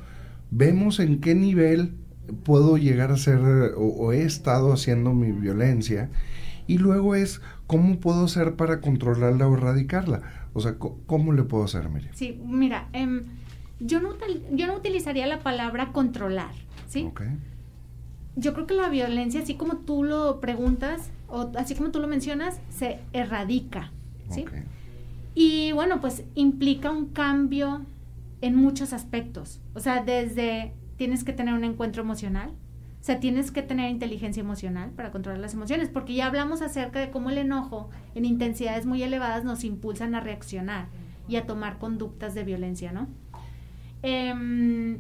vemos 0.52 1.00
en 1.00 1.22
qué 1.22 1.36
nivel 1.36 1.94
puedo 2.44 2.78
llegar 2.78 3.12
a 3.12 3.18
ser 3.18 3.40
o 3.76 4.12
he 4.12 4.24
estado 4.24 4.74
haciendo 4.74 5.14
mi 5.14 5.32
violencia 5.32 6.10
y 6.68 6.78
luego 6.78 7.16
es 7.16 7.42
cómo 7.68 8.00
puedo 8.00 8.26
hacer 8.26 8.56
para 8.56 8.82
controlarla 8.82 9.48
o 9.48 9.56
erradicarla. 9.56 10.22
O 10.54 10.62
sea, 10.62 10.76
¿cómo 10.78 11.34
le 11.34 11.44
puedo 11.44 11.64
hacer, 11.64 11.90
Miriam? 11.90 12.14
Sí, 12.14 12.40
mira, 12.46 12.88
em, 12.94 13.24
yo, 13.80 14.00
no, 14.00 14.14
yo 14.52 14.68
no 14.68 14.76
utilizaría 14.76 15.26
la 15.28 15.40
palabra 15.40 15.92
controlar, 15.92 16.52
¿sí? 16.88 17.10
Yo 18.36 18.54
creo 18.54 18.68
que 18.68 18.74
la 18.74 18.90
violencia, 18.90 19.42
así 19.42 19.56
como 19.56 19.78
tú 19.78 20.04
lo 20.04 20.40
preguntas, 20.40 21.12
o 21.28 21.52
así 21.58 21.76
como 21.76 21.92
tú 21.92 22.00
lo 22.00 22.08
mencionas, 22.08 22.60
se 22.70 23.00
erradica, 23.14 23.92
¿sí? 24.30 24.46
Y 25.36 25.72
bueno, 25.72 26.00
pues 26.00 26.24
implica 26.36 26.92
un 26.92 27.08
cambio 27.08 27.86
en 28.42 28.56
muchos 28.56 28.94
aspectos. 28.94 29.60
O 29.74 29.80
sea, 29.80 30.04
desde 30.04 30.74
tienes 30.98 31.24
que 31.24 31.34
tener 31.34 31.54
un 31.54 31.64
encuentro 31.64 32.02
emocional, 32.04 32.50
o 32.50 33.06
sea, 33.06 33.20
tienes 33.20 33.52
que 33.52 33.62
tener 33.62 33.90
inteligencia 33.90 34.42
emocional 34.42 34.92
para 34.92 35.12
controlar 35.12 35.42
las 35.42 35.54
emociones, 35.54 35.90
porque 35.90 36.14
ya 36.14 36.28
hablamos 36.28 36.62
acerca 36.62 37.00
de 37.00 37.12
cómo 37.12 37.30
el 37.30 37.38
enojo 37.38 37.90
en 38.16 38.24
intensidades 38.24 38.86
muy 38.86 39.04
elevadas 39.04 39.44
nos 39.44 39.66
impulsan 39.66 40.16
a 40.16 40.22
reaccionar 40.22 40.88
y 41.28 41.36
a 41.36 41.46
tomar 41.46 41.80
conductas 41.80 42.34
de 42.34 42.46
violencia, 42.46 42.94
¿no? 42.94 43.10
Em, 44.04 45.00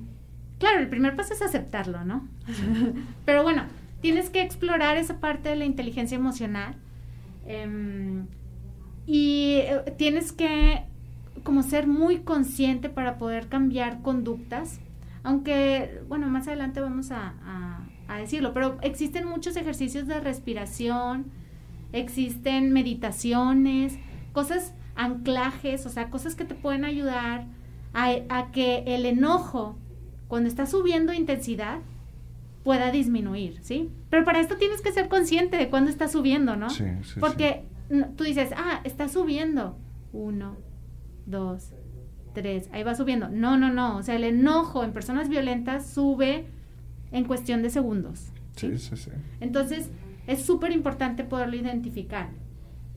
claro, 0.59 0.79
el 0.79 0.89
primer 0.89 1.15
paso 1.15 1.33
es 1.33 1.41
aceptarlo, 1.41 2.03
¿no? 2.03 2.27
Pero 3.25 3.43
bueno, 3.43 3.63
tienes 4.01 4.29
que 4.29 4.41
explorar 4.41 4.97
esa 4.97 5.21
parte 5.21 5.47
de 5.47 5.55
la 5.55 5.65
inteligencia 5.65 6.17
emocional 6.17 6.75
em, 7.47 8.27
y 9.05 9.59
eh, 9.61 9.93
tienes 9.97 10.33
que 10.33 10.83
como 11.43 11.63
ser 11.63 11.87
muy 11.87 12.19
consciente 12.19 12.89
para 12.89 13.17
poder 13.17 13.47
cambiar 13.47 14.01
conductas, 14.01 14.79
aunque, 15.23 16.01
bueno, 16.07 16.27
más 16.27 16.47
adelante 16.47 16.79
vamos 16.81 17.11
a 17.11 17.33
a 18.07 18.17
decirlo, 18.17 18.53
pero 18.53 18.77
existen 18.81 19.27
muchos 19.27 19.55
ejercicios 19.55 20.07
de 20.07 20.19
respiración, 20.19 21.31
existen 21.91 22.71
meditaciones, 22.71 23.97
cosas, 24.33 24.73
anclajes, 24.95 25.85
o 25.85 25.89
sea, 25.89 26.09
cosas 26.09 26.35
que 26.35 26.45
te 26.45 26.55
pueden 26.55 26.85
ayudar 26.85 27.45
a, 27.93 28.51
que 28.51 28.83
el 28.87 29.05
enojo, 29.05 29.77
cuando 30.27 30.49
está 30.49 30.65
subiendo 30.65 31.13
intensidad, 31.13 31.79
pueda 32.63 32.91
disminuir, 32.91 33.59
¿sí? 33.61 33.89
Pero 34.09 34.23
para 34.23 34.39
esto 34.39 34.57
tienes 34.57 34.81
que 34.81 34.91
ser 34.91 35.09
consciente 35.09 35.57
de 35.57 35.69
cuándo 35.69 35.89
está 35.89 36.07
subiendo, 36.07 36.55
¿no? 36.55 36.69
Sí, 36.69 36.85
sí, 37.03 37.19
Porque 37.19 37.65
tú 38.15 38.23
dices, 38.23 38.51
ah, 38.55 38.81
está 38.83 39.09
subiendo. 39.09 39.77
Uno, 40.13 40.57
dos, 41.25 41.73
tres, 42.33 42.69
ahí 42.71 42.83
va 42.83 42.95
subiendo. 42.95 43.29
No, 43.29 43.57
no, 43.57 43.71
no. 43.71 43.97
O 43.97 44.03
sea, 44.03 44.15
el 44.15 44.23
enojo 44.23 44.83
en 44.83 44.91
personas 44.91 45.29
violentas 45.29 45.87
sube 45.87 46.45
en 47.11 47.25
cuestión 47.25 47.61
de 47.61 47.69
segundos. 47.69 48.31
Sí, 48.55 48.77
sí, 48.77 48.95
sí. 48.95 49.11
Entonces, 49.39 49.89
es 50.27 50.43
súper 50.43 50.71
importante 50.71 51.23
poderlo 51.23 51.55
identificar. 51.55 52.29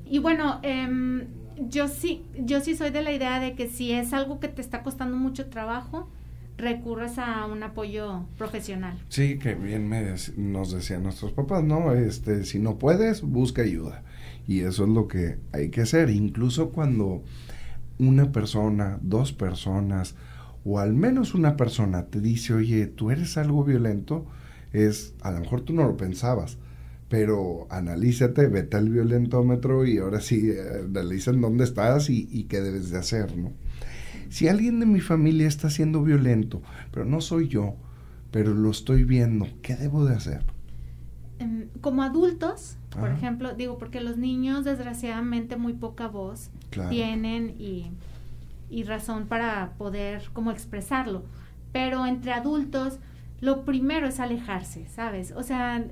Y 0.05 0.19
bueno, 0.19 0.61
em, 0.63 1.27
yo 1.69 1.89
sí, 1.89 2.25
yo 2.39 2.61
sí 2.61 2.77
soy 2.77 2.91
de 2.91 3.03
la 3.03 3.13
idea 3.13 3.41
de 3.41 3.55
que 3.55 3.69
si 3.69 3.93
es 3.93 4.13
algo 4.13 4.41
que 4.41 4.49
te 4.49 4.61
está 4.61 4.83
costando 4.83 5.17
mucho 5.17 5.47
trabajo, 5.47 6.09
recurras 6.57 7.19
a 7.19 7.47
un 7.47 7.63
apoyo 7.63 8.25
profesional. 8.39 8.99
Sí, 9.09 9.39
que 9.39 9.55
bien 9.55 9.89
me 9.89 10.15
nos 10.37 10.73
decían 10.73 11.03
nuestros 11.03 11.33
papás, 11.33 11.65
¿no? 11.65 11.93
Este, 11.93 12.45
si 12.45 12.59
no 12.59 12.79
puedes, 12.79 13.23
busca 13.23 13.63
ayuda. 13.63 14.03
Y 14.47 14.61
eso 14.61 14.85
es 14.85 14.91
lo 14.91 15.09
que 15.09 15.39
hay 15.53 15.71
que 15.71 15.83
hacer. 15.83 16.09
Incluso 16.11 16.71
cuando 16.71 17.23
una 17.99 18.33
persona, 18.33 18.99
dos 19.03 19.33
personas, 19.33 20.15
o 20.65 20.79
al 20.79 20.95
menos 20.95 21.35
una 21.35 21.57
persona 21.57 22.07
te 22.07 22.21
dice, 22.21 22.55
oye, 22.55 22.87
tú 22.87 23.11
eres 23.11 23.37
algo 23.37 23.65
violento, 23.65 24.27
es, 24.73 25.15
a 25.23 25.31
lo 25.31 25.41
mejor 25.41 25.61
tú 25.63 25.73
no 25.73 25.85
lo 25.85 25.97
pensabas, 25.97 26.59
pero 27.09 27.67
analízate, 27.71 28.49
vete 28.49 28.77
al 28.77 28.91
violentómetro 28.91 29.87
y 29.87 29.99
ahora 29.99 30.21
sí, 30.21 30.51
eh, 30.51 30.85
analicen 30.85 31.41
dónde 31.41 31.65
estás 31.65 32.11
y, 32.11 32.29
y, 32.33 32.45
qué 32.45 32.61
debes 32.61 32.91
de 32.91 32.99
hacer, 32.99 33.37
¿no? 33.37 33.53
Si 34.29 34.49
alguien 34.49 34.81
de 34.81 34.87
mi 34.87 35.01
familia 35.01 35.47
está 35.47 35.71
siendo 35.71 36.03
violento, 36.03 36.63
pero 36.91 37.05
no 37.05 37.21
soy 37.21 37.49
yo, 37.49 37.77
pero 38.33 38.53
lo 38.53 38.71
estoy 38.71 39.05
viendo, 39.05 39.47
¿qué 39.63 39.77
debo 39.77 40.05
de 40.05 40.17
hacer? 40.17 40.56
Em, 41.39 41.69
como 41.81 42.03
adultos, 42.03 42.77
por 42.99 43.11
ejemplo, 43.11 43.55
digo, 43.55 43.79
porque 43.79 44.01
los 44.01 44.17
niños 44.17 44.65
desgraciadamente 44.65 45.57
muy 45.57 45.75
poca 45.75 46.09
voz 46.09 46.51
tienen 46.91 47.55
y 47.59 47.91
y 48.71 48.83
razón 48.83 49.27
para 49.27 49.73
poder 49.79 50.29
como 50.33 50.51
expresarlo. 50.51 51.25
Pero 51.73 52.07
entre 52.07 52.33
adultos, 52.33 52.99
lo 53.41 53.65
primero 53.65 54.07
es 54.07 54.21
alejarse, 54.21 54.89
¿sabes? 54.89 55.33
O 55.33 55.43
sea, 55.43 55.85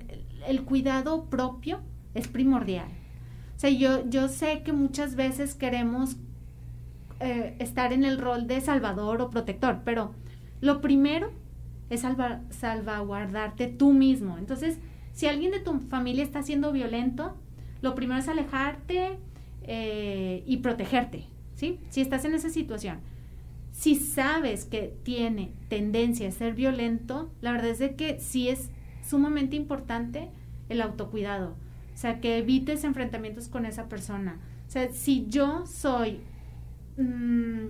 el, 0.47 0.63
cuidado 0.63 1.27
propio 1.27 1.81
es 2.15 2.29
primordial. 2.29 2.89
O 3.57 3.61
sea, 3.61 3.71
yo, 3.71 4.09
yo 4.09 4.29
sé 4.29 4.63
que 4.63 4.73
muchas 4.73 5.15
veces 5.15 5.55
queremos 5.55 6.17
eh, 7.21 7.55
estar 7.59 7.93
en 7.93 8.05
el 8.05 8.19
rol 8.19 8.47
de 8.47 8.61
salvador 8.61 9.21
o 9.21 9.31
protector, 9.31 9.83
pero 9.85 10.15
lo 10.61 10.81
primero 10.81 11.31
es 11.91 12.05
salvaguardarte 12.51 13.69
tú 13.69 13.93
mismo. 13.93 14.39
Entonces, 14.39 14.79
si 15.15 15.27
alguien 15.27 15.53
de 15.53 15.61
tu 15.61 15.79
familia 15.79 16.23
está 16.23 16.43
siendo 16.43 16.73
violento, 16.73 17.37
lo 17.81 17.95
primero 17.95 18.21
es 18.21 18.29
alejarte 18.29 19.19
eh, 19.63 20.43
y 20.47 20.59
protegerte, 20.59 21.25
¿sí? 21.55 21.79
Si 21.89 22.01
estás 22.01 22.25
en 22.25 22.35
esa 22.35 22.51
situación, 22.51 22.99
si 23.73 23.95
sabes 23.95 24.65
que 24.65 24.95
tiene 25.05 25.53
tendencia 25.69 26.29
a 26.29 26.33
ser 26.33 26.55
violento, 26.55 27.31
la 27.41 27.53
verdad 27.53 27.71
es 27.71 27.79
de 27.79 27.95
que 27.95 28.21
sí 28.21 28.49
es 28.49 28.71
sumamente 29.03 29.57
importante 29.57 30.31
el 30.69 30.83
autocuidado. 30.83 31.57
O 31.95 31.97
sea, 31.97 32.21
que 32.21 32.39
evites 32.39 32.83
enfrentamientos 32.83 33.49
con 33.49 33.67
esa 33.67 33.89
persona. 33.89 34.41
O 34.67 34.71
sea, 34.71 34.93
si 34.93 35.27
yo 35.29 35.65
soy, 35.67 36.21
mm, 36.97 37.69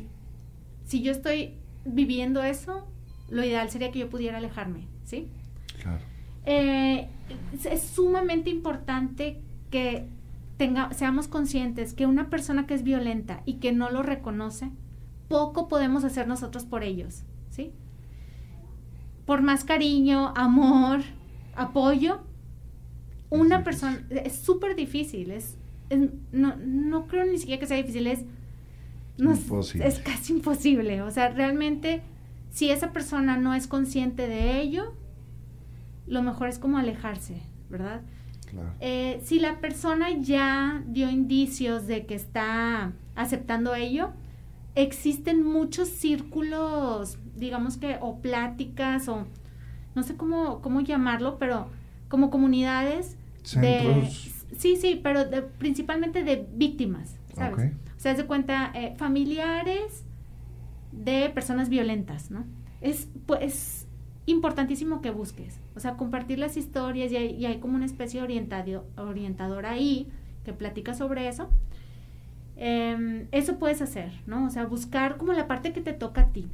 si 0.87 1.03
yo 1.03 1.13
estoy 1.13 1.55
viviendo 1.85 2.43
eso, 2.43 2.87
lo 3.29 3.45
ideal 3.45 3.71
sería 3.71 3.91
que 3.91 3.99
yo 3.99 4.09
pudiera 4.09 4.39
alejarme, 4.39 4.87
¿sí? 5.05 5.29
Claro. 5.83 6.14
Eh, 6.47 7.09
es 7.65 7.83
sumamente 7.83 8.51
importante 8.51 9.41
que 9.71 10.09
tenga, 10.57 10.93
seamos 10.93 11.29
conscientes 11.29 11.95
que 11.95 12.07
una 12.07 12.31
persona 12.31 12.67
que 12.67 12.75
es 12.75 12.83
violenta 12.83 13.43
y 13.45 13.55
que 13.55 13.73
no 13.73 13.91
lo 13.91 14.03
reconoce, 14.03 14.71
poco 15.29 15.69
podemos 15.69 16.05
hacer 16.05 16.29
nosotros 16.29 16.65
por 16.65 16.85
ellos, 16.85 17.25
¿sí? 17.51 17.73
Por 19.27 19.43
más 19.43 19.65
cariño, 19.65 20.33
amor, 20.37 21.01
apoyo, 21.57 22.21
una 23.31 23.65
persona, 23.65 24.05
es 24.11 24.37
súper 24.37 24.77
difícil, 24.77 25.31
es, 25.31 25.57
no, 26.31 26.57
no, 26.57 27.07
creo 27.07 27.25
ni 27.25 27.39
siquiera 27.39 27.59
que 27.59 27.67
sea 27.67 27.77
difícil, 27.77 28.07
es, 28.07 28.25
es 29.81 29.99
casi 30.01 30.35
imposible, 30.35 31.03
o 31.03 31.11
sea, 31.11 31.31
realmente, 31.31 32.03
si 32.51 32.71
esa 32.71 32.93
persona 32.93 33.37
no 33.37 33.55
es 33.55 33.67
consciente 33.67 34.29
de 34.29 34.61
ello, 34.61 34.95
lo 36.07 36.23
mejor 36.23 36.49
es 36.49 36.59
como 36.59 36.79
alejarse, 36.79 37.43
¿verdad? 37.71 38.03
Eh, 38.81 39.21
si 39.25 39.41
la 39.41 39.59
persona 39.61 40.11
ya 40.13 40.83
dio 40.87 41.11
indicios 41.11 41.87
de 41.87 42.07
que 42.07 42.15
está 42.15 42.93
aceptando 43.17 43.75
ello, 43.75 44.11
existen 44.77 45.43
muchos 45.45 45.89
círculos, 45.89 47.19
digamos 47.37 47.77
que, 47.77 47.99
o 48.01 48.21
pláticas, 48.21 49.09
o 49.09 49.27
no 49.95 50.03
sé 50.03 50.17
cómo, 50.17 50.61
cómo 50.63 50.81
llamarlo, 50.83 51.39
pero 51.39 51.69
como 52.09 52.31
comunidades 52.31 53.17
Centros. 53.43 54.31
de... 54.51 54.59
Sí, 54.59 54.77
sí, 54.77 55.01
pero 55.03 55.25
de- 55.25 55.43
principalmente 55.43 56.23
de 56.23 56.47
víctimas, 56.55 57.17
¿sabes? 57.35 57.73
O 57.97 58.01
sea, 58.01 58.15
de 58.15 58.25
cuenta, 58.25 58.71
eh, 58.75 58.95
familiares 58.97 60.05
de 60.93 61.29
personas 61.31 61.69
violentas, 61.69 62.31
¿no? 62.31 62.45
Es, 62.81 63.09
pues, 63.27 63.84
importantísimo 64.27 65.03
que 65.03 65.11
busques, 65.11 65.59
o 65.77 65.81
sea, 65.81 65.97
compartir 65.97 66.39
las 66.39 66.57
historias 66.57 67.13
y 67.13 67.17
hay, 67.17 67.31
y 67.37 67.47
hay 67.47 67.59
como 67.59 67.75
una 67.77 67.85
especie 67.87 68.21
de 68.21 68.81
orientador 68.97 69.67
ahí 69.67 70.09
que 70.45 70.53
platica 70.53 70.95
sobre 70.95 71.29
eso. 71.29 71.49
Em, 72.57 73.27
eso 73.33 73.59
puedes 73.59 73.83
hacer, 73.83 74.13
¿no? 74.27 74.47
O 74.47 74.51
sea, 74.51 74.65
buscar 74.67 75.17
como 75.17 75.33
la 75.33 75.49
parte 75.49 75.73
que 75.73 75.81
te 75.81 75.93
toca 75.93 76.23
a 76.23 76.27
ti. 76.33 76.47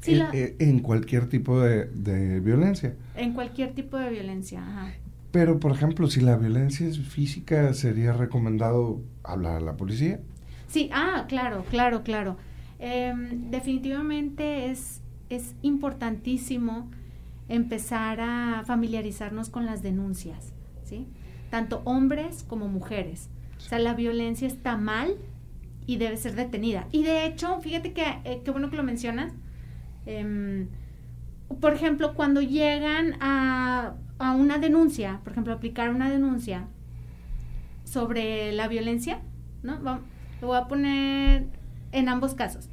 Sí, 0.00 0.12
en, 0.12 0.18
la- 0.18 0.30
eh, 0.34 0.56
en 0.58 0.80
cualquier 0.80 1.28
tipo 1.28 1.60
de, 1.60 1.86
de 1.86 2.40
violencia. 2.40 2.94
en 3.16 3.32
cualquier 3.32 3.72
tipo 3.74 3.96
de 3.96 4.10
violencia, 4.10 4.60
ajá. 4.62 4.92
Pero, 5.32 5.58
por 5.58 5.72
ejemplo, 5.72 6.08
si 6.08 6.20
la 6.20 6.36
violencia 6.36 6.86
es 6.86 6.98
física, 6.98 7.72
¿sería 7.74 8.12
recomendado 8.12 9.00
hablar 9.22 9.56
a 9.56 9.60
la 9.60 9.76
policía? 9.76 10.20
Sí, 10.68 10.90
ah, 10.92 11.24
claro, 11.28 11.64
claro, 11.70 12.02
claro. 12.02 12.36
Em, 12.78 13.50
definitivamente 13.50 14.70
es, 14.70 15.00
es 15.30 15.54
importantísimo 15.62 16.90
empezar 17.48 18.20
a 18.20 18.62
familiarizarnos 18.66 19.50
con 19.50 19.66
las 19.66 19.82
denuncias, 19.82 20.52
¿sí? 20.84 21.06
Tanto 21.50 21.82
hombres 21.84 22.44
como 22.44 22.68
mujeres. 22.68 23.30
O 23.58 23.60
sea, 23.60 23.78
la 23.78 23.94
violencia 23.94 24.46
está 24.48 24.76
mal 24.76 25.16
y 25.86 25.96
debe 25.98 26.16
ser 26.16 26.34
detenida. 26.34 26.88
Y 26.92 27.04
de 27.04 27.24
hecho, 27.26 27.60
fíjate 27.60 27.92
que, 27.92 28.02
eh, 28.24 28.42
qué 28.44 28.50
bueno 28.50 28.70
que 28.70 28.76
lo 28.76 28.82
mencionas. 28.82 29.32
Em, 30.06 30.68
por 31.60 31.72
ejemplo, 31.72 32.14
cuando 32.14 32.40
llegan 32.42 33.14
a, 33.20 33.94
a 34.18 34.32
una 34.32 34.58
denuncia, 34.58 35.20
por 35.22 35.32
ejemplo, 35.32 35.52
aplicar 35.52 35.90
una 35.90 36.10
denuncia 36.10 36.66
sobre 37.84 38.52
la 38.52 38.68
violencia, 38.68 39.20
¿no? 39.62 39.82
Va- 39.82 40.00
lo 40.40 40.48
voy 40.48 40.56
a 40.58 40.66
poner 40.68 41.46
en 41.92 42.08
ambos 42.08 42.34
casos. 42.34 42.68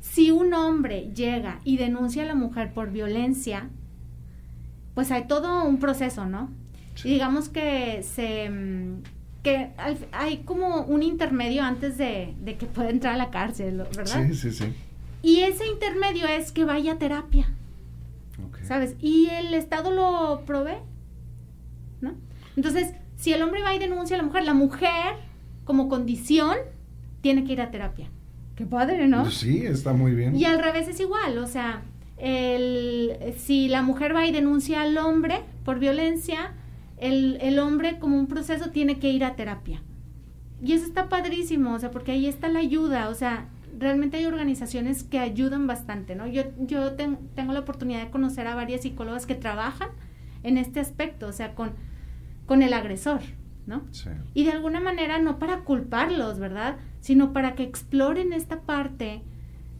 Si 0.00 0.30
un 0.30 0.54
hombre 0.54 1.10
llega 1.14 1.60
y 1.64 1.76
denuncia 1.76 2.22
a 2.22 2.26
la 2.26 2.34
mujer 2.34 2.72
por 2.72 2.90
violencia, 2.90 3.68
pues 4.96 5.12
hay 5.12 5.26
todo 5.28 5.64
un 5.64 5.78
proceso, 5.78 6.24
¿no? 6.24 6.50
Y 7.04 7.10
digamos 7.10 7.50
que 7.50 8.02
se 8.02 8.48
mm, 8.48 9.02
que 9.42 9.70
hay 10.10 10.38
como 10.38 10.80
un 10.80 11.02
intermedio 11.02 11.62
antes 11.62 11.98
de, 11.98 12.34
de 12.40 12.56
que 12.56 12.64
pueda 12.64 12.88
entrar 12.88 13.12
a 13.12 13.18
la 13.18 13.30
cárcel, 13.30 13.84
¿verdad? 13.94 14.26
Sí, 14.26 14.34
sí, 14.34 14.50
sí. 14.52 14.74
Y 15.22 15.40
ese 15.40 15.66
intermedio 15.68 16.26
es 16.26 16.50
que 16.50 16.64
vaya 16.64 16.92
a 16.94 16.98
terapia. 16.98 17.46
Ok. 18.48 18.60
¿sabes? 18.64 18.96
Y 18.98 19.26
el 19.26 19.52
Estado 19.52 19.90
lo 19.90 20.44
provee, 20.46 20.78
¿no? 22.00 22.14
Entonces, 22.56 22.94
si 23.16 23.34
el 23.34 23.42
hombre 23.42 23.62
va 23.62 23.74
y 23.74 23.78
denuncia 23.78 24.16
a 24.16 24.18
la 24.18 24.24
mujer, 24.24 24.44
la 24.44 24.54
mujer, 24.54 25.16
como 25.64 25.90
condición, 25.90 26.56
tiene 27.20 27.44
que 27.44 27.52
ir 27.52 27.60
a 27.60 27.70
terapia. 27.70 28.08
Qué 28.54 28.64
padre, 28.64 29.08
¿no? 29.08 29.30
Sí, 29.30 29.66
está 29.66 29.92
muy 29.92 30.14
bien. 30.14 30.34
Y 30.34 30.46
al 30.46 30.58
revés 30.58 30.88
es 30.88 30.98
igual, 31.00 31.36
o 31.36 31.46
sea, 31.46 31.82
el, 32.18 33.34
si 33.36 33.68
la 33.68 33.82
mujer 33.82 34.14
va 34.14 34.26
y 34.26 34.32
denuncia 34.32 34.82
al 34.82 34.96
hombre 34.98 35.40
por 35.64 35.78
violencia, 35.78 36.54
el, 36.98 37.38
el 37.40 37.58
hombre 37.58 37.98
como 37.98 38.18
un 38.18 38.26
proceso 38.26 38.70
tiene 38.70 38.98
que 38.98 39.10
ir 39.10 39.24
a 39.24 39.36
terapia. 39.36 39.82
Y 40.62 40.72
eso 40.72 40.86
está 40.86 41.08
padrísimo, 41.08 41.74
o 41.74 41.78
sea, 41.78 41.90
porque 41.90 42.12
ahí 42.12 42.26
está 42.26 42.48
la 42.48 42.60
ayuda, 42.60 43.10
o 43.10 43.14
sea, 43.14 43.48
realmente 43.78 44.16
hay 44.16 44.24
organizaciones 44.24 45.02
que 45.04 45.18
ayudan 45.18 45.66
bastante, 45.66 46.14
¿no? 46.14 46.26
Yo, 46.26 46.44
yo 46.60 46.92
ten- 46.92 47.18
tengo 47.34 47.52
la 47.52 47.60
oportunidad 47.60 48.02
de 48.02 48.10
conocer 48.10 48.46
a 48.46 48.54
varias 48.54 48.80
psicólogas 48.82 49.26
que 49.26 49.34
trabajan 49.34 49.90
en 50.42 50.56
este 50.56 50.80
aspecto, 50.80 51.26
o 51.26 51.32
sea, 51.32 51.54
con, 51.54 51.72
con 52.46 52.62
el 52.62 52.72
agresor, 52.72 53.20
¿no? 53.66 53.82
Sí. 53.90 54.08
Y 54.32 54.44
de 54.44 54.52
alguna 54.52 54.80
manera 54.80 55.18
no 55.18 55.38
para 55.38 55.60
culparlos, 55.60 56.38
¿verdad? 56.38 56.76
Sino 57.00 57.34
para 57.34 57.54
que 57.54 57.64
exploren 57.64 58.32
esta 58.32 58.62
parte 58.62 59.20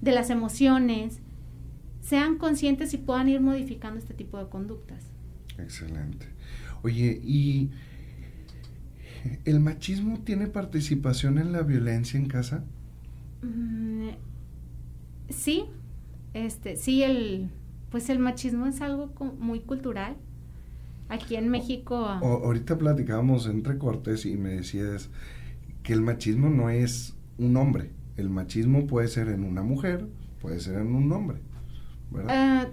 de 0.02 0.12
las 0.12 0.28
emociones, 0.28 1.22
sean 2.06 2.38
conscientes 2.38 2.94
y 2.94 2.98
puedan 2.98 3.28
ir 3.28 3.40
modificando 3.40 3.98
este 3.98 4.14
tipo 4.14 4.38
de 4.38 4.48
conductas. 4.48 5.02
Excelente. 5.58 6.26
Oye, 6.82 7.20
¿y 7.24 7.70
el 9.44 9.60
machismo 9.60 10.20
tiene 10.24 10.46
participación 10.46 11.38
en 11.38 11.52
la 11.52 11.62
violencia 11.62 12.18
en 12.18 12.26
casa? 12.28 12.64
Mm, 13.42 14.10
sí, 15.28 15.64
este, 16.34 16.76
sí, 16.76 17.02
el, 17.02 17.50
pues 17.90 18.08
el 18.10 18.18
machismo 18.18 18.66
es 18.66 18.80
algo 18.80 19.12
muy 19.38 19.60
cultural. 19.60 20.16
Aquí 21.08 21.36
en 21.36 21.48
México, 21.48 21.96
O- 22.20 22.44
ahorita 22.46 22.78
platicábamos 22.78 23.46
entre 23.46 23.78
cortes 23.78 24.26
y 24.26 24.36
me 24.36 24.50
decías 24.50 25.10
que 25.82 25.92
el 25.92 26.02
machismo 26.02 26.48
no 26.50 26.70
es 26.70 27.14
un 27.38 27.56
hombre. 27.56 27.90
El 28.16 28.30
machismo 28.30 28.86
puede 28.86 29.08
ser 29.08 29.28
en 29.28 29.44
una 29.44 29.62
mujer, 29.62 30.08
puede 30.40 30.60
ser 30.60 30.76
en 30.80 30.94
un 30.94 31.12
hombre. 31.12 31.38
¿Verdad? 32.10 32.68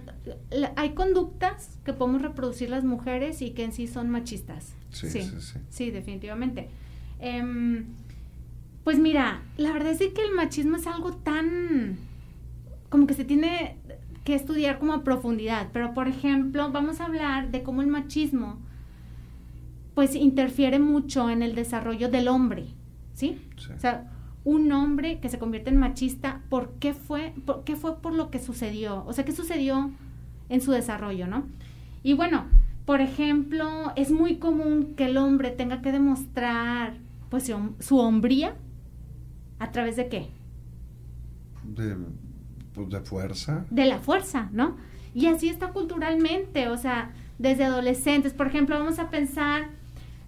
la- 0.50 0.72
hay 0.76 0.90
conductas 0.94 1.78
que 1.84 1.92
podemos 1.92 2.22
reproducir 2.22 2.70
las 2.70 2.84
mujeres 2.84 3.42
y 3.42 3.50
que 3.50 3.64
en 3.64 3.72
sí 3.72 3.86
son 3.88 4.08
machistas. 4.10 4.74
sí, 4.90 5.08
sí, 5.10 5.22
sí. 5.40 5.58
Sí, 5.70 5.90
definitivamente. 5.90 6.68
Em, 7.20 7.84
pues 8.84 8.98
mira, 8.98 9.42
la 9.56 9.72
verdad 9.72 9.92
es 9.92 9.98
que 9.98 10.22
el 10.22 10.32
machismo 10.34 10.76
es 10.76 10.86
algo 10.86 11.12
tan... 11.14 11.96
como 12.90 13.06
que 13.06 13.14
se 13.14 13.24
tiene 13.24 13.76
que 14.24 14.34
estudiar 14.34 14.78
como 14.78 14.92
a 14.94 15.04
profundidad. 15.04 15.68
Pero, 15.72 15.94
por 15.94 16.06
ejemplo, 16.08 16.70
vamos 16.70 17.00
a 17.00 17.06
hablar 17.06 17.50
de 17.50 17.62
cómo 17.62 17.82
el 17.82 17.88
machismo 17.88 18.58
pues 19.94 20.14
interfiere 20.16 20.78
mucho 20.78 21.30
en 21.30 21.42
el 21.42 21.54
desarrollo 21.54 22.08
del 22.08 22.28
hombre, 22.28 22.66
¿sí? 23.14 23.38
Sí. 23.56 23.68
O 23.76 23.78
sea, 23.78 24.10
un 24.44 24.70
hombre 24.72 25.20
que 25.20 25.28
se 25.28 25.38
convierte 25.38 25.70
en 25.70 25.78
machista, 25.78 26.42
¿por 26.50 26.72
qué 26.74 26.92
fue 26.94 27.32
por, 27.46 27.64
qué 27.64 27.76
fue 27.76 27.96
por 28.00 28.12
lo 28.14 28.30
que 28.30 28.38
sucedió? 28.38 29.04
O 29.06 29.12
sea, 29.12 29.24
¿qué 29.24 29.32
sucedió 29.32 29.90
en 30.48 30.60
su 30.60 30.72
desarrollo, 30.72 31.26
no? 31.26 31.44
Y 32.02 32.12
bueno, 32.14 32.44
por 32.84 33.00
ejemplo, 33.00 33.92
es 33.96 34.10
muy 34.10 34.36
común 34.36 34.94
que 34.96 35.06
el 35.06 35.16
hombre 35.16 35.50
tenga 35.50 35.80
que 35.82 35.92
demostrar 35.92 36.94
pues 37.30 37.46
su, 37.46 37.52
hom- 37.52 37.74
su 37.80 37.98
hombría 37.98 38.54
a 39.58 39.70
través 39.72 39.96
de 39.96 40.08
qué? 40.08 40.28
De, 41.62 41.96
pues, 42.74 42.88
de 42.90 43.00
fuerza. 43.00 43.64
De 43.70 43.86
la 43.86 43.98
fuerza, 43.98 44.48
¿no? 44.52 44.76
Y 45.14 45.26
así 45.26 45.48
está 45.48 45.68
culturalmente, 45.68 46.68
o 46.68 46.76
sea, 46.76 47.12
desde 47.38 47.64
adolescentes, 47.64 48.34
por 48.34 48.46
ejemplo, 48.48 48.78
vamos 48.78 48.98
a 48.98 49.10
pensar 49.10 49.68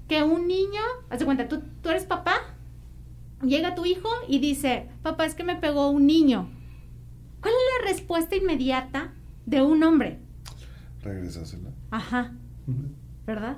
que 0.09 0.23
un 0.23 0.47
niño, 0.47 0.81
haz 1.11 1.19
de 1.19 1.25
cuenta, 1.25 1.49
tú, 1.49 1.61
tú 1.83 1.91
eres 1.91 2.05
papá, 2.05 2.37
llega 3.43 3.75
tu 3.75 3.85
hijo 3.85 4.09
y 4.29 4.39
dice, 4.39 4.89
papá, 5.03 5.27
es 5.27 5.35
que 5.35 5.45
me 5.45 5.57
pegó 5.57 5.91
un 5.91 6.07
niño. 6.07 6.51
¿Cuál 7.41 7.55
es 7.55 7.85
la 7.87 7.93
respuesta 7.93 8.37
inmediata 8.37 9.13
de 9.45 9.63
un 9.63 9.83
hombre? 9.83 10.19
Regresásela. 11.03 11.71
Ajá. 11.91 12.33
¿verdad? 13.27 13.57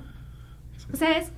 Sí. 0.77 0.85
O 0.93 0.95
sea, 0.97 1.17
es 1.17 1.31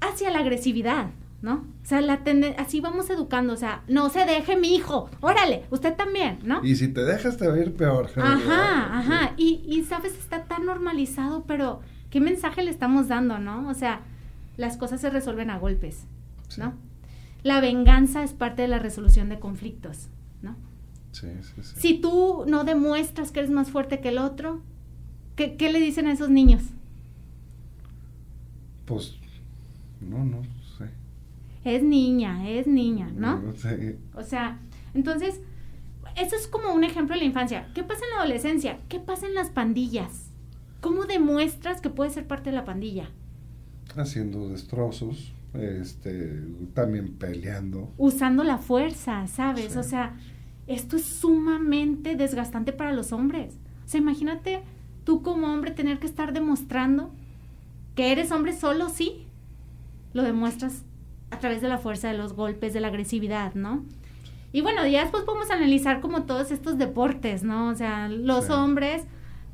hacia 0.00 0.30
la 0.30 0.38
agresividad, 0.40 1.10
¿no? 1.42 1.54
O 1.82 1.86
sea, 1.86 2.00
la 2.00 2.22
así 2.58 2.80
vamos 2.80 3.08
educando, 3.10 3.52
o 3.52 3.56
sea, 3.56 3.82
no 3.88 4.08
se 4.10 4.24
deje 4.24 4.56
mi 4.56 4.74
hijo, 4.74 5.10
órale, 5.20 5.64
usted 5.70 5.94
también, 5.94 6.38
¿no? 6.44 6.64
Y 6.64 6.76
si 6.76 6.88
te 6.88 7.04
dejas 7.04 7.36
te 7.36 7.46
va 7.48 7.54
a 7.54 7.58
ir 7.58 7.74
peor. 7.74 8.10
Ajá, 8.16 8.98
ajá. 8.98 9.32
Y, 9.36 9.62
y 9.66 9.84
sabes, 9.84 10.14
está 10.18 10.44
tan 10.44 10.64
normalizado, 10.66 11.44
pero 11.46 11.80
¿qué 12.10 12.20
mensaje 12.20 12.62
le 12.62 12.70
estamos 12.70 13.08
dando, 13.08 13.38
no? 13.38 13.68
O 13.68 13.74
sea, 13.74 14.00
las 14.56 14.76
cosas 14.76 15.00
se 15.00 15.10
resuelven 15.10 15.50
a 15.50 15.58
golpes, 15.58 16.06
Sí. 16.48 16.60
¿no? 16.60 16.74
La 17.42 17.60
venganza 17.60 18.22
es 18.22 18.32
parte 18.32 18.62
de 18.62 18.68
la 18.68 18.78
resolución 18.78 19.28
de 19.28 19.40
conflictos, 19.40 20.08
¿no? 20.42 20.56
Sí, 21.12 21.28
sí, 21.42 21.62
sí. 21.62 21.74
Si 21.76 22.00
tú 22.00 22.44
no 22.46 22.64
demuestras 22.64 23.32
que 23.32 23.40
eres 23.40 23.50
más 23.50 23.70
fuerte 23.70 24.00
que 24.00 24.10
el 24.10 24.18
otro, 24.18 24.62
¿qué, 25.36 25.56
qué 25.56 25.72
le 25.72 25.80
dicen 25.80 26.06
a 26.06 26.12
esos 26.12 26.30
niños? 26.30 26.62
Pues, 28.86 29.16
no, 30.00 30.24
no 30.24 30.42
sé. 30.78 30.88
Es 31.64 31.82
niña, 31.82 32.48
es 32.48 32.66
niña, 32.66 33.10
¿no? 33.14 33.40
sé. 33.54 33.98
O 34.14 34.22
sea, 34.22 34.58
entonces, 34.94 35.40
eso 36.16 36.36
es 36.36 36.46
como 36.46 36.72
un 36.72 36.84
ejemplo 36.84 37.14
de 37.14 37.20
la 37.20 37.26
infancia. 37.26 37.68
¿Qué 37.74 37.82
pasa 37.82 38.04
en 38.04 38.10
la 38.10 38.16
adolescencia? 38.22 38.78
¿Qué 38.88 39.00
pasa 39.00 39.26
en 39.26 39.34
las 39.34 39.50
pandillas? 39.50 40.30
¿Cómo 40.80 41.04
demuestras 41.04 41.80
que 41.80 41.90
puedes 41.90 42.14
ser 42.14 42.26
parte 42.26 42.50
de 42.50 42.56
la 42.56 42.64
pandilla? 42.64 43.08
Haciendo 43.96 44.48
destrozos, 44.48 45.32
este, 45.54 46.42
también 46.74 47.14
peleando. 47.14 47.92
usando 47.98 48.44
la 48.44 48.58
fuerza, 48.58 49.26
¿sabes? 49.26 49.72
Sí. 49.72 49.78
O 49.78 49.82
sea, 49.82 50.14
esto 50.66 50.96
es 50.96 51.04
sumamente 51.04 52.16
desgastante 52.16 52.72
para 52.72 52.92
los 52.92 53.12
hombres. 53.12 53.58
O 53.84 53.88
sea, 53.88 54.00
imagínate 54.00 54.62
tú 55.04 55.22
como 55.22 55.52
hombre 55.52 55.70
tener 55.72 55.98
que 55.98 56.06
estar 56.06 56.32
demostrando 56.32 57.12
que 57.94 58.12
eres 58.12 58.30
hombre 58.32 58.52
solo, 58.52 58.88
sí. 58.88 59.26
Lo 60.14 60.22
demuestras 60.22 60.84
a 61.30 61.38
través 61.38 61.60
de 61.62 61.68
la 61.68 61.78
fuerza, 61.78 62.08
de 62.08 62.16
los 62.18 62.34
golpes, 62.34 62.72
de 62.72 62.80
la 62.80 62.88
agresividad, 62.88 63.54
¿no? 63.54 63.84
Y 64.52 64.60
bueno, 64.60 64.86
ya 64.86 65.00
después 65.02 65.24
podemos 65.24 65.50
analizar 65.50 66.00
como 66.00 66.24
todos 66.24 66.50
estos 66.50 66.76
deportes, 66.78 67.42
¿no? 67.42 67.68
O 67.68 67.74
sea, 67.74 68.08
los 68.08 68.46
Sí. 68.46 68.52
hombres 68.52 69.04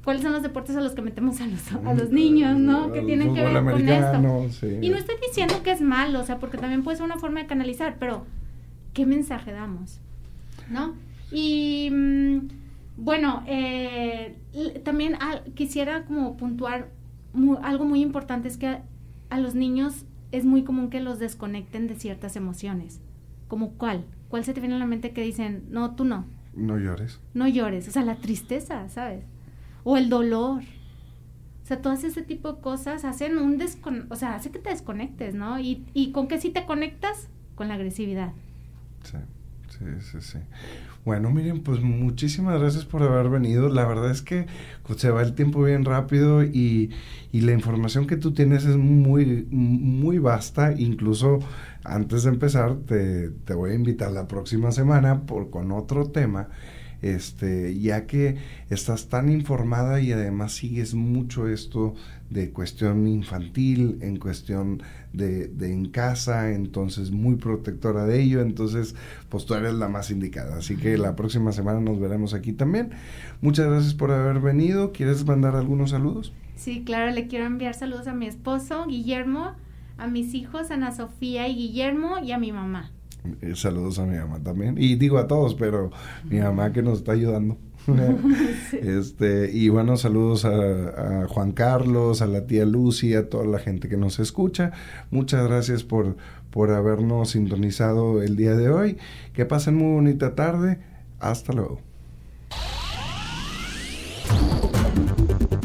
cuáles 0.05 0.23
son 0.23 0.33
los 0.33 0.43
deportes 0.43 0.77
a 0.77 0.81
los 0.81 0.93
que 0.93 1.03
metemos 1.03 1.41
a 1.41 1.47
los, 1.47 1.73
a 1.73 1.95
los 1.95 2.11
niños, 2.11 2.59
¿no? 2.59 2.93
Que 2.93 3.03
tienen 3.03 3.35
que 3.35 3.43
ver 3.43 3.65
con 3.65 3.89
esto. 3.89 4.67
Y 4.81 4.91
no 4.91 4.97
estoy 4.97 5.17
diciendo 5.27 5.63
que 5.63 5.73
es 5.73 5.81
malo, 5.81 6.21
o 6.21 6.25
sea, 6.25 6.39
porque 6.39 6.59
también 6.59 6.83
puede 6.83 6.97
ser 6.97 7.05
una 7.07 7.19
forma 7.19 7.41
de 7.41 7.47
canalizar, 7.47 7.97
pero 7.99 8.25
¿qué 8.95 9.07
mensaje 9.07 9.53
damos? 9.53 10.01
¿No? 10.71 10.95
Y 11.31 11.91
mm, 11.91 12.49
bueno, 12.97 13.43
eh, 13.47 14.37
también 14.85 15.17
quisiera 15.55 16.05
como 16.05 16.37
puntuar 16.37 16.89
algo 17.63 17.85
muy 17.85 18.01
importante, 18.01 18.49
es 18.49 18.57
que 18.57 18.79
a 19.31 19.39
los 19.39 19.55
niños 19.55 20.05
es 20.33 20.45
muy 20.45 20.63
común 20.63 20.91
que 20.91 21.01
los 21.01 21.19
desconecten 21.19 21.87
de 21.87 21.95
ciertas 21.95 22.37
emociones. 22.37 23.01
¿Como 23.47 23.73
cuál? 23.73 24.05
¿Cuál 24.29 24.45
se 24.45 24.53
te 24.53 24.61
viene 24.61 24.77
a 24.77 24.79
la 24.79 24.87
mente 24.87 25.13
que 25.13 25.23
dicen, 25.23 25.65
no, 25.71 25.95
tú 25.95 26.05
no? 26.05 26.27
No 26.55 26.79
llores. 26.79 27.21
No 27.35 27.49
llores. 27.49 27.89
O 27.89 27.91
sea, 27.91 28.03
la 28.03 28.17
tristeza, 28.17 28.89
¿sabes? 28.89 29.25
O 29.91 29.97
el 29.97 30.11
dolor. 30.11 30.61
O 30.61 31.67
sea, 31.67 31.81
todas 31.81 32.05
ese 32.05 32.21
tipo 32.21 32.53
de 32.53 32.61
cosas 32.61 33.07
hacen 33.07 33.39
un 33.39 33.57
descon... 33.57 34.05
O 34.11 34.17
sea, 34.17 34.35
hace 34.35 34.51
que 34.51 34.59
te 34.59 34.69
desconectes, 34.69 35.35
¿no? 35.35 35.59
¿Y, 35.59 35.87
y 35.95 36.13
con 36.13 36.29
qué 36.29 36.39
sí 36.39 36.51
te 36.51 36.67
conectas? 36.67 37.31
Con 37.55 37.69
la 37.69 37.75
agresividad. 37.75 38.35
Sí, 39.03 39.17
sí, 39.71 39.85
sí, 40.01 40.19
sí. 40.21 40.39
Bueno, 41.07 41.31
miren, 41.31 41.63
pues 41.63 41.81
muchísimas 41.81 42.61
gracias 42.61 42.85
por 42.85 43.03
haber 43.03 43.31
venido. 43.31 43.71
La 43.71 43.87
verdad 43.87 44.11
es 44.11 44.21
que 44.21 44.45
pues, 44.87 45.01
se 45.01 45.09
va 45.09 45.23
el 45.23 45.35
tiempo 45.35 45.63
bien 45.63 45.87
rápido 45.87 46.45
y, 46.45 46.91
y, 47.33 47.41
la 47.41 47.53
información 47.53 48.07
que 48.07 48.19
tú 48.19 48.35
tienes 48.35 48.67
es 48.67 48.77
muy, 48.77 49.47
muy 49.51 50.19
vasta. 50.19 50.75
Incluso 50.75 51.39
antes 51.83 52.25
de 52.25 52.29
empezar, 52.29 52.77
te, 52.87 53.31
te 53.31 53.55
voy 53.55 53.71
a 53.71 53.75
invitar 53.75 54.13
la 54.13 54.29
próxima 54.29 54.71
semana 54.71 55.23
por, 55.23 55.49
con 55.49 55.73
otro 55.73 56.11
tema 56.11 56.51
este, 57.03 57.79
ya 57.79 58.07
que 58.07 58.37
estás 58.71 59.09
tan 59.09 59.31
informada 59.31 60.01
y 60.01 60.13
además 60.13 60.53
sigues 60.53 60.95
mucho 60.95 61.49
esto 61.49 61.95
de 62.31 62.51
cuestión 62.51 63.07
infantil, 63.07 63.99
en 64.03 64.19
cuestión 64.19 64.83
de, 65.13 65.49
de, 65.49 65.73
en 65.73 65.89
casa, 65.91 66.53
entonces 66.53 67.11
muy 67.11 67.37
protectora 67.37 68.05
de 68.05 68.21
ello, 68.21 68.43
entonces 68.43 68.95
pues 69.29 69.47
tú 69.47 69.55
eres 69.55 69.75
la 69.75 69.89
más 69.89 70.11
indicada. 70.11 70.59
Así 70.59 70.77
que 70.77 70.99
la 70.99 71.17
próxima 71.17 71.53
semana 71.53 71.81
nos 71.81 71.99
veremos 71.99 72.35
aquí 72.35 72.53
también. 72.53 72.91
Muchas 73.41 73.67
gracias 73.67 73.95
por 73.95 74.11
haber 74.11 74.41
venido. 74.41 74.93
¿Quieres 74.93 75.25
mandar 75.25 75.57
algunos 75.57 75.91
saludos? 75.91 76.33
Sí, 76.57 76.83
claro, 76.85 77.13
le 77.13 77.29
quiero 77.29 77.47
enviar 77.47 77.75
saludos 77.75 78.09
a 78.09 78.15
mi 78.15 78.27
esposo, 78.27 78.85
Guillermo, 78.87 79.53
a 79.97 80.07
mis 80.09 80.35
hijos, 80.35 80.71
Ana 80.71 80.93
Sofía 80.93 81.49
y 81.49 81.55
Guillermo, 81.55 82.19
y 82.19 82.33
a 82.33 82.39
mi 82.39 82.53
mamá. 82.53 82.91
Eh, 83.41 83.55
saludos 83.55 83.99
a 83.99 84.07
mi 84.07 84.17
mamá 84.17 84.41
también. 84.43 84.77
Y 84.79 84.97
digo 84.97 85.19
a 85.19 85.27
todos, 85.27 85.55
pero 85.55 85.91
mi 86.29 86.41
mamá 86.41 86.73
que 86.73 86.83
nos 86.83 86.99
está 86.99 87.13
ayudando. 87.13 87.57
este 88.73 89.51
Y 89.53 89.71
bueno, 89.71 89.97
saludos 89.97 90.45
a, 90.45 91.27
Juan 91.29 91.53
Carlos, 91.53 92.21
a 92.21 92.27
la 92.27 92.47
tía 92.47 92.67
Lucy, 92.67 93.15
a 93.15 93.29
toda 93.29 93.45
la 93.47 93.59
gente 93.59 93.89
que 93.89 93.97
nos 93.97 94.19
escucha. 94.19 94.73
Muchas 95.11 95.47
gracias 95.47 95.85
por, 95.85 96.17
por 96.51 96.71
habernos 96.71 97.31
sintonizado 97.31 98.23
el 98.23 98.37
día 98.37 98.55
de 98.55 98.69
hoy. 98.71 98.99
Que 99.33 99.47
pasen 99.47 99.77
muy 99.77 99.95
bonita 99.95 100.35
tarde. 100.35 100.79
Hasta 101.19 101.53
luego. 101.53 101.88